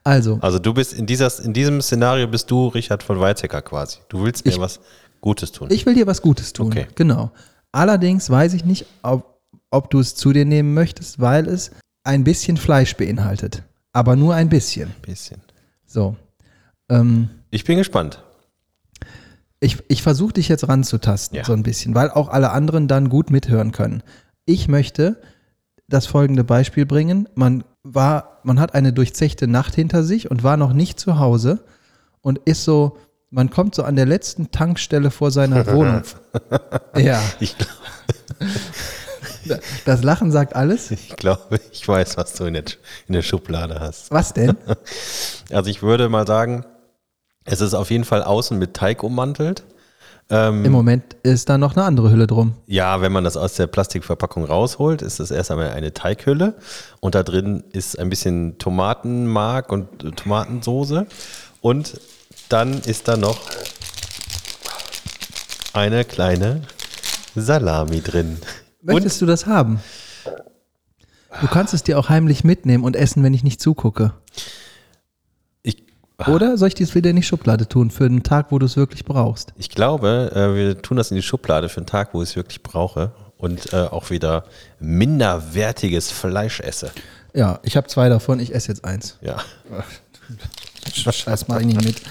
Also, 0.04 0.38
Also 0.42 0.58
du 0.58 0.74
bist 0.74 0.92
in, 0.92 1.06
dieser, 1.06 1.30
in 1.42 1.52
diesem 1.54 1.80
Szenario 1.80 2.26
bist 2.28 2.50
du 2.50 2.68
Richard 2.68 3.02
von 3.02 3.20
Weizsäcker 3.20 3.62
quasi. 3.62 3.98
Du 4.08 4.22
willst 4.24 4.44
mir 4.44 4.52
Ich- 4.52 4.60
was 4.60 4.80
Gutes 5.22 5.52
tun. 5.52 5.68
ich 5.70 5.86
will 5.86 5.94
dir 5.94 6.06
was 6.06 6.20
Gutes 6.20 6.52
tun. 6.52 6.66
Okay. 6.66 6.88
Genau. 6.96 7.30
Allerdings 7.70 8.28
weiß 8.28 8.52
ich 8.54 8.64
nicht, 8.64 8.84
ob, 9.02 9.40
ob 9.70 9.88
du 9.88 10.00
es 10.00 10.14
zu 10.16 10.32
dir 10.32 10.44
nehmen 10.44 10.74
möchtest, 10.74 11.20
weil 11.20 11.46
es 11.48 11.70
ein 12.04 12.24
bisschen 12.24 12.56
Fleisch 12.56 12.96
beinhaltet. 12.96 13.62
Aber 13.92 14.16
nur 14.16 14.34
ein 14.34 14.48
bisschen. 14.48 14.90
bisschen. 15.00 15.40
So. 15.86 16.16
Ähm, 16.90 17.30
Ich 17.54 17.64
bin 17.64 17.76
gespannt. 17.78 18.22
ich 19.60 19.78
ich 19.88 20.02
versuche 20.02 20.32
dich 20.32 20.48
jetzt 20.48 20.66
ranzutasten, 20.68 21.36
Ja. 21.38 21.44
so 21.44 21.52
ein 21.52 21.62
bisschen, 21.62 21.94
weil 21.94 22.10
auch 22.10 22.28
alle 22.28 22.50
anderen 22.50 22.88
dann 22.88 23.08
gut 23.08 23.30
mithören 23.30 23.70
können. 23.72 24.02
Ich 24.46 24.66
möchte 24.68 25.20
das 25.86 26.06
folgende 26.06 26.42
Beispiel 26.44 26.86
bringen. 26.86 27.28
Man 27.34 27.62
war, 27.84 28.40
man 28.42 28.58
hat 28.58 28.74
eine 28.74 28.92
durchzechte 28.92 29.46
Nacht 29.46 29.74
hinter 29.74 30.02
sich 30.02 30.30
und 30.30 30.42
war 30.42 30.56
noch 30.56 30.72
nicht 30.72 30.98
zu 30.98 31.18
Hause 31.18 31.64
und 32.22 32.38
ist 32.46 32.64
so, 32.64 32.96
man 33.30 33.50
kommt 33.50 33.74
so 33.74 33.82
an 33.84 33.96
der 33.96 34.06
letzten 34.06 34.50
Tankstelle 34.50 35.10
vor 35.10 35.30
seiner 35.30 35.66
Wohnung. 35.72 36.02
ja, 36.96 37.20
Ich, 37.40 37.54
das 39.84 40.02
Lachen 40.02 40.30
sagt 40.32 40.54
alles. 40.56 40.90
ich 40.90 41.16
glaube, 41.16 41.60
ich 41.72 41.86
weiß, 41.86 42.16
was 42.16 42.32
du 42.34 42.44
in 42.44 42.54
der, 42.54 42.64
in 43.08 43.14
der 43.14 43.22
Schublade 43.22 43.78
hast. 43.80 44.10
Was 44.10 44.32
denn? 44.32 44.56
Also 45.50 45.68
ich 45.68 45.82
würde 45.82 46.08
mal 46.08 46.26
sagen, 46.26 46.64
es 47.44 47.60
ist 47.60 47.74
auf 47.74 47.90
jeden 47.90 48.04
Fall 48.04 48.22
außen 48.22 48.58
mit 48.58 48.74
Teig 48.74 49.02
ummantelt. 49.02 49.64
Ähm, 50.30 50.64
Im 50.64 50.72
Moment 50.72 51.16
ist 51.22 51.48
da 51.48 51.58
noch 51.58 51.76
eine 51.76 51.84
andere 51.84 52.10
Hülle 52.10 52.26
drum. 52.26 52.54
Ja, 52.66 53.00
wenn 53.00 53.12
man 53.12 53.24
das 53.24 53.36
aus 53.36 53.54
der 53.54 53.66
Plastikverpackung 53.66 54.44
rausholt, 54.44 55.02
ist 55.02 55.20
das 55.20 55.30
erst 55.30 55.50
einmal 55.50 55.70
eine 55.70 55.92
Teighülle 55.92 56.54
und 57.00 57.14
da 57.14 57.22
drin 57.22 57.64
ist 57.72 57.98
ein 57.98 58.08
bisschen 58.08 58.56
Tomatenmark 58.58 59.70
und 59.70 60.04
äh, 60.04 60.10
Tomatensoße 60.12 61.06
und 61.60 62.00
dann 62.48 62.80
ist 62.80 63.08
da 63.08 63.16
noch 63.16 63.40
eine 65.72 66.04
kleine 66.04 66.62
Salami 67.34 68.00
drin. 68.00 68.38
Möchtest 68.82 69.20
du 69.20 69.26
das 69.26 69.46
haben? 69.46 69.80
Du 71.40 71.46
kannst 71.46 71.72
es 71.72 71.82
dir 71.82 71.98
auch 71.98 72.08
heimlich 72.08 72.44
mitnehmen 72.44 72.84
und 72.84 72.94
essen, 72.94 73.22
wenn 73.22 73.32
ich 73.32 73.42
nicht 73.42 73.60
zugucke. 73.60 74.12
Ich, 76.20 76.28
Oder 76.28 76.56
soll 76.56 76.68
ich 76.68 76.74
dies 76.74 76.94
wieder 76.94 77.10
in 77.10 77.16
die 77.16 77.22
Schublade 77.22 77.68
tun 77.68 77.90
für 77.90 78.04
einen 78.04 78.22
Tag, 78.22 78.52
wo 78.52 78.58
du 78.58 78.66
es 78.66 78.76
wirklich 78.76 79.04
brauchst? 79.04 79.52
ich 79.56 79.70
glaube, 79.70 80.30
äh, 80.34 80.54
wir 80.54 80.80
tun 80.82 80.96
das 80.96 81.10
in 81.10 81.16
die 81.16 81.22
Schublade 81.22 81.68
für 81.68 81.78
einen 81.78 81.86
Tag, 81.86 82.14
wo 82.14 82.22
ich 82.22 82.30
es 82.30 82.36
wirklich 82.36 82.62
brauche 82.62 83.12
und 83.38 83.72
äh, 83.72 83.76
auch 83.76 84.10
wieder 84.10 84.44
minderwertiges 84.78 86.10
Fleisch 86.10 86.60
esse. 86.60 86.92
Ja, 87.34 87.58
ich 87.62 87.76
habe 87.76 87.88
zwei 87.88 88.08
davon, 88.08 88.38
ich 88.40 88.54
esse 88.54 88.68
jetzt 88.68 88.84
eins. 88.84 89.18
Ja. 89.20 89.42
Scheiß 90.94 91.48
mach 91.48 91.60
ich 91.60 91.66
nicht 91.66 91.84
mit. 91.84 92.02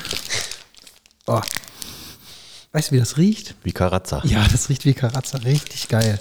Oh. 1.28 1.42
Weißt 2.74 2.90
du, 2.90 2.96
wie 2.96 3.00
das 3.00 3.18
riecht? 3.18 3.56
Wie 3.64 3.72
Karazza. 3.72 4.22
Ja, 4.26 4.46
das 4.52 4.70
riecht 4.70 4.86
wie 4.86 4.94
Karazza, 4.94 5.38
richtig 5.40 5.88
geil. 5.88 6.20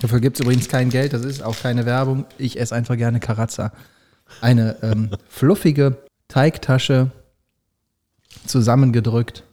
Dafür 0.00 0.20
gibt 0.20 0.38
es 0.38 0.44
übrigens 0.44 0.68
kein 0.68 0.90
Geld, 0.90 1.12
das 1.12 1.24
ist 1.24 1.42
auch 1.42 1.56
keine 1.56 1.86
Werbung. 1.86 2.24
Ich 2.38 2.58
esse 2.58 2.74
einfach 2.74 2.96
gerne 2.96 3.20
Karazza. 3.20 3.72
Eine 4.40 4.76
ähm, 4.82 5.10
fluffige 5.28 5.98
Teigtasche, 6.28 7.10
zusammengedrückt 8.46 9.44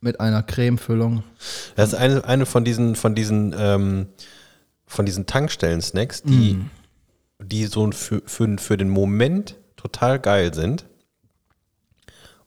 mit 0.00 0.20
einer 0.20 0.42
Cremefüllung. 0.42 1.22
Das 1.76 1.92
ist 1.92 1.94
eine, 1.94 2.24
eine 2.24 2.46
von 2.46 2.64
diesen, 2.64 2.96
von 2.96 3.14
diesen, 3.14 3.54
ähm, 3.56 4.06
von 4.86 5.06
diesen 5.06 5.26
Tankstellen-Snacks, 5.26 6.22
die, 6.22 6.54
Mm. 6.54 6.70
die 7.42 7.66
so 7.66 7.90
für, 7.92 8.22
für, 8.26 8.58
für 8.58 8.76
den 8.76 8.88
Moment 8.88 9.56
total 9.76 10.18
geil 10.18 10.52
sind 10.54 10.86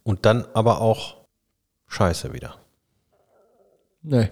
und 0.04 0.26
dann 0.26 0.46
aber 0.54 0.82
auch 0.82 1.18
scheiße 1.88 2.34
wieder. 2.34 2.58
Nee. 4.02 4.32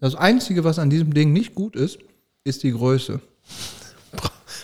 Das 0.00 0.14
Einzige, 0.14 0.64
was 0.64 0.78
an 0.78 0.90
diesem 0.90 1.14
Ding 1.14 1.32
nicht 1.32 1.54
gut 1.54 1.76
ist, 1.76 1.98
ist 2.44 2.62
die 2.62 2.72
Größe. 2.72 3.20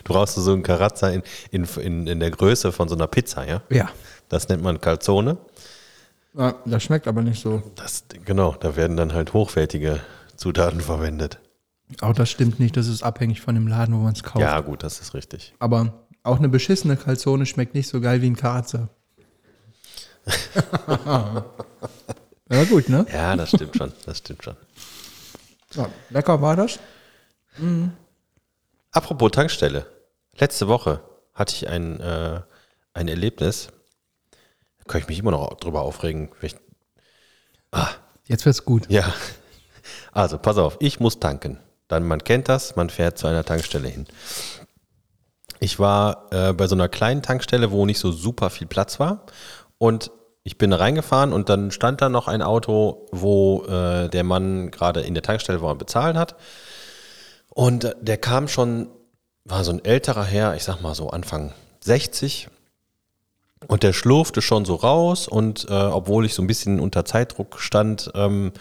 Du 0.04 0.12
brauchst 0.12 0.34
so 0.34 0.52
einen 0.52 0.62
Karazza 0.62 1.10
in, 1.10 1.22
in, 1.50 1.64
in, 1.80 2.06
in 2.06 2.20
der 2.20 2.30
Größe 2.30 2.72
von 2.72 2.88
so 2.88 2.94
einer 2.94 3.06
Pizza, 3.06 3.46
ja? 3.46 3.62
Ja. 3.70 3.88
Das 4.28 4.48
nennt 4.48 4.62
man 4.62 4.80
Calzone. 4.80 5.36
ja 6.36 6.54
das 6.64 6.82
schmeckt 6.82 7.06
aber 7.06 7.22
nicht 7.22 7.42
so. 7.42 7.62
Das, 7.76 8.04
genau, 8.24 8.54
da 8.58 8.76
werden 8.76 8.96
dann 8.96 9.12
halt 9.12 9.32
hochwertige 9.32 10.00
Zutaten 10.36 10.80
verwendet. 10.80 11.38
Auch 12.00 12.14
das 12.14 12.30
stimmt 12.30 12.58
nicht, 12.58 12.76
das 12.76 12.88
ist 12.88 13.02
abhängig 13.02 13.42
von 13.42 13.54
dem 13.54 13.68
Laden, 13.68 13.94
wo 13.94 13.98
man 13.98 14.14
es 14.14 14.22
kauft. 14.22 14.40
Ja, 14.40 14.60
gut, 14.60 14.82
das 14.82 15.00
ist 15.00 15.12
richtig. 15.14 15.54
Aber 15.58 15.92
auch 16.22 16.38
eine 16.38 16.48
beschissene 16.48 16.96
Calzone 16.96 17.44
schmeckt 17.46 17.74
nicht 17.74 17.88
so 17.88 18.00
geil 18.00 18.22
wie 18.22 18.30
ein 18.30 18.36
Karazza. 18.36 18.88
ja, 22.50 22.64
gut, 22.70 22.88
ne? 22.88 23.04
Ja, 23.12 23.36
das 23.36 23.50
stimmt 23.50 23.76
schon, 23.76 23.92
das 24.06 24.18
stimmt 24.18 24.44
schon. 24.44 24.56
Ja, 25.74 25.88
lecker 26.10 26.40
war 26.40 26.56
das. 26.56 26.78
Apropos 28.92 29.30
Tankstelle. 29.30 29.86
Letzte 30.36 30.68
Woche 30.68 31.00
hatte 31.34 31.54
ich 31.54 31.68
ein, 31.68 31.98
äh, 32.00 32.40
ein 32.92 33.08
Erlebnis. 33.08 33.68
Da 34.78 34.84
kann 34.86 35.00
ich 35.00 35.08
mich 35.08 35.18
immer 35.18 35.30
noch 35.30 35.54
drüber 35.54 35.80
aufregen. 35.80 36.30
Ich, 36.42 36.56
Jetzt 38.26 38.44
wird's 38.44 38.64
gut. 38.64 38.88
ja. 38.90 39.12
Also, 40.12 40.38
pass 40.38 40.58
auf, 40.58 40.76
ich 40.78 41.00
muss 41.00 41.18
tanken. 41.18 41.58
Dann, 41.88 42.06
man 42.06 42.22
kennt 42.22 42.48
das, 42.48 42.76
man 42.76 42.90
fährt 42.90 43.18
zu 43.18 43.26
einer 43.26 43.44
Tankstelle 43.44 43.88
hin. 43.88 44.06
Ich 45.58 45.78
war 45.78 46.26
äh, 46.30 46.52
bei 46.52 46.66
so 46.66 46.74
einer 46.74 46.88
kleinen 46.88 47.22
Tankstelle, 47.22 47.70
wo 47.70 47.86
nicht 47.86 47.98
so 47.98 48.12
super 48.12 48.50
viel 48.50 48.66
Platz 48.66 49.00
war. 49.00 49.24
Und 49.78 50.10
ich 50.44 50.58
bin 50.58 50.72
reingefahren 50.72 51.32
und 51.32 51.48
dann 51.48 51.70
stand 51.70 52.02
da 52.02 52.08
noch 52.08 52.28
ein 52.28 52.42
Auto, 52.42 53.06
wo 53.10 53.64
äh, 53.64 54.08
der 54.08 54.24
Mann 54.24 54.70
gerade 54.70 55.00
in 55.00 55.14
der 55.14 55.22
Tankstelle 55.22 55.62
war 55.62 55.72
und 55.72 55.78
bezahlt 55.78 56.16
hat. 56.16 56.36
Und 57.54 57.94
der 58.00 58.16
kam 58.16 58.48
schon 58.48 58.88
war 59.44 59.64
so 59.64 59.72
ein 59.72 59.84
älterer 59.84 60.24
Herr, 60.24 60.54
ich 60.54 60.64
sag 60.64 60.80
mal 60.80 60.94
so 60.94 61.10
Anfang 61.10 61.52
60. 61.80 62.48
Und 63.68 63.82
der 63.82 63.92
schlurfte 63.92 64.42
schon 64.42 64.64
so 64.64 64.74
raus 64.74 65.28
und 65.28 65.66
äh, 65.68 65.72
obwohl 65.72 66.26
ich 66.26 66.34
so 66.34 66.42
ein 66.42 66.48
bisschen 66.48 66.80
unter 66.80 67.04
Zeitdruck 67.04 67.60
stand, 67.60 68.10
ähm, 68.14 68.52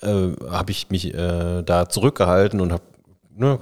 äh, 0.00 0.32
habe 0.50 0.70
ich 0.70 0.88
mich 0.88 1.12
äh, 1.12 1.62
da 1.62 1.88
zurückgehalten 1.88 2.60
und 2.60 2.72
habe, 2.72 2.82
ne, 3.36 3.58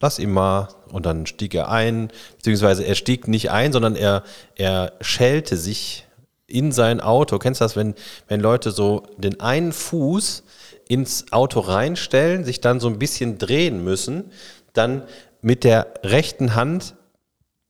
lass 0.00 0.20
ihn 0.20 0.30
mal. 0.30 0.68
Und 0.92 1.06
dann 1.06 1.26
stieg 1.26 1.54
er 1.54 1.68
ein, 1.68 2.10
beziehungsweise 2.36 2.84
er 2.84 2.94
stieg 2.94 3.26
nicht 3.26 3.50
ein, 3.50 3.72
sondern 3.72 3.96
er, 3.96 4.22
er 4.54 4.92
schellte 5.00 5.56
sich 5.56 6.06
in 6.46 6.70
sein 6.70 7.00
Auto. 7.00 7.38
Kennst 7.38 7.60
du 7.60 7.64
das, 7.64 7.74
wenn, 7.74 7.94
wenn 8.28 8.40
Leute 8.40 8.70
so 8.70 9.02
den 9.16 9.40
einen 9.40 9.72
Fuß 9.72 10.44
ins 10.90 11.32
Auto 11.32 11.60
reinstellen, 11.60 12.44
sich 12.44 12.60
dann 12.60 12.80
so 12.80 12.88
ein 12.88 12.98
bisschen 12.98 13.38
drehen 13.38 13.84
müssen, 13.84 14.32
dann 14.72 15.04
mit 15.40 15.62
der 15.62 15.94
rechten 16.02 16.56
Hand 16.56 16.96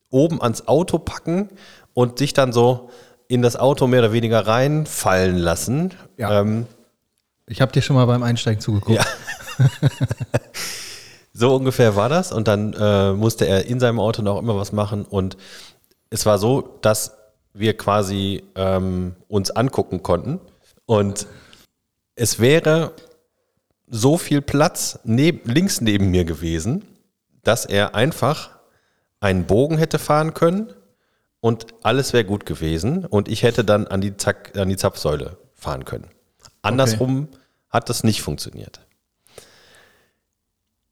oben 0.09 0.40
ans 0.40 0.66
Auto 0.66 0.98
packen 0.98 1.50
und 1.92 2.18
sich 2.18 2.33
dann 2.33 2.54
so 2.54 2.88
in 3.28 3.42
das 3.42 3.56
Auto 3.56 3.87
mehr 3.87 4.00
oder 4.00 4.12
weniger 4.14 4.46
reinfallen 4.46 5.37
lassen. 5.37 5.92
Ja. 6.16 6.40
Ähm, 6.40 6.66
Ich 7.46 7.61
habe 7.61 7.72
dir 7.72 7.83
schon 7.83 7.94
mal 7.94 8.06
beim 8.06 8.22
Einsteigen 8.22 8.62
zugeguckt. 8.62 8.98
Ja. 8.98 9.04
so 11.35 11.54
ungefähr 11.54 11.96
war 11.96 12.09
das. 12.09 12.33
Und 12.33 12.48
dann 12.48 12.72
äh, 12.72 13.12
musste 13.12 13.46
er 13.46 13.66
in 13.66 13.80
seinem 13.80 14.00
Auto 14.00 14.22
noch 14.22 14.38
immer 14.38 14.56
was 14.56 14.72
machen. 14.72 15.04
Und 15.04 15.37
es 16.09 16.24
war 16.24 16.38
so, 16.38 16.78
dass 16.80 17.18
wir 17.52 17.76
quasi 17.76 18.44
ähm, 18.54 19.14
uns 19.28 19.50
angucken 19.50 20.02
konnten. 20.02 20.40
Und 20.87 21.26
es 22.14 22.40
wäre 22.40 22.92
so 23.90 24.16
viel 24.16 24.40
Platz 24.40 25.00
neb 25.05 25.46
links 25.46 25.81
neben 25.81 26.11
mir 26.11 26.24
gewesen, 26.24 26.87
dass 27.42 27.66
er 27.66 27.94
einfach 27.94 28.50
einen 29.18 29.44
Bogen 29.46 29.76
hätte 29.76 29.98
fahren 29.98 30.33
können 30.33 30.72
und 31.40 31.66
alles 31.83 32.12
wäre 32.12 32.24
gut 32.24 32.46
gewesen. 32.46 33.05
Und 33.05 33.29
ich 33.29 33.42
hätte 33.42 33.64
dann 33.64 33.87
an 33.87 34.00
die, 34.00 34.16
Zack, 34.16 34.57
an 34.57 34.68
die 34.68 34.76
Zapfsäule 34.76 35.37
fahren 35.55 35.85
können. 35.85 36.09
Andersrum 36.62 37.29
hat 37.68 37.88
das 37.88 38.05
nicht 38.05 38.22
funktioniert. 38.22 38.81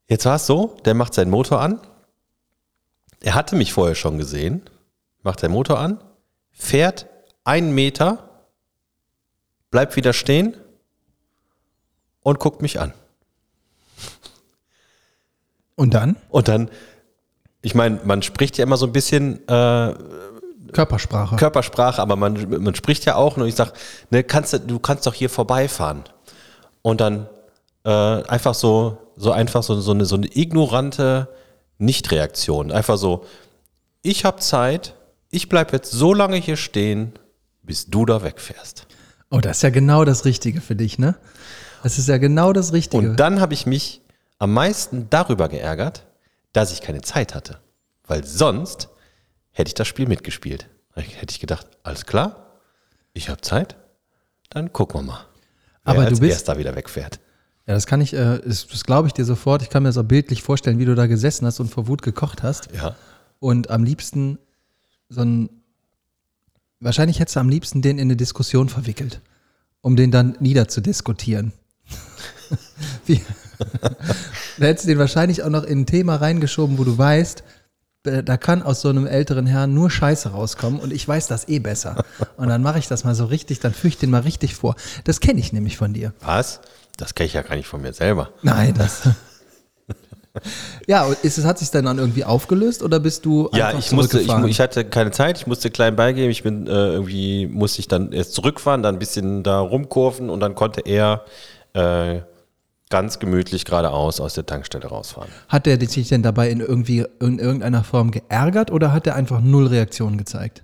Jetzt 0.09 0.25
war 0.25 0.37
es 0.37 0.47
so, 0.47 0.77
der 0.85 0.95
macht 0.95 1.15
seinen 1.15 1.31
Motor 1.31 1.61
an. 1.61 1.81
Er 3.21 3.35
hatte 3.35 3.57
mich 3.57 3.73
vorher 3.73 3.95
schon 3.95 4.19
gesehen, 4.19 4.63
macht 5.23 5.41
seinen 5.41 5.53
Motor 5.53 5.79
an, 5.79 6.03
fährt 6.51 7.07
einen 7.45 7.75
Meter, 7.75 8.47
bleibt 9.71 9.97
wieder 9.97 10.13
stehen 10.13 10.57
und 12.29 12.39
guckt 12.39 12.63
mich 12.63 12.81
an. 12.81 12.93
Und 15.77 15.95
dann? 15.95 16.17
Und 16.29 16.49
dann, 16.49 16.71
ich 17.63 17.75
meine, 17.75 18.01
man 18.05 18.23
spricht 18.23 18.59
ja 18.59 18.65
immer 18.65 18.77
so 18.77 18.87
ein 18.87 18.93
bisschen 18.93 19.47
äh, 19.49 19.95
Körpersprache. 20.73 21.37
Körpersprache, 21.37 22.03
aber 22.03 22.17
man, 22.17 22.63
man 22.63 22.75
spricht 22.75 23.05
ja 23.05 23.15
auch 23.15 23.37
und 23.37 23.47
ich 23.47 23.55
sag, 23.55 23.73
ne, 24.11 24.25
kannst 24.25 24.53
du, 24.53 24.61
du 24.61 24.79
kannst 24.79 25.07
doch 25.07 25.15
hier 25.15 25.31
vorbeifahren. 25.31 26.05
Und 26.83 27.01
dann 27.01 27.29
äh, 27.85 27.91
einfach 27.91 28.55
so, 28.55 28.99
so 29.17 29.33
einfach 29.33 29.63
so, 29.63 29.81
so, 29.81 29.93
eine, 29.93 30.05
so 30.05 30.17
eine 30.17 30.27
ignorante 30.27 31.29
Nichtreaktion. 31.79 32.73
Einfach 32.73 32.99
so, 32.99 33.25
ich 34.03 34.25
habe 34.25 34.41
Zeit, 34.41 34.95
ich 35.31 35.49
bleib 35.49 35.73
jetzt 35.73 35.93
so 35.93 36.13
lange 36.13 36.37
hier 36.37 36.57
stehen, 36.57 37.13
bis 37.63 37.87
du 37.87 38.05
da 38.05 38.23
wegfährst. 38.23 38.87
oh, 39.31 39.39
das 39.39 39.59
ist 39.59 39.63
ja 39.63 39.71
genau 39.71 40.05
das 40.05 40.25
Richtige 40.25 40.61
für 40.61 40.77
dich, 40.77 40.99
ne? 40.99 41.15
Das 41.83 41.99
ist 41.99 42.09
ja 42.09 42.19
genau 42.19 42.53
das 42.53 42.73
Richtige. 42.73 43.11
Und 43.11 43.17
dann 43.17 43.41
habe 43.41 43.55
ich 43.55 43.67
mich 43.67 44.03
am 44.39 44.53
meisten 44.53 45.09
darüber 45.11 45.49
geärgert, 45.49 46.07
dass 46.53 46.73
ich 46.73 46.81
keine 46.81 47.03
Zeit 47.03 47.35
hatte. 47.35 47.61
Weil 48.07 48.25
sonst 48.25 48.89
hätte 49.51 49.69
ich 49.69 49.75
das 49.75 49.87
Spiel 49.89 50.07
mitgespielt. 50.09 50.69
Hätte 50.95 51.31
ich 51.31 51.41
gedacht, 51.41 51.67
alles 51.83 52.07
klar, 52.07 52.47
ich 53.13 53.29
habe 53.29 53.41
Zeit, 53.41 53.77
dann 54.51 54.73
gucken 54.73 55.01
wir 55.01 55.05
mal. 55.05 55.25
Aber 55.85 56.05
du 56.07 56.19
bist- 56.19 56.33
erster 56.33 56.59
wieder 56.59 56.75
wegfährt. 56.75 57.21
Ja, 57.67 57.75
das 57.75 57.87
kann 57.87 58.01
ich, 58.01 58.15
äh, 58.15 58.39
das, 58.45 58.67
das 58.67 58.85
glaube 58.85 59.09
ich 59.09 59.13
dir 59.15 59.25
sofort. 59.25 59.63
Ich 59.63 59.69
kann 59.71 59.83
mir 59.83 59.91
das 59.91 59.99
auch 59.99 60.03
bildlich 60.05 60.43
vorstellen, 60.43 60.79
wie 60.79 60.87
du 60.87 60.95
da 60.95 61.07
gesessen 61.07 61.47
hast 61.47 61.61
und 61.61 61.69
vor 61.69 61.87
Wut 61.87 62.01
gekocht 62.03 62.43
hast. 62.43 62.69
Ja. 62.75 62.97
Und 63.41 63.71
am 63.71 63.85
liebsten 63.85 64.39
so 65.11 65.21
ein, 65.21 65.51
wahrscheinlich 66.81 67.21
hättest 67.21 67.37
du 67.37 67.41
am 67.41 67.49
liebsten 67.49 67.83
den 67.83 67.99
in 67.99 68.07
eine 68.09 68.17
Diskussion 68.17 68.69
verwickelt, 68.69 69.21
um 69.83 69.97
den 69.97 70.11
dann 70.11 70.37
niederzudiskutieren. 70.41 71.53
wie, 73.07 73.21
da 74.59 74.67
hättest 74.67 74.87
du 74.87 74.91
den 74.91 74.99
wahrscheinlich 74.99 75.43
auch 75.43 75.51
noch 75.51 75.65
in 75.65 75.81
ein 75.81 75.87
Thema 75.87 76.17
reingeschoben, 76.17 76.79
wo 76.79 76.85
du 76.85 76.97
weißt, 76.97 77.43
da 78.03 78.37
kann 78.37 78.63
aus 78.63 78.81
so 78.81 78.89
einem 78.89 79.07
älteren 79.07 79.47
Herrn 79.47 79.75
nur 79.75 79.91
Scheiße 79.91 80.31
rauskommen 80.31 80.81
und 80.81 80.93
ich 80.93 81.07
weiß 81.07 81.27
das 81.27 81.49
eh 81.49 81.59
besser. 81.59 82.05
Und 82.37 82.49
dann 82.49 82.63
mache 82.63 82.79
ich 82.79 82.87
das 82.87 83.05
mal 83.05 83.15
so 83.15 83.27
richtig, 83.27 83.61
dann 83.61 83.75
führe 83.75 83.89
ich 83.89 83.99
den 83.99 84.11
mal 84.11 84.23
richtig 84.23 84.55
vor. 84.55 84.77
Das 85.05 85.21
kenne 85.21 85.41
ich 85.41 85.53
nämlich 85.53 85.77
von 85.77 85.93
dir. 85.93 86.13
Was? 86.21 86.61
Das 86.97 87.15
kenne 87.15 87.27
ich 87.27 87.35
ja 87.35 87.43
gar 87.43 87.57
nicht 87.57 87.69
von 87.69 87.83
mir 87.83 87.93
selber. 87.93 88.31
Nein, 88.43 88.75
das. 88.77 89.03
ja, 90.87 91.05
und 91.05 91.17
ist 91.23 91.39
es, 91.39 91.45
hat 91.45 91.59
sich 91.59 91.71
dann 91.71 91.85
dann 91.85 91.99
irgendwie 91.99 92.25
aufgelöst 92.25 92.83
oder 92.83 93.01
bist 93.01 93.25
du 93.25 93.51
Ja, 93.53 93.77
ich 93.77 93.93
musste, 93.93 94.21
ich, 94.21 94.33
ich 94.33 94.61
hatte 94.61 94.85
keine 94.85 95.11
Zeit, 95.11 95.39
ich 95.39 95.47
musste 95.47 95.71
klein 95.71 95.97
beigeben, 95.97 96.31
ich 96.31 96.43
bin 96.43 96.67
äh, 96.67 96.71
irgendwie, 96.71 97.47
musste 97.47 97.81
ich 97.81 97.89
dann 97.89 98.13
erst 98.13 98.35
zurückfahren, 98.35 98.83
dann 98.83 98.97
ein 98.97 98.99
bisschen 98.99 99.43
da 99.43 99.61
rumkurven 99.61 100.31
und 100.31 100.41
dann 100.41 100.55
konnte 100.55 100.83
er 100.83 101.25
äh, 101.75 102.21
ganz 102.91 103.19
gemütlich 103.19 103.65
geradeaus 103.65 104.21
aus 104.21 104.35
der 104.35 104.47
Tankstelle 104.47 104.87
rausfahren. 104.87 105.31
Hat 105.49 105.67
der 105.67 105.79
sich 105.89 106.09
denn 106.09 106.23
dabei 106.23 106.51
in 106.51 106.61
irgendwie 106.61 107.05
in 107.21 107.39
irgendeiner 107.39 107.85
Form 107.85 108.11
geärgert 108.11 108.71
oder 108.71 108.93
hat 108.93 109.07
er 109.07 109.15
einfach 109.15 109.41
null 109.41 109.67
Reaktion 109.67 110.17
gezeigt? 110.17 110.63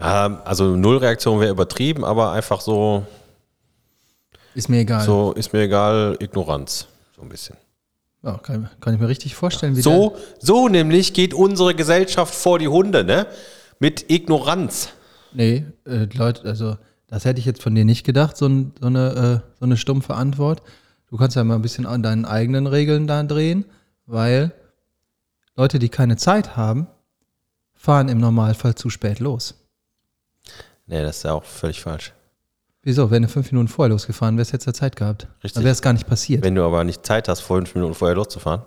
Ähm, 0.00 0.38
also 0.44 0.76
Nullreaktion 0.76 1.40
wäre 1.40 1.50
übertrieben, 1.50 2.04
aber 2.04 2.32
einfach 2.32 2.60
so, 2.60 3.04
Ist 4.54 4.68
mir 4.68 4.80
egal. 4.80 5.04
so 5.04 5.32
ist 5.32 5.52
mir 5.52 5.62
egal, 5.62 6.16
Ignoranz. 6.20 6.86
So 7.16 7.22
ein 7.22 7.28
bisschen. 7.28 7.56
Ja, 8.22 8.38
kann, 8.38 8.68
kann 8.80 8.94
ich 8.94 9.00
mir 9.00 9.08
richtig 9.08 9.34
vorstellen, 9.34 9.76
wie 9.76 9.80
So, 9.82 10.16
so 10.40 10.68
nämlich 10.68 11.14
geht 11.14 11.34
unsere 11.34 11.74
Gesellschaft 11.74 12.34
vor 12.34 12.58
die 12.58 12.68
Hunde, 12.68 13.04
ne? 13.04 13.26
Mit 13.80 14.10
Ignoranz. 14.10 14.90
Nee, 15.32 15.66
äh, 15.86 16.06
Leute, 16.14 16.44
also 16.48 16.76
das 17.06 17.24
hätte 17.24 17.38
ich 17.40 17.46
jetzt 17.46 17.62
von 17.62 17.74
dir 17.74 17.84
nicht 17.84 18.04
gedacht, 18.04 18.36
so, 18.36 18.46
ein, 18.46 18.72
so, 18.80 18.86
eine, 18.86 19.42
äh, 19.44 19.50
so 19.58 19.64
eine 19.64 19.76
stumpfe 19.76 20.14
Antwort. 20.14 20.62
Du 21.10 21.16
kannst 21.16 21.36
ja 21.36 21.44
mal 21.44 21.54
ein 21.54 21.62
bisschen 21.62 21.86
an 21.86 22.02
deinen 22.02 22.24
eigenen 22.24 22.66
Regeln 22.66 23.06
da 23.06 23.22
drehen, 23.22 23.64
weil 24.06 24.52
Leute, 25.56 25.78
die 25.78 25.88
keine 25.88 26.16
Zeit 26.16 26.56
haben, 26.56 26.86
fahren 27.74 28.08
im 28.08 28.18
Normalfall 28.18 28.74
zu 28.74 28.90
spät 28.90 29.18
los. 29.18 29.54
Nee, 30.86 31.02
das 31.02 31.18
ist 31.18 31.22
ja 31.24 31.32
auch 31.32 31.44
völlig 31.44 31.80
falsch. 31.80 32.12
Wieso? 32.82 33.10
Wenn 33.10 33.22
du 33.22 33.28
fünf 33.28 33.50
Minuten 33.52 33.68
vorher 33.68 33.90
losgefahren 33.90 34.38
wärst, 34.38 34.52
hättest 34.52 34.68
du 34.68 34.72
Zeit 34.72 34.96
gehabt. 34.96 35.26
Richtig. 35.42 35.52
Dann 35.54 35.64
wäre 35.64 35.72
es 35.72 35.82
gar 35.82 35.92
nicht 35.92 36.06
passiert. 36.06 36.42
Wenn 36.42 36.54
du 36.54 36.64
aber 36.64 36.84
nicht 36.84 37.04
Zeit 37.04 37.28
hast, 37.28 37.40
fünf 37.40 37.74
Minuten 37.74 37.94
vorher 37.94 38.14
loszufahren. 38.14 38.62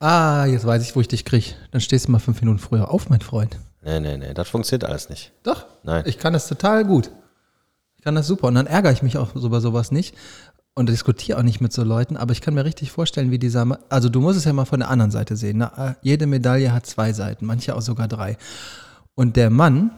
ah, 0.00 0.46
jetzt 0.46 0.66
weiß 0.66 0.82
ich, 0.82 0.96
wo 0.96 1.00
ich 1.00 1.08
dich 1.08 1.24
kriege. 1.24 1.52
Dann 1.70 1.80
stehst 1.80 2.08
du 2.08 2.12
mal 2.12 2.18
fünf 2.18 2.40
Minuten 2.40 2.58
früher 2.58 2.90
auf, 2.90 3.08
mein 3.10 3.20
Freund. 3.20 3.56
Nee, 3.82 4.00
nee, 4.00 4.16
nee, 4.16 4.34
das 4.34 4.48
funktioniert 4.48 4.88
alles 4.88 5.08
nicht. 5.08 5.32
Doch. 5.42 5.66
Nein. 5.84 6.02
Ich 6.06 6.18
kann 6.18 6.32
das 6.32 6.48
total 6.48 6.84
gut. 6.84 7.10
Kann 8.06 8.14
das 8.14 8.28
super. 8.28 8.46
Und 8.46 8.54
dann 8.54 8.68
ärgere 8.68 8.92
ich 8.92 9.02
mich 9.02 9.18
auch 9.18 9.30
so 9.34 9.50
bei 9.50 9.58
sowas 9.58 9.90
nicht 9.90 10.14
und 10.74 10.88
diskutiere 10.88 11.40
auch 11.40 11.42
nicht 11.42 11.60
mit 11.60 11.72
so 11.72 11.82
Leuten. 11.82 12.16
Aber 12.16 12.30
ich 12.30 12.40
kann 12.40 12.54
mir 12.54 12.64
richtig 12.64 12.92
vorstellen, 12.92 13.32
wie 13.32 13.38
dieser, 13.40 13.64
Ma- 13.64 13.80
also 13.88 14.08
du 14.08 14.20
musst 14.20 14.38
es 14.38 14.44
ja 14.44 14.52
mal 14.52 14.64
von 14.64 14.78
der 14.78 14.90
anderen 14.90 15.10
Seite 15.10 15.34
sehen. 15.34 15.58
Ne? 15.58 15.96
Jede 16.02 16.28
Medaille 16.28 16.72
hat 16.72 16.86
zwei 16.86 17.12
Seiten, 17.12 17.46
manche 17.46 17.74
auch 17.74 17.82
sogar 17.82 18.06
drei. 18.06 18.36
Und 19.16 19.34
der 19.34 19.50
Mann 19.50 19.90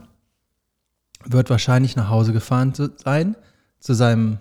wird 1.26 1.50
wahrscheinlich 1.50 1.96
nach 1.96 2.08
Hause 2.08 2.32
gefahren 2.32 2.72
zu 2.72 2.88
sein, 2.96 3.36
zu 3.78 3.92
seinem 3.92 4.38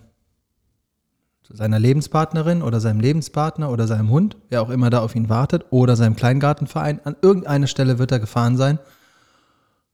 zu 1.44 1.54
seiner 1.54 1.78
Lebenspartnerin 1.78 2.62
oder 2.62 2.80
seinem 2.80 3.02
Lebenspartner 3.02 3.70
oder 3.70 3.86
seinem 3.86 4.10
Hund, 4.10 4.38
wer 4.48 4.62
auch 4.62 4.70
immer 4.70 4.90
da 4.90 5.00
auf 5.00 5.14
ihn 5.14 5.28
wartet, 5.28 5.66
oder 5.72 5.98
seinem 5.98 6.16
Kleingartenverein. 6.16 7.02
An 7.04 7.18
irgendeine 7.22 7.68
Stelle 7.68 8.00
wird 8.00 8.14
er 8.14 8.20
gefahren 8.20 8.56
sein 8.56 8.80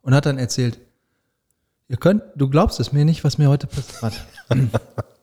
und 0.04 0.14
hat 0.14 0.28
dann 0.28 0.38
erzählt, 0.38 0.80
ihr 1.88 1.98
könnt, 1.98 2.24
du 2.36 2.50
glaubst 2.50 2.80
es 2.80 2.92
mir 2.92 3.06
nicht, 3.06 3.24
was 3.24 3.38
mir 3.38 3.50
heute 3.50 3.68
passiert 3.68 4.26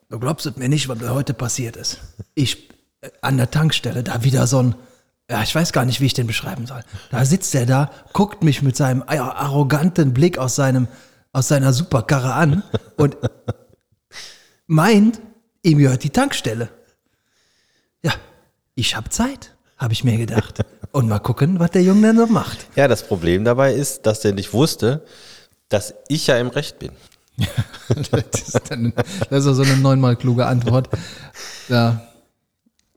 Du 0.09 0.19
glaubst 0.19 0.45
es 0.45 0.57
mir 0.57 0.67
nicht, 0.67 0.89
was 0.89 0.99
mir 0.99 1.13
heute 1.13 1.33
passiert 1.33 1.77
ist. 1.77 1.99
Ich 2.35 2.69
äh, 3.01 3.09
an 3.21 3.37
der 3.37 3.49
Tankstelle, 3.49 4.03
da 4.03 4.23
wieder 4.23 4.45
so 4.45 4.61
ein, 4.61 4.75
ja, 5.29 5.41
ich 5.41 5.55
weiß 5.55 5.71
gar 5.71 5.85
nicht, 5.85 6.01
wie 6.01 6.05
ich 6.05 6.13
den 6.13 6.27
beschreiben 6.27 6.67
soll. 6.67 6.81
Da 7.09 7.23
sitzt 7.23 7.55
er 7.55 7.65
da, 7.65 7.89
guckt 8.11 8.43
mich 8.43 8.61
mit 8.61 8.75
seinem 8.75 9.03
arroganten 9.07 10.13
Blick 10.13 10.37
aus 10.37 10.55
seinem, 10.55 10.87
aus 11.31 11.47
seiner 11.47 11.71
Superkarre 11.71 12.33
an 12.33 12.63
und 12.97 13.15
meint, 14.67 15.21
ihm 15.63 15.77
gehört 15.77 16.03
die 16.03 16.09
Tankstelle. 16.09 16.67
Ja, 18.03 18.13
ich 18.75 18.97
hab 18.97 19.13
Zeit, 19.13 19.55
habe 19.77 19.93
ich 19.93 20.03
mir 20.03 20.17
gedacht. 20.17 20.65
Und 20.91 21.07
mal 21.07 21.19
gucken, 21.19 21.57
was 21.59 21.71
der 21.71 21.83
Junge 21.83 22.07
denn 22.07 22.17
so 22.17 22.27
macht. 22.27 22.67
Ja, 22.75 22.89
das 22.89 23.07
Problem 23.07 23.45
dabei 23.45 23.73
ist, 23.73 24.05
dass 24.05 24.19
der 24.19 24.33
nicht 24.33 24.51
wusste, 24.51 25.05
dass 25.71 25.95
ich 26.07 26.27
ja 26.27 26.37
im 26.37 26.49
Recht 26.49 26.79
bin. 26.79 26.91
Das 28.11 28.41
ist, 28.47 28.71
dann, 28.71 28.93
das 29.29 29.45
ist 29.45 29.55
so 29.55 29.63
eine 29.63 29.75
neunmal 29.75 30.15
kluge 30.15 30.45
Antwort. 30.45 30.89
Ja. 31.67 32.07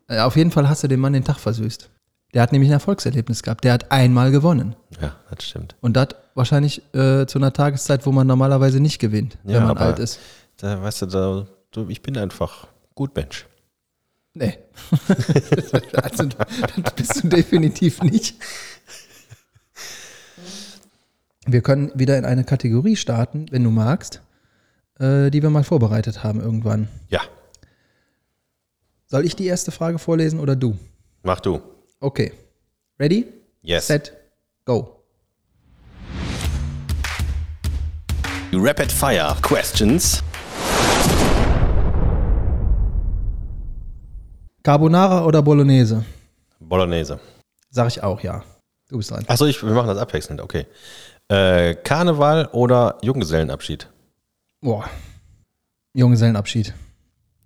Auf 0.09 0.37
jeden 0.37 0.53
Fall 0.53 0.68
hast 0.68 0.85
du 0.85 0.89
dem 0.89 1.01
Mann 1.01 1.14
den 1.14 1.25
Tag 1.25 1.39
versüßt. 1.39 1.91
Der 2.33 2.43
hat 2.43 2.53
nämlich 2.53 2.70
ein 2.70 2.75
Erfolgserlebnis 2.75 3.43
gehabt. 3.43 3.64
Der 3.64 3.72
hat 3.72 3.91
einmal 3.91 4.31
gewonnen. 4.31 4.77
Ja, 5.01 5.16
das 5.31 5.45
stimmt. 5.45 5.75
Und 5.81 5.97
das 5.97 6.09
wahrscheinlich 6.35 6.83
äh, 6.95 7.27
zu 7.27 7.39
einer 7.39 7.53
Tageszeit, 7.53 8.07
wo 8.07 8.12
man 8.12 8.27
normalerweise 8.27 8.81
nicht 8.81 9.01
gewinnt, 9.01 9.39
Ja, 9.45 9.55
wenn 9.55 9.64
man 9.64 9.79
alt 9.79 9.99
ist. 9.99 10.20
Da, 10.59 10.81
weißt 10.81 11.03
du, 11.03 11.07
da, 11.07 11.47
du, 11.72 11.89
ich 11.89 12.03
bin 12.03 12.16
einfach 12.16 12.68
gut 12.95 13.16
Mensch. 13.16 13.47
Nee. 14.35 14.59
also, 16.03 16.25
das 16.25 16.95
bist 16.97 17.22
du 17.22 17.29
definitiv 17.29 18.03
nicht. 18.03 18.37
Wir 21.47 21.61
können 21.62 21.90
wieder 21.95 22.16
in 22.16 22.24
eine 22.24 22.45
Kategorie 22.45 22.97
starten, 22.97 23.47
wenn 23.51 23.64
du 23.64 23.70
magst, 23.70 24.22
äh, 24.99 25.30
die 25.30 25.42
wir 25.42 25.51
mal 25.51 25.64
vorbereitet 25.64 26.24
haben 26.24 26.40
irgendwann. 26.40 26.88
Ja, 27.09 27.20
Soll 29.07 29.24
ich 29.26 29.36
die 29.36 29.47
erste 29.47 29.70
Frage 29.70 29.99
vorlesen 29.99 30.40
oder 30.40 30.57
du? 30.57 30.76
mach 31.22 31.40
du. 31.40 31.61
Okay. 32.01 32.32
Ready? 32.99 33.26
Yes. 33.62 33.86
Set, 33.86 34.12
go. 34.64 35.01
Rapid 38.53 38.90
Fire 38.90 39.36
Questions. 39.42 40.22
Carbonara 44.62 45.24
oder 45.26 45.42
Bolognese? 45.42 46.05
Bolognese. 46.61 47.20
Sag 47.70 47.88
ich 47.88 48.03
auch, 48.03 48.20
ja. 48.22 48.42
Du 48.88 48.99
bist 48.99 49.11
dran. 49.11 49.24
Achso, 49.28 49.47
wir 49.47 49.72
machen 49.74 49.88
das 49.88 49.99
abwechselnd, 49.99 50.40
okay. 50.40 50.66
Äh, 51.29 51.75
Karneval 51.75 52.47
oder 52.53 52.99
Junggesellenabschied? 53.03 53.89
Boah. 54.61 54.85
Junggesellenabschied. 55.95 56.75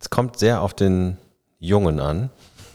Es 0.01 0.11
kommt 0.11 0.39
sehr 0.39 0.63
auf 0.63 0.75
den 0.75 1.19
Jungen 1.59 2.01
an, 2.01 2.31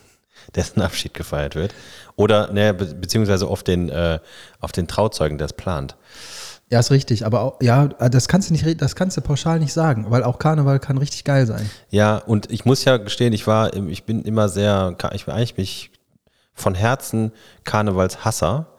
dessen 0.56 0.82
Abschied 0.82 1.14
gefeiert 1.14 1.56
wird. 1.56 1.74
Oder, 2.16 2.52
ne, 2.52 2.74
be 2.74 2.86
beziehungsweise 2.86 3.48
auf 3.48 3.64
den, 3.64 3.90
äh, 3.90 4.20
auf 4.60 4.72
den 4.72 4.88
Trauzeugen, 4.88 5.38
der 5.38 5.46
es 5.46 5.54
plant. 5.54 5.96
Ja, 6.70 6.80
ist 6.80 6.92
richtig, 6.92 7.26
aber 7.26 7.42
auch, 7.42 7.62
ja, 7.62 7.88
das 7.88 8.28
kannst 8.28 8.50
du 8.50 8.54
nicht, 8.54 8.82
das 8.82 8.96
kannst 8.96 9.16
du 9.18 9.22
pauschal 9.22 9.60
nicht 9.60 9.74
sagen, 9.74 10.06
weil 10.10 10.24
auch 10.24 10.40
Karneval 10.40 10.80
kann 10.80 10.98
richtig 10.98 11.24
geil 11.24 11.46
sein. 11.46 11.70
Ja, 11.90 12.18
und 12.18 12.52
ich 12.52 12.66
muss 12.66 12.84
ja 12.86 12.98
gestehen, 12.98 13.34
ich 13.34 13.46
war, 13.46 13.76
ich 13.76 14.06
bin 14.06 14.24
immer 14.24 14.50
sehr, 14.50 14.96
ich 15.14 15.26
bin 15.26 15.36
eigentlich 15.36 15.58
mich 15.58 15.92
von 16.54 16.74
Herzen 16.76 17.32
Karnevalshasser. 17.64 18.73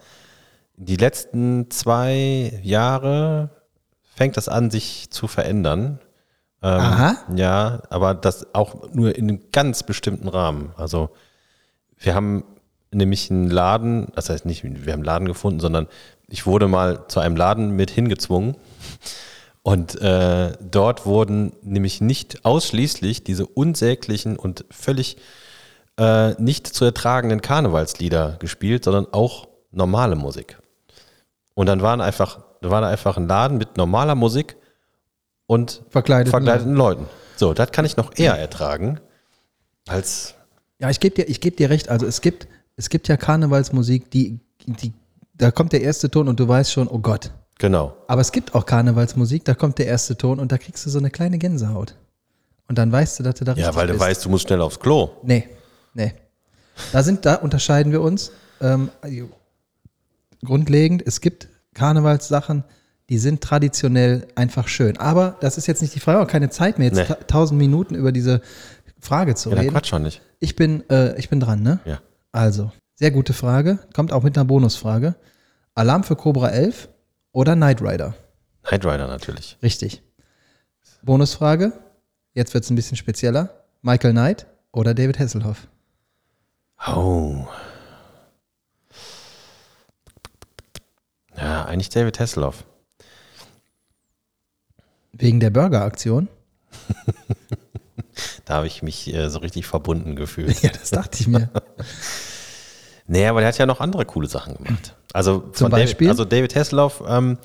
Die 0.76 0.96
letzten 0.96 1.70
zwei 1.70 2.60
Jahre 2.62 3.50
fängt 4.14 4.36
das 4.36 4.48
an, 4.48 4.70
sich 4.70 5.10
zu 5.10 5.26
verändern. 5.26 6.00
Ähm, 6.62 6.80
Aha. 6.80 7.16
Ja, 7.34 7.82
aber 7.90 8.14
das 8.14 8.54
auch 8.54 8.92
nur 8.92 9.14
in 9.16 9.28
einem 9.28 9.40
ganz 9.52 9.82
bestimmten 9.82 10.28
Rahmen. 10.28 10.72
Also 10.76 11.10
wir 11.98 12.14
haben 12.14 12.44
nämlich 12.90 13.30
einen 13.30 13.50
Laden, 13.50 14.08
das 14.14 14.30
heißt 14.30 14.46
nicht, 14.46 14.64
wir 14.64 14.92
haben 14.92 15.00
einen 15.00 15.04
Laden 15.04 15.28
gefunden, 15.28 15.60
sondern 15.60 15.88
ich 16.28 16.46
wurde 16.46 16.68
mal 16.68 17.06
zu 17.08 17.20
einem 17.20 17.36
Laden 17.36 17.70
mit 17.76 17.90
hingezwungen. 17.90 18.56
Und 19.62 20.00
äh, 20.00 20.52
dort 20.60 21.06
wurden 21.06 21.52
nämlich 21.62 22.00
nicht 22.00 22.44
ausschließlich 22.44 23.24
diese 23.24 23.46
unsäglichen 23.46 24.36
und 24.36 24.64
völlig 24.70 25.16
äh, 25.98 26.32
nicht 26.40 26.66
zu 26.66 26.84
ertragenden 26.84 27.40
Karnevalslieder 27.40 28.36
gespielt, 28.40 28.84
sondern 28.84 29.06
auch 29.12 29.48
normale 29.70 30.16
Musik. 30.16 30.58
Und 31.54 31.66
dann 31.66 31.82
waren 31.82 32.00
einfach, 32.00 32.40
da 32.60 32.70
war 32.70 32.80
da 32.80 32.88
einfach 32.88 33.16
ein 33.16 33.28
Laden 33.28 33.58
mit 33.58 33.76
normaler 33.76 34.14
Musik 34.14 34.56
und 35.46 35.82
Verkleideten 35.88 36.30
verkleideten 36.30 36.74
Leuten. 36.74 37.06
So, 37.36 37.54
das 37.54 37.70
kann 37.72 37.84
ich 37.84 37.96
noch 37.96 38.12
eher 38.16 38.34
ertragen 38.38 39.00
als 39.86 40.34
Ja, 40.78 40.90
ich 40.90 41.00
gebe 41.00 41.14
dir, 41.14 41.28
ich 41.28 41.40
geb 41.40 41.56
dir 41.56 41.70
recht. 41.70 41.88
Also 41.88 42.06
es 42.06 42.20
gibt, 42.20 42.48
es 42.76 42.88
gibt 42.88 43.08
ja 43.08 43.16
Karnevalsmusik, 43.16 44.10
die, 44.10 44.40
die, 44.66 44.92
da 45.34 45.50
kommt 45.50 45.72
der 45.72 45.82
erste 45.82 46.10
Ton 46.10 46.28
und 46.28 46.40
du 46.40 46.48
weißt 46.48 46.72
schon, 46.72 46.88
oh 46.88 46.98
Gott. 46.98 47.30
genau. 47.58 47.94
Aber 48.08 48.20
es 48.20 48.32
gibt 48.32 48.54
auch 48.54 48.66
Karnevalsmusik, 48.66 49.44
da 49.44 49.54
kommt 49.54 49.78
der 49.78 49.86
erste 49.86 50.16
Ton 50.16 50.38
und 50.40 50.50
da 50.52 50.58
kriegst 50.58 50.84
du 50.86 50.90
so 50.90 50.98
eine 50.98 51.10
kleine 51.10 51.38
Gänsehaut. 51.38 51.94
Und 52.66 52.78
dann 52.78 52.90
weißt 52.90 53.18
du, 53.18 53.22
dass 53.24 53.34
du 53.34 53.44
da 53.44 53.52
Ja, 53.52 53.66
richtig 53.66 53.76
weil 53.76 53.86
du 53.88 53.92
bist. 53.94 54.04
weißt, 54.04 54.24
du 54.24 54.28
musst 54.30 54.46
schnell 54.46 54.60
aufs 54.62 54.80
Klo. 54.80 55.10
Nee, 55.22 55.48
nee. 55.92 56.14
Da 56.92 57.02
sind, 57.02 57.26
da 57.26 57.34
unterscheiden 57.36 57.92
wir 57.92 58.00
uns. 58.00 58.32
Ähm, 58.60 58.90
grundlegend, 60.44 61.02
es 61.06 61.20
gibt 61.20 61.48
Karnevalssachen, 61.74 62.64
die 63.10 63.18
sind 63.18 63.40
traditionell 63.42 64.26
einfach 64.34 64.68
schön. 64.68 64.96
Aber 64.98 65.36
das 65.40 65.58
ist 65.58 65.66
jetzt 65.66 65.82
nicht 65.82 65.94
die 65.94 66.00
Frage, 66.00 66.20
auch 66.20 66.26
keine 66.28 66.50
Zeit 66.50 66.78
mehr, 66.78 66.88
jetzt 66.88 67.08
Nee. 67.08 67.14
tausend 67.26 67.58
Minuten 67.58 67.94
über 67.94 68.12
diese 68.12 68.40
Frage 69.00 69.34
zu 69.34 69.50
Ja, 69.50 69.56
reden. 69.56 69.72
quatsch 69.72 69.88
schon 69.88 70.02
nicht. 70.02 70.22
Ich 70.40 70.56
bin, 70.56 70.88
äh, 70.88 71.18
ich 71.18 71.28
bin 71.28 71.40
dran, 71.40 71.62
ne? 71.62 71.80
Ja. 71.84 72.00
Also, 72.32 72.72
sehr 72.94 73.10
gute 73.10 73.32
Frage. 73.32 73.78
Kommt 73.94 74.12
auch 74.12 74.22
mit 74.22 74.36
einer 74.38 74.44
Bonusfrage. 74.46 75.16
Alarm 75.74 76.04
für 76.04 76.16
Cobra 76.16 76.48
11 76.50 76.88
oder 77.32 77.54
Knight 77.56 77.82
Rider? 77.82 78.14
Knight 78.62 78.84
Rider 78.86 79.06
natürlich. 79.08 79.58
Richtig. 79.62 80.02
Bonusfrage. 81.02 81.72
Jetzt 82.32 82.54
wird 82.54 82.64
es 82.64 82.70
ein 82.70 82.76
bisschen 82.76 82.96
spezieller. 82.96 83.64
Michael 83.82 84.12
Knight 84.12 84.46
oder 84.72 84.94
David 84.94 85.18
Hasselhoff? 85.18 85.66
Oh. 86.86 87.46
Ja, 91.64 91.70
eigentlich 91.70 91.88
David 91.88 92.20
Hasselhoff. 92.20 92.64
Wegen 95.12 95.40
der 95.40 95.50
Burger-Aktion? 95.50 96.28
Da 98.44 98.54
habe 98.54 98.68
ich 98.68 98.82
mich 98.82 99.12
äh, 99.12 99.28
so 99.28 99.40
richtig 99.40 99.66
verbunden 99.66 100.14
gefühlt. 100.14 100.56
Ja, 100.62 100.70
das 100.70 100.90
dachte 100.90 101.18
ich 101.20 101.26
mir. 101.26 101.48
Nee, 103.06 103.26
aber 103.26 103.40
der 103.40 103.48
hat 103.48 103.58
ja 103.58 103.66
noch 103.66 103.80
andere 103.80 104.06
coole 104.06 104.28
Sachen 104.28 104.54
gemacht. 104.54 104.94
Also 105.12 105.40
Zum 105.40 105.66
von 105.66 105.70
David, 105.72 105.86
Beispiel? 105.88 106.08
also 106.08 106.24
David 106.24 106.56
Hasselhoff, 106.56 107.02
ähm, 107.06 107.36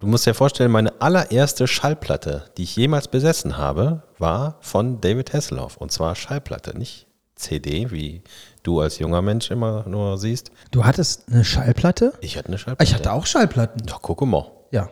du 0.00 0.06
musst 0.08 0.26
dir 0.26 0.34
vorstellen, 0.34 0.72
meine 0.72 1.00
allererste 1.00 1.68
Schallplatte, 1.68 2.50
die 2.56 2.64
ich 2.64 2.74
jemals 2.74 3.06
besessen 3.06 3.58
habe, 3.58 4.02
war 4.18 4.58
von 4.60 5.00
David 5.00 5.32
Hasselhoff. 5.32 5.76
Und 5.76 5.92
zwar 5.92 6.16
Schallplatte, 6.16 6.76
nicht 6.76 7.06
CD, 7.36 7.92
wie 7.92 8.22
du 8.62 8.80
als 8.80 8.98
junger 8.98 9.22
Mensch 9.22 9.50
immer 9.50 9.84
nur 9.88 10.18
siehst. 10.18 10.50
Du 10.70 10.84
hattest 10.84 11.28
eine 11.28 11.44
Schallplatte? 11.44 12.12
Ich 12.20 12.36
hatte 12.36 12.48
eine 12.48 12.56
Ah, 12.56 12.58
Schallplatte. 12.58 12.84
Ich 12.90 12.94
hatte 12.94 13.12
auch 13.12 13.26
Schallplatten. 13.26 13.86
Doch, 13.86 14.02
guck 14.02 14.20
mal. 14.22 14.50
Ja. 14.70 14.88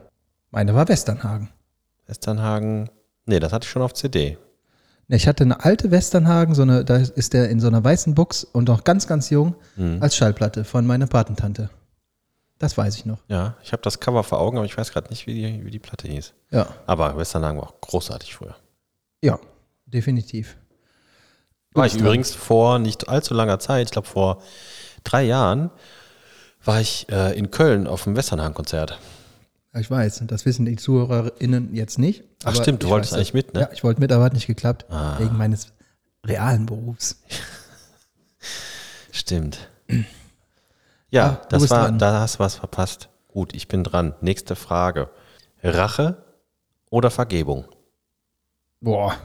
Meine 0.51 0.75
war 0.75 0.89
Westernhagen. 0.89 1.51
Westernhagen. 2.07 2.91
Nee, 3.27 3.39
das 3.41 3.53
hatte 3.53 3.65
ich 3.65 3.71
schon 3.71 3.83
auf 3.83 3.95
CD. 3.95 4.37
Ne, 5.09 5.17
Ich 5.17 5.29
hatte 5.29 5.45
eine 5.45 5.65
alte 5.65 5.91
Westernhagen, 5.91 6.55
so 6.55 6.63
eine, 6.63 6.85
da 6.85 6.97
ist 6.97 7.33
der 7.33 7.49
in 7.51 7.61
so 7.61 7.69
einer 7.69 7.83
weißen 7.85 8.15
Box 8.15 8.45
und 8.45 8.69
noch 8.69 8.85
ganz, 8.85 9.07
ganz 9.07 9.31
jung 9.31 9.55
als 10.01 10.17
Schallplatte 10.17 10.65
von 10.65 10.87
meiner 10.87 11.07
Patentante. 11.07 11.71
Das 12.59 12.77
weiß 12.77 12.97
ich 12.97 13.07
noch. 13.07 13.19
Ja, 13.29 13.57
ich 13.63 13.73
habe 13.73 13.83
das 13.83 14.01
Cover 14.01 14.23
vor 14.23 14.39
Augen, 14.39 14.59
aber 14.59 14.67
ich 14.67 14.77
weiß 14.77 14.93
gerade 14.93 15.09
nicht, 15.09 15.27
wie 15.27 15.33
die, 15.35 15.65
wie 15.65 15.71
die 15.71 15.79
Platte 15.79 16.09
hieß. 16.09 16.35
Ja. 16.51 16.67
Aber 16.87 17.17
Westernhagen 17.17 17.59
war 17.59 17.69
auch 17.69 17.81
großartig 17.81 18.35
früher. 18.35 18.55
Ja, 19.23 19.39
definitiv. 19.87 20.57
War 21.73 21.87
ich 21.87 21.95
übrigens 21.97 22.35
vor 22.35 22.79
nicht 22.79 23.09
allzu 23.09 23.33
langer 23.35 23.59
Zeit, 23.61 23.87
ich 23.87 23.93
glaube 23.93 24.09
vor 24.09 24.43
drei 25.05 25.23
Jahren, 25.23 25.71
war 26.65 26.81
ich 26.81 27.09
äh, 27.11 27.37
in 27.39 27.51
Köln 27.51 27.87
auf 27.87 28.05
dem 28.05 28.17
Westernhagen-Konzert. 28.17 28.99
Ja, 29.73 29.81
Ich 29.81 29.91
weiß, 29.91 30.23
das 30.27 30.45
wissen 30.47 30.67
die 30.67 30.77
ZuhörerInnen 30.77 31.75
jetzt 31.75 31.99
nicht. 31.99 32.25
Ach 32.45 32.55
stimmt, 32.57 32.83
du 32.83 32.89
wolltest 32.89 33.13
weiß 33.13 33.19
eigentlich 33.19 33.35
mit, 33.35 33.55
ne? 33.55 33.61
Ja, 33.63 33.69
ich 33.73 33.85
wollte 33.85 34.01
mit, 34.01 34.11
aber 34.11 34.25
hat 34.25 34.33
nicht 34.33 34.49
geklappt. 34.49 34.87
Ah. 34.91 35.19
Wegen 35.19 35.37
meines 35.37 35.69
realen 36.27 36.67
Berufs. 36.67 37.23
Stimmt. 39.13 39.69
Ja, 41.11 41.41
Ah, 41.43 41.47
das 41.51 41.69
war, 41.71 41.85
dran. 41.87 41.99
da 41.99 42.21
hast 42.21 42.37
du 42.37 42.39
was 42.41 42.55
verpasst. 42.57 43.09
Gut, 43.29 43.55
ich 43.55 43.69
bin 43.69 43.85
dran. 43.85 44.15
Nächste 44.21 44.57
Frage. 44.57 45.11
Rache 45.63 46.25
oder 46.91 47.11
Vergebung? 47.11 47.65
Boah. 48.81 49.17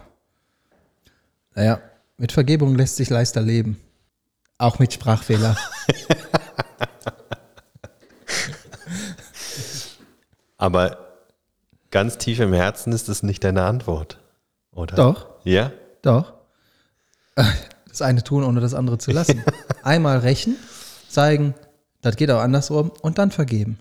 Naja, 1.54 1.80
mit 2.18 2.32
Vergebung 2.32 2.76
lässt 2.76 2.95
sich 2.95 3.09
leichter 3.09 3.41
leben. 3.41 3.80
Auch 4.57 4.80
mit 4.80 4.93
Sprachfehler. 4.93 5.57
Aber 10.57 10.97
ganz 11.91 12.18
tief 12.18 12.39
im 12.39 12.53
Herzen 12.53 12.93
ist 12.93 13.09
das 13.09 13.22
nicht 13.24 13.43
deine 13.43 13.63
Antwort, 13.63 14.20
oder? 14.72 14.95
Doch. 14.95 15.28
Ja? 15.43 15.74
Doch. 16.01 16.34
Das 17.88 18.01
eine 18.01 18.24
tun, 18.24 18.43
ohne 18.43 18.61
das 18.61 18.74
andere 18.74 18.97
zu 18.97 19.11
lassen. 19.11 19.43
Einmal 19.84 20.20
rächen, 20.20 20.55
zeigen, 21.09 21.53
das 22.01 22.16
geht 22.16 22.32
auch 22.32 22.39
andersrum 22.39 22.91
und 23.01 23.18
dann 23.18 23.32
vergeben. 23.32 23.80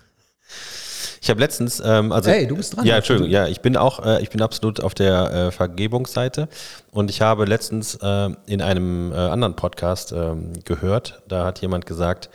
Ich 1.24 1.30
habe 1.30 1.40
letztens, 1.40 1.80
ähm, 1.82 2.12
also 2.12 2.30
Hey, 2.30 2.46
du 2.46 2.54
bist 2.54 2.76
dran. 2.76 2.84
Ja, 2.84 2.96
Entschuldigung, 2.96 3.30
ja, 3.30 3.48
ich 3.48 3.62
bin 3.62 3.78
auch, 3.78 4.04
äh, 4.04 4.22
ich 4.22 4.28
bin 4.28 4.42
absolut 4.42 4.80
auf 4.80 4.92
der 4.92 5.32
äh, 5.32 5.50
Vergebungsseite 5.52 6.50
und 6.90 7.08
ich 7.08 7.22
habe 7.22 7.46
letztens 7.46 7.94
äh, 7.94 8.28
in 8.44 8.60
einem 8.60 9.10
äh, 9.10 9.14
anderen 9.14 9.56
Podcast 9.56 10.12
ähm, 10.12 10.52
gehört, 10.66 11.22
da 11.26 11.46
hat 11.46 11.62
jemand 11.62 11.86
gesagt, 11.86 12.28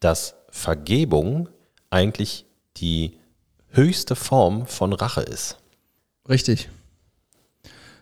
dass 0.00 0.34
Vergebung 0.50 1.48
eigentlich 1.88 2.44
die 2.76 3.16
höchste 3.70 4.14
Form 4.14 4.66
von 4.66 4.92
Rache 4.92 5.22
ist. 5.22 5.56
Richtig. 6.28 6.68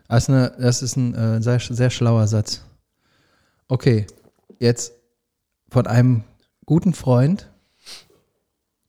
Das 0.08 0.24
ist, 0.24 0.30
eine, 0.30 0.52
das 0.58 0.82
ist 0.82 0.96
ein 0.96 1.14
äh, 1.14 1.42
sehr, 1.42 1.60
sehr 1.60 1.90
schlauer 1.90 2.26
Satz. 2.26 2.64
Okay, 3.68 4.08
jetzt 4.58 4.94
von 5.70 5.86
einem 5.86 6.24
guten 6.66 6.92
Freund 6.92 7.48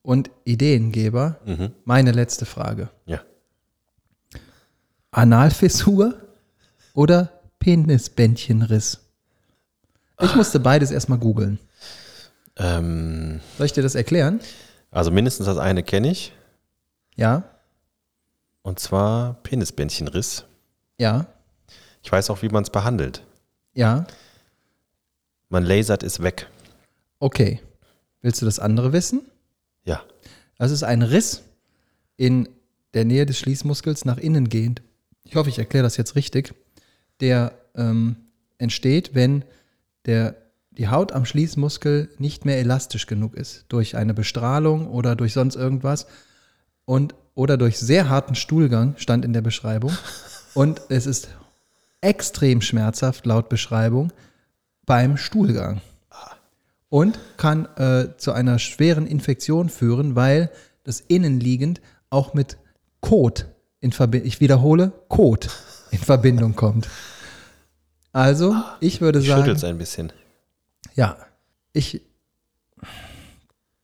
und 0.05 0.29
Ideengeber 0.43 1.39
meine 1.83 2.11
letzte 2.11 2.45
Frage. 2.45 2.89
Ja. 3.05 3.21
Analfissur 5.11 6.15
oder 6.93 7.31
Penisbändchenriss? 7.59 8.99
Ich 10.21 10.35
musste 10.35 10.59
beides 10.59 10.91
erstmal 10.91 11.19
googeln. 11.19 11.59
Ähm, 12.57 13.41
Soll 13.57 13.65
ich 13.65 13.73
dir 13.73 13.83
das 13.83 13.95
erklären? 13.95 14.39
also 14.91 15.11
mindestens 15.11 15.45
das 15.45 15.57
eine 15.57 15.83
kenne 15.83 16.09
ich. 16.09 16.31
Ja, 17.17 17.43
Und 18.61 18.79
zwar 18.79 19.33
Penisbändchenriss. 19.43 20.45
ja, 20.97 21.27
Ich 22.01 22.11
weiß 22.11 22.29
auch, 22.29 22.41
wie 22.41 22.49
man 22.49 22.63
es 22.63 22.69
behandelt. 22.69 23.23
ja. 23.73 24.05
Man 25.49 25.63
lasert 25.63 26.01
es 26.03 26.23
weg. 26.23 26.47
Okay. 27.19 27.61
Willst 28.21 28.41
du 28.41 28.45
das 28.45 28.59
andere 28.59 28.91
wissen? 28.93 29.21
Ja. 29.85 30.03
Das 30.57 30.71
ist 30.71 30.83
ein 30.83 31.01
Riss 31.01 31.43
in 32.17 32.49
der 32.93 33.05
Nähe 33.05 33.25
des 33.25 33.39
Schließmuskels 33.39 34.05
nach 34.05 34.17
innen 34.17 34.49
gehend. 34.49 34.81
Ich 35.23 35.35
hoffe, 35.35 35.49
ich 35.49 35.59
erkläre 35.59 35.83
das 35.83 35.97
jetzt 35.97 36.15
richtig. 36.15 36.53
Der 37.19 37.53
ähm, 37.75 38.17
entsteht, 38.57 39.15
wenn 39.15 39.43
der, 40.05 40.35
die 40.71 40.87
Haut 40.89 41.11
am 41.11 41.25
Schließmuskel 41.25 42.09
nicht 42.17 42.45
mehr 42.45 42.59
elastisch 42.59 43.05
genug 43.07 43.35
ist. 43.35 43.65
Durch 43.69 43.95
eine 43.95 44.13
Bestrahlung 44.13 44.87
oder 44.87 45.15
durch 45.15 45.33
sonst 45.33 45.55
irgendwas. 45.55 46.07
Und, 46.85 47.15
oder 47.33 47.57
durch 47.57 47.77
sehr 47.77 48.09
harten 48.09 48.35
Stuhlgang, 48.35 48.95
stand 48.97 49.25
in 49.25 49.33
der 49.33 49.41
Beschreibung. 49.41 49.91
Und 50.53 50.81
es 50.89 51.05
ist 51.05 51.29
extrem 52.01 52.61
schmerzhaft, 52.61 53.25
laut 53.25 53.49
Beschreibung, 53.49 54.13
beim 54.85 55.17
Stuhlgang 55.17 55.81
und 56.95 57.19
kann 57.35 57.65
äh, 57.75 58.15
zu 58.15 58.31
einer 58.31 58.57
schweren 58.57 59.05
Infektion 59.05 59.67
führen, 59.67 60.15
weil 60.15 60.49
das 60.85 61.01
innenliegend 61.01 61.81
auch 62.09 62.33
mit 62.33 62.55
Kot 63.01 63.47
in 63.81 63.91
Verbindung, 63.91 64.25
ich 64.29 64.39
wiederhole, 64.39 64.93
Kot 65.09 65.49
in 65.91 65.97
Verbindung 65.97 66.55
kommt. 66.55 66.87
Also, 68.13 68.55
ich 68.79 69.01
würde 69.01 69.19
Ich 69.19 69.27
sagen, 69.27 69.43
schüttel's 69.43 69.65
ein 69.65 69.77
bisschen. 69.77 70.13
ja, 70.93 71.17
ich, 71.73 72.01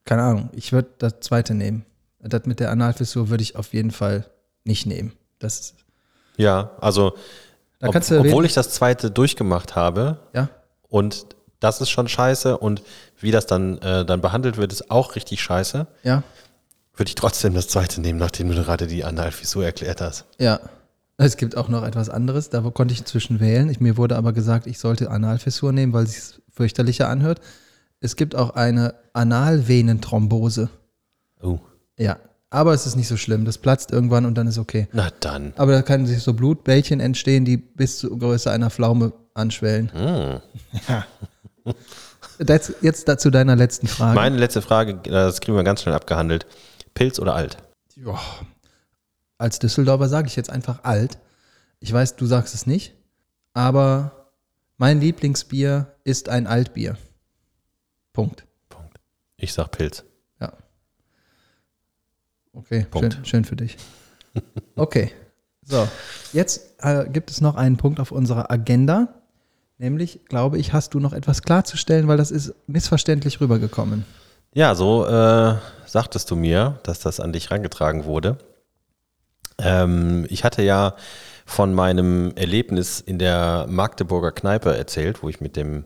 keine 0.05 0.21
Ahnung, 0.21 0.49
ich 0.53 0.71
würde 0.71 0.91
das 0.97 1.19
zweite 1.19 1.53
nehmen. 1.53 1.85
Das 2.19 2.45
mit 2.45 2.61
der 2.61 2.71
Analfissur 2.71 3.27
würde 3.27 3.43
ich 3.43 3.57
auf 3.57 3.73
jeden 3.73 3.91
Fall 3.91 4.23
nicht 4.63 4.85
nehmen. 4.85 5.11
Das, 5.37 5.73
Ja, 6.37 6.77
also 6.79 7.17
ob, 7.81 7.93
obwohl 7.93 8.45
ich 8.45 8.53
das 8.53 8.69
zweite 8.69 9.11
durchgemacht 9.11 9.75
habe 9.75 10.21
ja, 10.33 10.47
und 10.87 11.35
das 11.61 11.79
ist 11.79 11.89
schon 11.89 12.09
scheiße 12.09 12.57
und 12.57 12.83
wie 13.19 13.31
das 13.31 13.45
dann, 13.45 13.77
äh, 13.77 14.03
dann 14.03 14.19
behandelt 14.19 14.57
wird, 14.57 14.73
ist 14.73 14.91
auch 14.91 15.15
richtig 15.15 15.41
scheiße, 15.41 15.87
ja, 16.03 16.23
würde 16.95 17.09
ich 17.09 17.15
trotzdem 17.15 17.53
das 17.53 17.69
zweite 17.69 18.01
nehmen, 18.01 18.19
nachdem 18.19 18.49
du 18.49 18.55
gerade 18.55 18.87
die 18.87 19.05
Analfissur 19.05 19.63
erklärt 19.63 20.01
hast. 20.01 20.25
Ja. 20.37 20.59
Es 21.17 21.37
gibt 21.37 21.55
auch 21.55 21.67
noch 21.69 21.83
etwas 21.83 22.09
anderes, 22.09 22.49
da 22.49 22.61
konnte 22.61 22.93
ich 22.93 23.01
inzwischen 23.01 23.39
wählen. 23.39 23.69
Ich, 23.69 23.79
mir 23.79 23.95
wurde 23.95 24.15
aber 24.15 24.33
gesagt, 24.33 24.65
ich 24.65 24.79
sollte 24.79 25.11
Analfissur 25.11 25.71
nehmen, 25.71 25.93
weil 25.93 26.05
es 26.05 26.13
sich 26.13 26.41
fürchterlicher 26.49 27.07
anhört. 27.09 27.41
Es 27.99 28.15
gibt 28.15 28.35
auch 28.35 28.51
eine 28.51 28.95
Analvenenthrombose. 29.13 30.69
Oh, 31.41 31.59
Ja. 31.97 32.17
Aber 32.49 32.73
es 32.73 32.85
ist 32.85 32.97
nicht 32.97 33.07
so 33.07 33.15
schlimm. 33.15 33.45
Das 33.45 33.59
platzt 33.59 33.91
irgendwann 33.91 34.25
und 34.25 34.35
dann 34.35 34.45
ist 34.47 34.57
okay. 34.57 34.87
na 34.91 35.09
dann. 35.21 35.53
Aber 35.55 35.71
da 35.71 35.81
können 35.83 36.05
sich 36.05 36.21
so 36.21 36.33
Blutbällchen 36.33 36.99
entstehen, 36.99 37.45
die 37.45 37.55
bis 37.55 37.99
zur 37.99 38.17
Größe 38.19 38.51
einer 38.51 38.69
Pflaume 38.69 39.13
anschwellen. 39.33 39.89
Hm. 39.93 40.41
Das, 42.39 42.73
jetzt 42.81 43.07
dazu 43.07 43.29
deiner 43.29 43.55
letzten 43.55 43.87
Frage. 43.87 44.15
Meine 44.15 44.37
letzte 44.37 44.63
Frage, 44.63 44.93
äh, 44.93 45.11
das 45.11 45.41
kriegen 45.41 45.55
wir 45.55 45.63
ganz 45.63 45.83
schnell 45.83 45.93
abgehandelt. 45.93 46.47
Pilz 46.95 47.19
oder 47.19 47.35
alt? 47.35 47.57
Joa. 47.95 48.19
Als 49.37 49.59
Düsseldorfer 49.59 50.07
sage 50.09 50.27
ich 50.27 50.35
jetzt 50.35 50.49
einfach 50.49 50.83
alt. 50.83 51.19
Ich 51.79 51.91
weiß, 51.93 52.15
du 52.15 52.25
sagst 52.25 52.55
es 52.55 52.65
nicht, 52.65 52.95
aber 53.53 54.31
mein 54.77 55.01
Lieblingsbier 55.01 55.95
ist 56.03 56.29
ein 56.29 56.47
Altbier. 56.47 56.97
Punkt. 58.13 58.45
Ich 59.37 59.53
sag 59.53 59.71
Pilz. 59.71 60.03
Ja. 60.39 60.53
Okay, 62.53 62.85
Punkt. 62.89 63.13
schön, 63.13 63.25
schön 63.25 63.45
für 63.45 63.55
dich. 63.55 63.77
Okay, 64.75 65.11
so. 65.63 65.87
Jetzt 66.33 66.75
äh, 66.79 67.07
gibt 67.09 67.29
es 67.29 67.41
noch 67.41 67.55
einen 67.55 67.77
Punkt 67.77 67.99
auf 67.99 68.11
unserer 68.11 68.49
Agenda. 68.51 69.20
Nämlich, 69.81 70.19
glaube 70.29 70.59
ich, 70.59 70.73
hast 70.73 70.93
du 70.93 70.99
noch 70.99 71.11
etwas 71.11 71.41
klarzustellen, 71.41 72.07
weil 72.07 72.17
das 72.17 72.29
ist 72.29 72.53
missverständlich 72.67 73.41
rübergekommen. 73.41 74.05
Ja, 74.53 74.75
so 74.75 75.07
äh, 75.07 75.55
sagtest 75.87 76.29
du 76.29 76.35
mir, 76.35 76.79
dass 76.83 76.99
das 76.99 77.19
an 77.19 77.33
dich 77.33 77.49
rangetragen 77.49 78.05
wurde. 78.05 78.37
Ähm, 79.57 80.27
ich 80.29 80.43
hatte 80.43 80.61
ja 80.61 80.93
von 81.47 81.73
meinem 81.73 82.31
Erlebnis 82.35 82.99
in 82.99 83.17
der 83.17 83.65
Magdeburger 83.67 84.31
Kneipe 84.31 84.77
erzählt, 84.77 85.23
wo 85.23 85.29
ich 85.29 85.41
mit 85.41 85.55
dem 85.55 85.85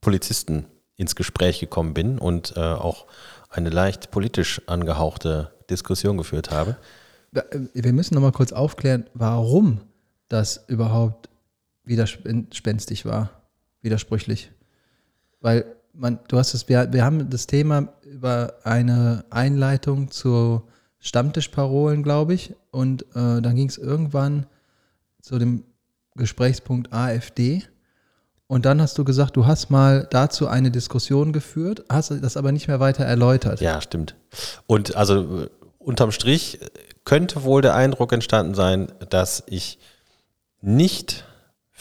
Polizisten 0.00 0.66
ins 0.94 1.16
Gespräch 1.16 1.58
gekommen 1.58 1.94
bin 1.94 2.20
und 2.20 2.56
äh, 2.56 2.60
auch 2.60 3.06
eine 3.50 3.70
leicht 3.70 4.12
politisch 4.12 4.62
angehauchte 4.68 5.50
Diskussion 5.68 6.16
geführt 6.16 6.52
habe. 6.52 6.76
Äh, 7.34 7.42
Wir 7.74 7.92
müssen 7.92 8.14
noch 8.14 8.22
mal 8.22 8.30
kurz 8.30 8.52
aufklären, 8.52 9.06
warum 9.14 9.80
das 10.28 10.62
überhaupt 10.68 11.28
widerspenstig 11.84 13.04
war, 13.04 13.30
widersprüchlich. 13.80 14.52
Weil 15.40 15.64
man, 15.92 16.18
du 16.28 16.38
hast 16.38 16.54
es, 16.54 16.68
wir, 16.68 16.92
wir 16.92 17.04
haben 17.04 17.28
das 17.30 17.46
Thema 17.46 17.88
über 18.02 18.54
eine 18.64 19.24
Einleitung 19.30 20.10
zu 20.10 20.62
Stammtischparolen, 20.98 22.02
glaube 22.02 22.34
ich, 22.34 22.54
und 22.70 23.02
äh, 23.14 23.40
dann 23.40 23.54
ging 23.56 23.68
es 23.68 23.76
irgendwann 23.76 24.46
zu 25.20 25.38
dem 25.38 25.64
Gesprächspunkt 26.14 26.92
AfD. 26.92 27.64
Und 28.46 28.66
dann 28.66 28.80
hast 28.82 28.98
du 28.98 29.04
gesagt, 29.04 29.36
du 29.36 29.46
hast 29.46 29.70
mal 29.70 30.06
dazu 30.10 30.46
eine 30.46 30.70
Diskussion 30.70 31.32
geführt, 31.32 31.84
hast 31.88 32.10
das 32.10 32.36
aber 32.36 32.52
nicht 32.52 32.68
mehr 32.68 32.80
weiter 32.80 33.04
erläutert. 33.04 33.60
Ja, 33.60 33.80
stimmt. 33.80 34.14
Und 34.66 34.94
also 34.94 35.44
äh, 35.44 35.48
unterm 35.78 36.12
Strich 36.12 36.60
könnte 37.04 37.42
wohl 37.44 37.62
der 37.62 37.74
Eindruck 37.74 38.12
entstanden 38.12 38.54
sein, 38.54 38.92
dass 39.10 39.42
ich 39.46 39.78
nicht 40.60 41.24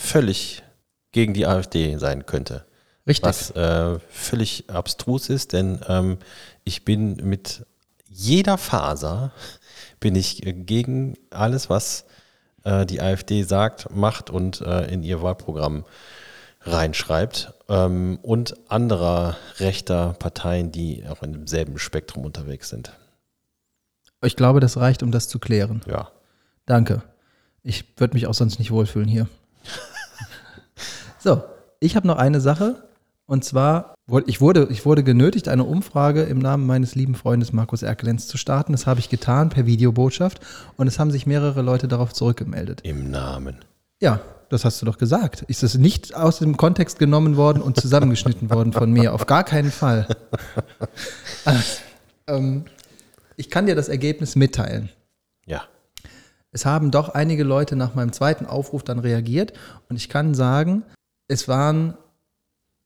völlig 0.01 0.63
gegen 1.11 1.33
die 1.33 1.45
AfD 1.45 1.97
sein 1.97 2.25
könnte. 2.25 2.65
Richtig. 3.07 3.23
Was 3.23 3.51
äh, 3.51 3.99
völlig 4.09 4.69
abstrus 4.69 5.29
ist, 5.29 5.53
denn 5.53 5.79
ähm, 5.87 6.17
ich 6.63 6.85
bin 6.85 7.15
mit 7.15 7.65
jeder 8.07 8.57
Faser 8.57 9.31
bin 9.99 10.15
ich 10.15 10.45
äh, 10.45 10.53
gegen 10.53 11.15
alles, 11.29 11.69
was 11.69 12.05
äh, 12.63 12.85
die 12.85 13.01
AfD 13.01 13.43
sagt, 13.43 13.93
macht 13.95 14.29
und 14.29 14.61
äh, 14.61 14.85
in 14.91 15.03
ihr 15.03 15.21
Wahlprogramm 15.21 15.85
reinschreibt 16.61 17.53
ähm, 17.69 18.19
und 18.21 18.55
anderer 18.69 19.37
rechter 19.57 20.13
Parteien, 20.19 20.71
die 20.71 21.03
auch 21.07 21.23
in 21.23 21.33
demselben 21.33 21.79
Spektrum 21.79 22.23
unterwegs 22.23 22.69
sind. 22.69 22.91
Ich 24.23 24.35
glaube, 24.35 24.59
das 24.59 24.77
reicht, 24.77 25.01
um 25.01 25.11
das 25.11 25.27
zu 25.27 25.39
klären. 25.39 25.81
Ja. 25.87 26.11
Danke. 26.67 27.01
Ich 27.63 27.85
würde 27.97 28.13
mich 28.13 28.27
auch 28.27 28.35
sonst 28.35 28.59
nicht 28.59 28.69
wohlfühlen 28.69 29.07
hier. 29.07 29.27
so, 31.20 31.43
ich 31.80 31.95
habe 31.95 32.07
noch 32.07 32.18
eine 32.18 32.41
Sache. 32.41 32.84
Und 33.26 33.45
zwar, 33.45 33.95
ich 34.26 34.41
wurde, 34.41 34.68
ich 34.72 34.86
wurde 34.86 35.03
genötigt, 35.03 35.47
eine 35.47 35.64
Umfrage 35.64 36.24
im 36.24 36.39
Namen 36.39 36.66
meines 36.66 36.95
lieben 36.95 37.16
Freundes 37.16 37.53
Markus 37.53 37.82
Erkelenz 37.82 38.28
zu 38.28 38.38
starten. 38.38 38.74
Das 38.74 38.88
habe 38.88 38.99
ich 38.99 39.09
getan 39.09 39.49
per 39.49 39.66
Videobotschaft. 39.66 40.41
Und 40.76 40.88
es 40.88 40.99
haben 40.99 41.12
sich 41.12 41.26
mehrere 41.26 41.62
Leute 41.62 41.88
darauf 41.88 42.12
zurückgemeldet. 42.12 42.82
Im 42.84 43.09
Namen. 43.09 43.59
Ja, 44.01 44.20
das 44.49 44.66
hast 44.66 44.82
du 44.82 44.86
doch 44.86 44.97
gesagt. 44.97 45.43
Ist 45.43 45.64
das 45.64 45.78
nicht 45.78 46.14
aus 46.14 46.39
dem 46.39 46.57
Kontext 46.57 46.99
genommen 46.99 47.38
worden 47.38 47.62
und 47.62 47.80
zusammengeschnitten 47.80 48.49
worden 48.49 48.74
von 48.74 48.91
mir? 48.91 49.14
Auf 49.14 49.28
gar 49.28 49.45
keinen 49.45 49.72
Fall. 49.72 50.07
ähm, 52.28 52.66
ich 53.38 53.49
kann 53.49 53.66
dir 53.66 53.76
das 53.76 53.88
Ergebnis 53.88 54.36
mitteilen. 54.36 54.89
Es 56.51 56.65
haben 56.65 56.91
doch 56.91 57.09
einige 57.09 57.43
Leute 57.43 57.75
nach 57.75 57.95
meinem 57.95 58.11
zweiten 58.11 58.45
Aufruf 58.45 58.83
dann 58.83 58.99
reagiert 58.99 59.53
und 59.89 59.95
ich 59.95 60.09
kann 60.09 60.33
sagen, 60.33 60.83
es 61.27 61.47
waren 61.47 61.97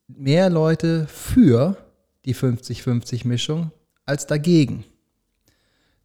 mehr 0.07 0.49
Leute 0.49 1.07
für 1.07 1.77
die 2.25 2.35
50-50-Mischung 2.35 3.71
als 4.05 4.27
dagegen. 4.27 4.83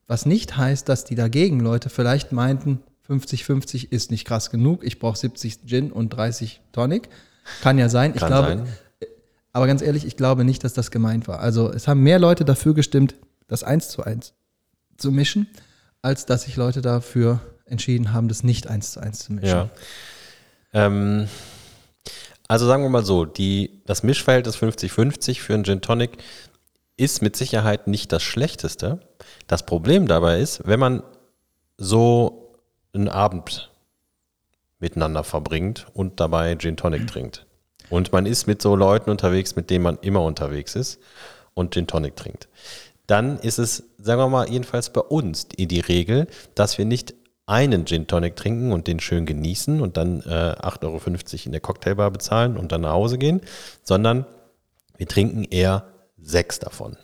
Was 0.06 0.26
nicht 0.26 0.56
heißt, 0.56 0.88
dass 0.88 1.04
die 1.04 1.14
dagegen 1.14 1.60
Leute 1.60 1.90
vielleicht 1.90 2.32
meinten, 2.32 2.82
50-50 3.08 3.90
ist 3.90 4.10
nicht 4.10 4.24
krass 4.24 4.50
genug, 4.50 4.84
ich 4.84 4.98
brauche 4.98 5.18
70 5.18 5.66
Gin 5.66 5.92
und 5.92 6.10
30 6.10 6.60
Tonic. 6.72 7.08
Kann 7.62 7.78
ja 7.78 7.88
sein. 7.88 8.12
Ich 8.14 8.20
Kann 8.20 8.28
glaube, 8.28 8.48
sein. 8.48 8.68
aber 9.52 9.66
ganz 9.66 9.82
ehrlich, 9.82 10.06
ich 10.06 10.16
glaube 10.16 10.44
nicht, 10.44 10.64
dass 10.64 10.72
das 10.72 10.90
gemeint 10.90 11.28
war. 11.28 11.40
Also 11.40 11.70
es 11.70 11.88
haben 11.88 12.02
mehr 12.02 12.18
Leute 12.18 12.44
dafür 12.44 12.74
gestimmt, 12.74 13.16
das 13.48 13.64
eins 13.64 13.88
zu 13.88 14.02
eins 14.02 14.32
zu 14.96 15.10
mischen, 15.12 15.48
als 16.02 16.26
dass 16.26 16.42
sich 16.42 16.56
Leute 16.56 16.82
dafür 16.82 17.40
entschieden 17.66 18.12
haben, 18.12 18.28
das 18.28 18.42
nicht 18.42 18.66
eins 18.66 18.92
zu 18.92 19.00
eins 19.00 19.20
zu 19.20 19.32
mischen. 19.32 19.48
Ja. 19.48 19.70
Ähm, 20.72 21.28
Also 22.48 22.66
sagen 22.66 22.82
wir 22.82 22.90
mal 22.90 23.04
so, 23.04 23.24
die, 23.26 23.80
das 23.86 24.02
Mischverhältnis 24.02 24.56
50-50 24.56 25.40
für 25.40 25.54
einen 25.54 25.64
Gin 25.64 25.80
Tonic 25.82 26.18
ist 26.96 27.22
mit 27.22 27.36
Sicherheit 27.36 27.86
nicht 27.86 28.10
das 28.12 28.24
Schlechteste. 28.24 28.98
Das 29.46 29.64
Problem 29.64 30.08
dabei 30.08 30.40
ist, 30.40 30.66
wenn 30.66 30.80
man 30.80 31.02
so 31.76 32.56
einen 32.92 33.08
Abend 33.08 33.70
miteinander 34.80 35.22
verbringt 35.22 35.86
und 35.94 36.18
dabei 36.18 36.56
Gin 36.56 36.76
Tonic 36.76 37.06
trinkt. 37.06 37.46
Und 37.88 38.12
man 38.12 38.26
ist 38.26 38.46
mit 38.48 38.60
so 38.62 38.74
Leuten 38.74 39.10
unterwegs, 39.10 39.54
mit 39.54 39.70
denen 39.70 39.84
man 39.84 39.98
immer 40.02 40.22
unterwegs 40.22 40.74
ist 40.74 40.98
und 41.54 41.72
Gin 41.74 41.86
Tonic 41.86 42.16
trinkt. 42.16 42.48
Dann 43.10 43.40
ist 43.40 43.58
es, 43.58 43.82
sagen 43.98 44.20
wir 44.20 44.28
mal, 44.28 44.48
jedenfalls 44.48 44.90
bei 44.90 45.00
uns 45.00 45.48
die, 45.48 45.80
Regel, 45.80 46.28
dass 46.54 46.78
wir 46.78 46.84
nicht 46.84 47.14
einen 47.44 47.84
Gin 47.84 48.06
Tonic 48.06 48.36
trinken 48.36 48.70
und 48.70 48.86
den 48.86 49.00
schön 49.00 49.26
genießen 49.26 49.80
und 49.80 49.96
dann 49.96 50.20
äh, 50.20 50.54
8,50 50.60 50.84
Euro 50.84 51.00
in 51.46 51.50
der 51.50 51.60
Cocktailbar 51.60 52.12
bezahlen 52.12 52.56
und 52.56 52.70
dann 52.70 52.82
nach 52.82 52.92
Hause 52.92 53.18
gehen, 53.18 53.40
sondern 53.82 54.26
wir 54.96 55.08
trinken 55.08 55.42
eher 55.42 55.88
sechs 56.22 56.60
davon. 56.60 56.96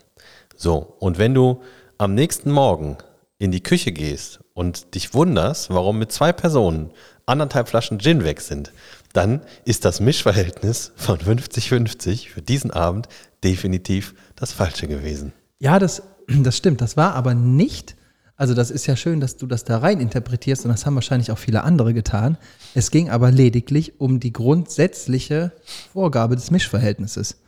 So, 0.55 0.95
und 1.01 1.19
wenn 1.19 1.35
du 1.35 1.61
am 1.99 2.15
nächsten 2.15 2.53
Morgen 2.53 2.99
in 3.39 3.51
die 3.51 3.65
Küche 3.65 3.91
gehst 3.91 4.39
und 4.55 4.95
dich 4.95 5.13
wunderst, 5.13 5.71
warum 5.71 5.99
mit 5.99 6.13
zwei 6.13 6.31
Personen 6.33 6.93
anderthalb 7.27 7.69
Flaschen 7.69 7.99
Gin 7.99 8.23
weg 8.23 8.41
sind, 8.43 8.71
dann 9.13 9.41
ist 9.65 9.85
das 9.85 9.99
Mischverhältnis 9.99 10.93
von 10.95 11.19
50-50 11.19 12.29
für 12.29 12.43
diesen 12.43 12.71
Abend 12.71 13.09
definitiv 13.43 14.15
das 14.37 14.53
Falsche 14.53 14.87
gewesen. 14.87 15.33
Ja, 15.59 15.79
das, 15.79 16.03
das 16.29 16.57
stimmt. 16.57 16.81
Das 16.81 16.97
war 16.97 17.15
aber 17.15 17.35
nicht, 17.35 17.97
also 18.37 18.53
das 18.55 18.71
ist 18.71 18.87
ja 18.87 18.97
schön, 18.97 19.21
dass 19.21 19.37
du 19.37 19.47
das 19.47 19.65
da 19.65 19.79
rein 19.79 20.01
interpretierst 20.01 20.65
und 20.65 20.71
das 20.71 20.85
haben 20.87 20.95
wahrscheinlich 20.95 21.31
auch 21.31 21.39
viele 21.39 21.63
andere 21.65 21.95
getan. 21.95 22.37
Es 22.75 22.91
ging 22.91 23.09
aber 23.11 23.31
lediglich 23.31 24.01
um 24.01 24.21
die 24.21 24.33
grundsätzliche 24.33 25.53
Vorgabe 25.93 26.37
des 26.37 26.51
Mischverhältnisses. 26.51 27.39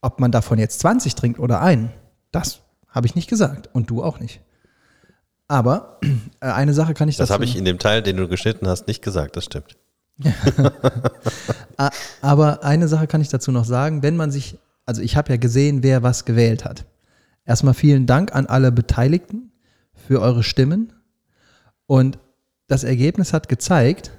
Ob 0.00 0.20
man 0.20 0.30
davon 0.30 0.58
jetzt 0.58 0.80
20 0.80 1.14
trinkt 1.14 1.38
oder 1.40 1.60
einen, 1.62 1.90
das 2.30 2.60
habe 2.88 3.06
ich 3.06 3.14
nicht 3.16 3.28
gesagt 3.28 3.70
und 3.72 3.90
du 3.90 4.02
auch 4.04 4.20
nicht. 4.20 4.40
Aber 5.48 5.98
äh, 6.40 6.46
eine 6.46 6.74
Sache 6.74 6.94
kann 6.94 7.08
ich 7.08 7.16
Das 7.16 7.28
dazu- 7.28 7.34
habe 7.34 7.44
ich 7.44 7.56
in 7.56 7.64
dem 7.64 7.78
Teil, 7.78 8.02
den 8.02 8.16
du 8.16 8.28
geschnitten 8.28 8.68
hast, 8.68 8.86
nicht 8.86 9.02
gesagt, 9.02 9.36
das 9.36 9.44
stimmt. 9.46 9.76
Aber 12.20 12.62
eine 12.64 12.86
Sache 12.88 13.06
kann 13.06 13.20
ich 13.20 13.28
dazu 13.28 13.50
noch 13.50 13.64
sagen, 13.64 14.02
wenn 14.02 14.16
man 14.16 14.30
sich, 14.30 14.58
also 14.86 15.02
ich 15.02 15.16
habe 15.16 15.30
ja 15.30 15.36
gesehen, 15.36 15.82
wer 15.82 16.02
was 16.02 16.24
gewählt 16.24 16.64
hat. 16.64 16.86
Erstmal 17.44 17.74
vielen 17.74 18.06
Dank 18.06 18.34
an 18.34 18.46
alle 18.46 18.72
Beteiligten 18.72 19.52
für 19.94 20.20
eure 20.20 20.42
Stimmen. 20.42 20.92
Und 21.86 22.18
das 22.66 22.84
Ergebnis 22.84 23.32
hat 23.32 23.48
gezeigt, 23.48 24.12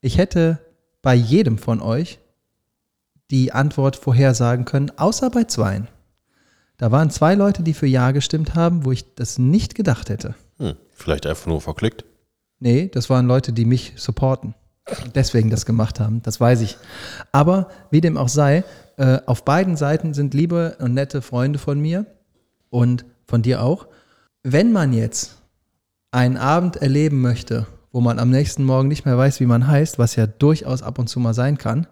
ich 0.00 0.18
hätte 0.18 0.60
bei 1.02 1.14
jedem 1.14 1.58
von 1.58 1.80
euch 1.80 2.18
die 3.30 3.52
Antwort 3.52 3.96
vorhersagen 3.96 4.64
können, 4.64 4.92
außer 4.96 5.30
bei 5.30 5.44
zweien. 5.44 5.88
Da 6.76 6.90
waren 6.90 7.10
zwei 7.10 7.34
Leute, 7.34 7.62
die 7.62 7.74
für 7.74 7.86
Ja 7.86 8.10
gestimmt 8.10 8.54
haben, 8.54 8.84
wo 8.84 8.92
ich 8.92 9.14
das 9.14 9.38
nicht 9.38 9.74
gedacht 9.74 10.08
hätte. 10.08 10.34
Hm, 10.58 10.74
vielleicht 10.90 11.26
einfach 11.26 11.46
nur 11.46 11.60
verklickt. 11.60 12.04
Nee, 12.58 12.88
das 12.88 13.10
waren 13.10 13.26
Leute, 13.26 13.52
die 13.52 13.64
mich 13.64 13.94
supporten. 13.96 14.54
Deswegen 15.14 15.50
das 15.50 15.64
gemacht 15.64 15.98
haben, 15.98 16.20
das 16.22 16.40
weiß 16.40 16.60
ich. 16.60 16.76
Aber 17.32 17.68
wie 17.90 18.02
dem 18.02 18.16
auch 18.16 18.28
sei, 18.28 18.64
äh, 18.96 19.20
auf 19.26 19.44
beiden 19.44 19.76
Seiten 19.76 20.12
sind 20.12 20.34
liebe 20.34 20.76
und 20.78 20.94
nette 20.94 21.22
Freunde 21.22 21.58
von 21.58 21.80
mir 21.80 22.06
und 22.70 23.04
von 23.26 23.42
dir 23.42 23.62
auch. 23.62 23.86
Wenn 24.42 24.72
man 24.72 24.92
jetzt 24.92 25.36
einen 26.10 26.36
Abend 26.36 26.76
erleben 26.76 27.22
möchte, 27.22 27.66
wo 27.92 28.00
man 28.00 28.18
am 28.18 28.30
nächsten 28.30 28.64
Morgen 28.64 28.88
nicht 28.88 29.06
mehr 29.06 29.16
weiß, 29.16 29.40
wie 29.40 29.46
man 29.46 29.66
heißt, 29.66 29.98
was 29.98 30.16
ja 30.16 30.26
durchaus 30.26 30.82
ab 30.82 30.98
und 30.98 31.08
zu 31.08 31.18
mal 31.18 31.34
sein 31.34 31.56
kann, 31.58 31.86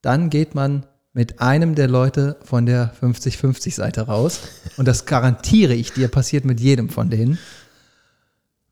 dann 0.00 0.30
geht 0.30 0.54
man 0.54 0.86
mit 1.12 1.40
einem 1.40 1.74
der 1.74 1.88
Leute 1.88 2.36
von 2.42 2.66
der 2.66 2.92
50-50-Seite 3.00 4.02
raus. 4.02 4.40
Und 4.76 4.86
das 4.86 5.06
garantiere 5.06 5.74
ich 5.74 5.92
dir, 5.92 6.08
passiert 6.08 6.44
mit 6.44 6.60
jedem 6.60 6.90
von 6.90 7.10
denen. 7.10 7.38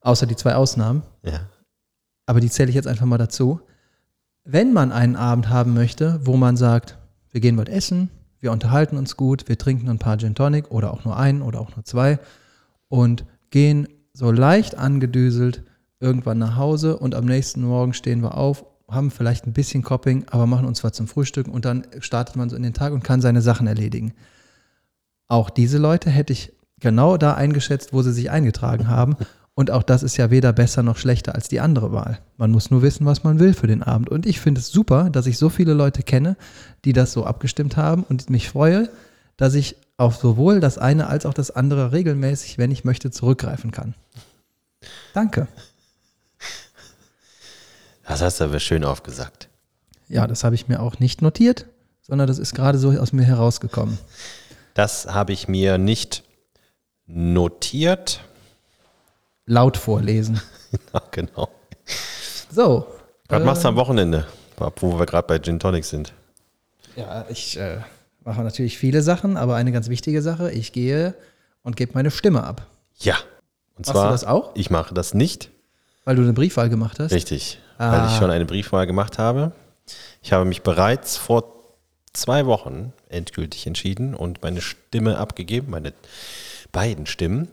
Außer 0.03 0.27
die 0.27 0.37
zwei 0.37 0.55
Ausnahmen 0.55 1.03
Ja. 1.23 1.49
Aber 2.27 2.41
die 2.41 2.51
zähle 2.51 2.69
ich 2.69 2.75
jetzt 2.75 2.87
einfach 2.87 3.07
mal 3.07 3.19
dazu. 3.19 3.61
Wenn 4.45 4.73
man 4.73 4.93
einen 4.93 5.17
Abend 5.17 5.49
haben 5.49 5.75
möchte, 5.75 6.21
wo 6.25 6.37
man 6.37 6.57
sagt, 6.57 6.99
wir 7.31 7.41
gehen 7.41 7.57
was 7.57 7.69
essen, 7.69 8.11
wir 8.41 8.53
unterhalten 8.53 8.99
uns 8.99 9.17
gut, 9.17 9.49
wir 9.49 9.57
trinken 9.57 9.89
ein 9.89 9.99
paar 9.99 10.19
Gin 10.19 10.35
Tonic 10.35 10.71
oder 10.71 10.93
auch 10.93 11.05
nur 11.05 11.17
einen 11.17 11.41
oder 11.41 11.61
auch 11.61 11.75
nur 11.75 11.85
zwei 11.85 12.19
und 12.89 13.25
gehen 13.51 13.89
so 14.13 14.31
leicht 14.31 14.77
angedüselt 14.77 15.65
irgendwann 15.99 16.39
nach 16.39 16.57
Hause 16.57 16.99
und 16.99 17.15
am 17.15 17.25
nächsten 17.25 17.63
Morgen 17.63 17.95
stehen 17.95 18.23
wir 18.23 18.37
auf, 18.37 18.67
haben 18.89 19.11
vielleicht 19.11 19.47
ein 19.47 19.55
bisschen 19.55 19.83
Copping, 19.83 20.27
aber 20.31 20.47
machen 20.47 20.67
uns 20.67 20.85
was 20.85 20.93
zum 20.93 21.09
Frühstück 21.09 21.49
und 21.49 21.65
dann 21.65 21.87
startet 22.01 22.37
man 22.37 22.51
so 22.51 22.57
in 22.57 22.63
den 22.63 22.75
Tag 22.75 22.93
und 22.93 23.03
kann 23.03 23.23
seine 23.23 23.41
Sachen 23.41 23.67
erledigen. 23.67 24.13
Auch 25.27 25.49
diese 25.49 25.79
Leute 25.79 26.11
hätte 26.11 26.35
ich 26.35 26.53
genau 26.81 27.17
da 27.17 27.35
eingeschätzt, 27.35 27.93
wo 27.93 28.03
sie 28.03 28.13
sich 28.13 28.31
eingetragen 28.31 28.89
haben. 28.89 29.17
Und 29.55 29.71
auch 29.71 29.85
das 29.85 30.03
ist 30.03 30.17
ja 30.17 30.31
weder 30.31 30.53
besser 30.53 30.83
noch 30.83 30.97
schlechter 30.97 31.35
als 31.35 31.49
die 31.49 31.61
andere 31.61 31.93
Wahl. 31.93 32.19
Man 32.37 32.51
muss 32.51 32.71
nur 32.71 32.83
wissen, 32.83 33.07
was 33.07 33.23
man 33.23 33.39
will 33.39 33.55
für 33.55 33.69
den 33.69 33.83
Abend. 33.85 34.09
Und 34.09 34.27
ich 34.27 34.41
finde 34.41 34.61
es 34.61 34.69
super, 34.69 35.11
dass 35.11 35.27
ich 35.27 35.39
so 35.39 35.49
viele 35.49 35.75
Leute 35.75 36.03
kenne, 36.03 36.37
die 36.85 36.93
das 36.93 37.13
so 37.13 37.25
abgestimmt 37.25 37.77
haben 37.77 38.03
und 38.03 38.29
mich 38.31 38.49
freue, 38.49 38.89
dass 39.37 39.55
ich 39.55 39.77
auf 39.97 40.17
sowohl 40.17 40.59
das 40.59 40.77
eine 40.77 41.07
als 41.07 41.25
auch 41.25 41.35
das 41.35 41.53
andere 41.53 41.93
regelmäßig, 41.93 42.59
wenn 42.59 42.73
ich 42.73 42.85
möchte, 42.85 43.13
zurückgreifen 43.13 43.71
kann. 43.71 43.95
Danke. 45.13 45.47
Das 48.07 48.21
hast 48.21 48.41
du 48.41 48.45
aber 48.45 48.61
schön 48.61 48.85
aufgesagt. 48.85 49.49
Ja, 50.09 50.27
das 50.27 50.45
habe 50.45 50.55
ich 50.55 50.69
mir 50.69 50.81
auch 50.81 50.99
nicht 50.99 51.23
notiert, 51.23 51.67
sondern 52.03 52.27
das 52.27 52.39
ist 52.39 52.55
gerade 52.55 52.79
so 52.79 52.91
aus 52.91 53.13
mir 53.13 53.25
herausgekommen. 53.25 53.99
Das 54.75 55.07
habe 55.07 55.33
ich 55.33 55.49
mir 55.49 55.79
nicht 55.79 56.25
notiert. 57.07 58.21
Laut 59.47 59.77
vorlesen. 59.77 60.41
Ja, 60.93 61.01
genau. 61.13 61.49
So. 62.51 62.89
Was 63.29 63.41
äh, 63.41 63.45
machst 63.45 63.63
du 63.63 63.69
am 63.69 63.77
Wochenende? 63.77 64.27
Wo 64.57 64.99
wir 64.99 65.07
gerade 65.07 65.29
bei 65.29 65.39
Gin 65.39 65.61
Tonic 65.61 65.85
sind. 65.85 66.13
Ja, 66.97 67.27
ich 67.29 67.57
äh, 67.57 67.79
mache 68.25 68.43
natürlich 68.43 68.77
viele 68.77 69.01
Sachen, 69.01 69.37
aber 69.37 69.55
eine 69.55 69.71
ganz 69.71 69.89
wichtige 69.89 70.21
Sache, 70.21 70.51
ich 70.51 70.73
gehe 70.73 71.15
und 71.63 71.77
gebe 71.77 71.93
meine 71.95 72.11
Stimme 72.11 72.43
ab. 72.43 72.67
Ja. 72.99 73.15
Und 73.77 73.87
Machst 73.87 73.93
zwar, 73.93 74.07
du 74.07 74.13
das 74.13 74.25
auch? 74.25 74.51
ich 74.57 74.71
mache 74.71 74.95
das 74.95 75.15
nicht. 75.15 75.51
Weil 76.05 76.17
du 76.17 76.23
eine 76.23 76.33
Briefwahl 76.33 76.69
gemacht 76.69 76.99
hast? 76.99 77.13
Richtig. 77.13 77.61
Ah. 77.79 77.93
Weil 77.93 78.09
ich 78.09 78.17
schon 78.17 78.31
eine 78.31 78.47
Briefwahl 78.47 78.89
gemacht 78.89 79.19
habe. 79.19 79.53
Ich 80.23 80.33
habe 80.33 80.45
mich 80.45 80.63
bereits 80.63 81.17
vor 81.17 81.45
zwei 82.13 82.47
Wochen 82.47 82.93
endgültig 83.09 83.67
entschieden 83.67 84.15
und 84.15 84.43
meine 84.43 84.61
Stimme 84.61 85.19
abgegeben, 85.19 85.71
meine 85.71 85.93
beiden 86.73 87.07
Stimmen. 87.07 87.49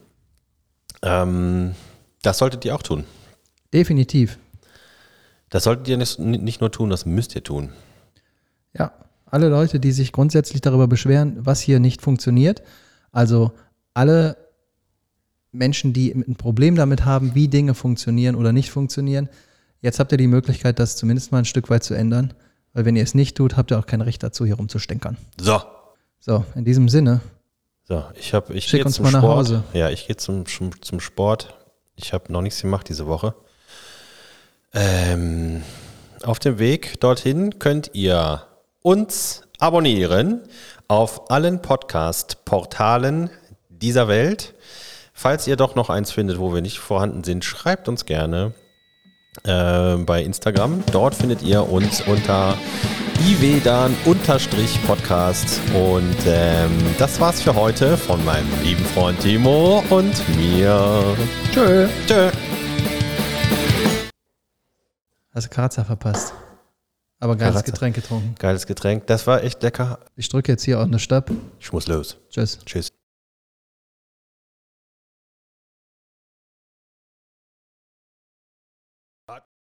Ähm, 1.01 1.75
das 2.21 2.37
solltet 2.37 2.65
ihr 2.65 2.75
auch 2.75 2.83
tun. 2.83 3.05
Definitiv. 3.73 4.37
Das 5.49 5.63
solltet 5.63 5.87
ihr 5.87 5.97
nicht, 5.97 6.19
nicht 6.19 6.61
nur 6.61 6.71
tun, 6.71 6.89
das 6.89 7.05
müsst 7.05 7.35
ihr 7.35 7.43
tun. 7.43 7.69
Ja. 8.73 8.93
Alle 9.25 9.47
Leute, 9.47 9.79
die 9.79 9.93
sich 9.93 10.11
grundsätzlich 10.11 10.59
darüber 10.59 10.87
beschweren, 10.87 11.37
was 11.39 11.61
hier 11.61 11.79
nicht 11.79 12.01
funktioniert, 12.01 12.61
also 13.13 13.53
alle 13.93 14.35
Menschen, 15.53 15.93
die 15.93 16.11
ein 16.11 16.35
Problem 16.35 16.75
damit 16.75 17.05
haben, 17.05 17.33
wie 17.33 17.47
Dinge 17.47 17.73
funktionieren 17.73 18.35
oder 18.35 18.51
nicht 18.51 18.71
funktionieren, 18.71 19.29
jetzt 19.79 19.99
habt 19.99 20.11
ihr 20.11 20.17
die 20.17 20.27
Möglichkeit, 20.27 20.79
das 20.79 20.97
zumindest 20.97 21.31
mal 21.31 21.39
ein 21.39 21.45
Stück 21.45 21.69
weit 21.69 21.83
zu 21.83 21.93
ändern. 21.93 22.33
Weil 22.73 22.85
wenn 22.85 22.95
ihr 22.95 23.03
es 23.03 23.15
nicht 23.15 23.37
tut, 23.37 23.57
habt 23.57 23.71
ihr 23.71 23.79
auch 23.79 23.85
kein 23.85 24.01
Recht 24.01 24.21
dazu, 24.23 24.45
hier 24.45 24.55
rumzustänkern. 24.55 25.17
So. 25.39 25.61
So, 26.19 26.45
in 26.55 26.65
diesem 26.65 26.87
Sinne, 26.87 27.21
So, 27.91 28.05
ich 28.17 28.33
habe 28.33 28.53
ich 28.53 28.67
Schick 28.67 28.79
gehe 28.79 28.85
uns 28.85 28.95
zum 28.95 29.03
mal 29.03 29.11
nach 29.11 29.19
Sport. 29.19 29.37
Hause. 29.37 29.63
Ja, 29.73 29.89
ich 29.89 30.07
gehe 30.07 30.15
zum, 30.15 30.45
zum, 30.45 30.81
zum 30.81 31.01
Sport. 31.01 31.57
Ich 31.97 32.13
habe 32.13 32.31
noch 32.31 32.41
nichts 32.41 32.61
gemacht 32.61 32.87
diese 32.87 33.05
Woche. 33.05 33.35
Ähm, 34.73 35.61
auf 36.23 36.39
dem 36.39 36.57
Weg 36.57 37.01
dorthin 37.01 37.59
könnt 37.59 37.89
ihr 37.91 38.43
uns 38.81 39.41
abonnieren 39.59 40.39
auf 40.87 41.29
allen 41.29 41.61
Podcast-Portalen 41.61 43.29
dieser 43.67 44.07
Welt. 44.07 44.53
Falls 45.13 45.45
ihr 45.45 45.57
doch 45.57 45.75
noch 45.75 45.89
eins 45.89 46.13
findet, 46.13 46.39
wo 46.39 46.53
wir 46.53 46.61
nicht 46.61 46.79
vorhanden 46.79 47.25
sind, 47.25 47.43
schreibt 47.43 47.89
uns 47.89 48.05
gerne 48.05 48.53
äh, 49.43 49.97
bei 49.97 50.23
Instagram. 50.23 50.85
Dort 50.93 51.15
findet 51.15 51.41
ihr 51.41 51.69
uns 51.69 51.99
unter 51.99 52.57
iwedan-podcast. 53.22 55.59
Und 55.74 56.15
ähm, 56.26 56.72
das 56.97 57.19
war's 57.19 57.41
für 57.41 57.55
heute 57.55 57.97
von 57.97 58.24
meinem 58.26 58.47
lieben 58.63 58.84
Freund 58.86 59.19
Timo 59.19 59.84
und 59.89 60.38
mir. 60.38 61.03
tschö. 61.53 61.88
Tschö. 62.07 62.32
Hast 65.34 65.45
du 65.45 65.49
Karazza 65.49 65.84
verpasst. 65.84 66.34
Aber 67.19 67.36
geiles 67.36 67.53
Karazza. 67.53 67.72
Getränk 67.72 67.95
getrunken. 67.95 68.36
Geiles 68.39 68.65
Getränk. 68.65 69.07
Das 69.07 69.28
war 69.28 69.43
echt 69.43 69.61
lecker. 69.61 69.99
Ich 70.15 70.30
drücke 70.30 70.51
jetzt 70.51 70.63
hier 70.63 70.80
auf 70.80 70.86
eine 70.86 70.99
Stopp. 70.99 71.32
Ich 71.59 71.72
muss 71.72 71.88
los. 71.88 72.17
Tschüss. 72.30 72.59
Tschüss. 72.65 72.91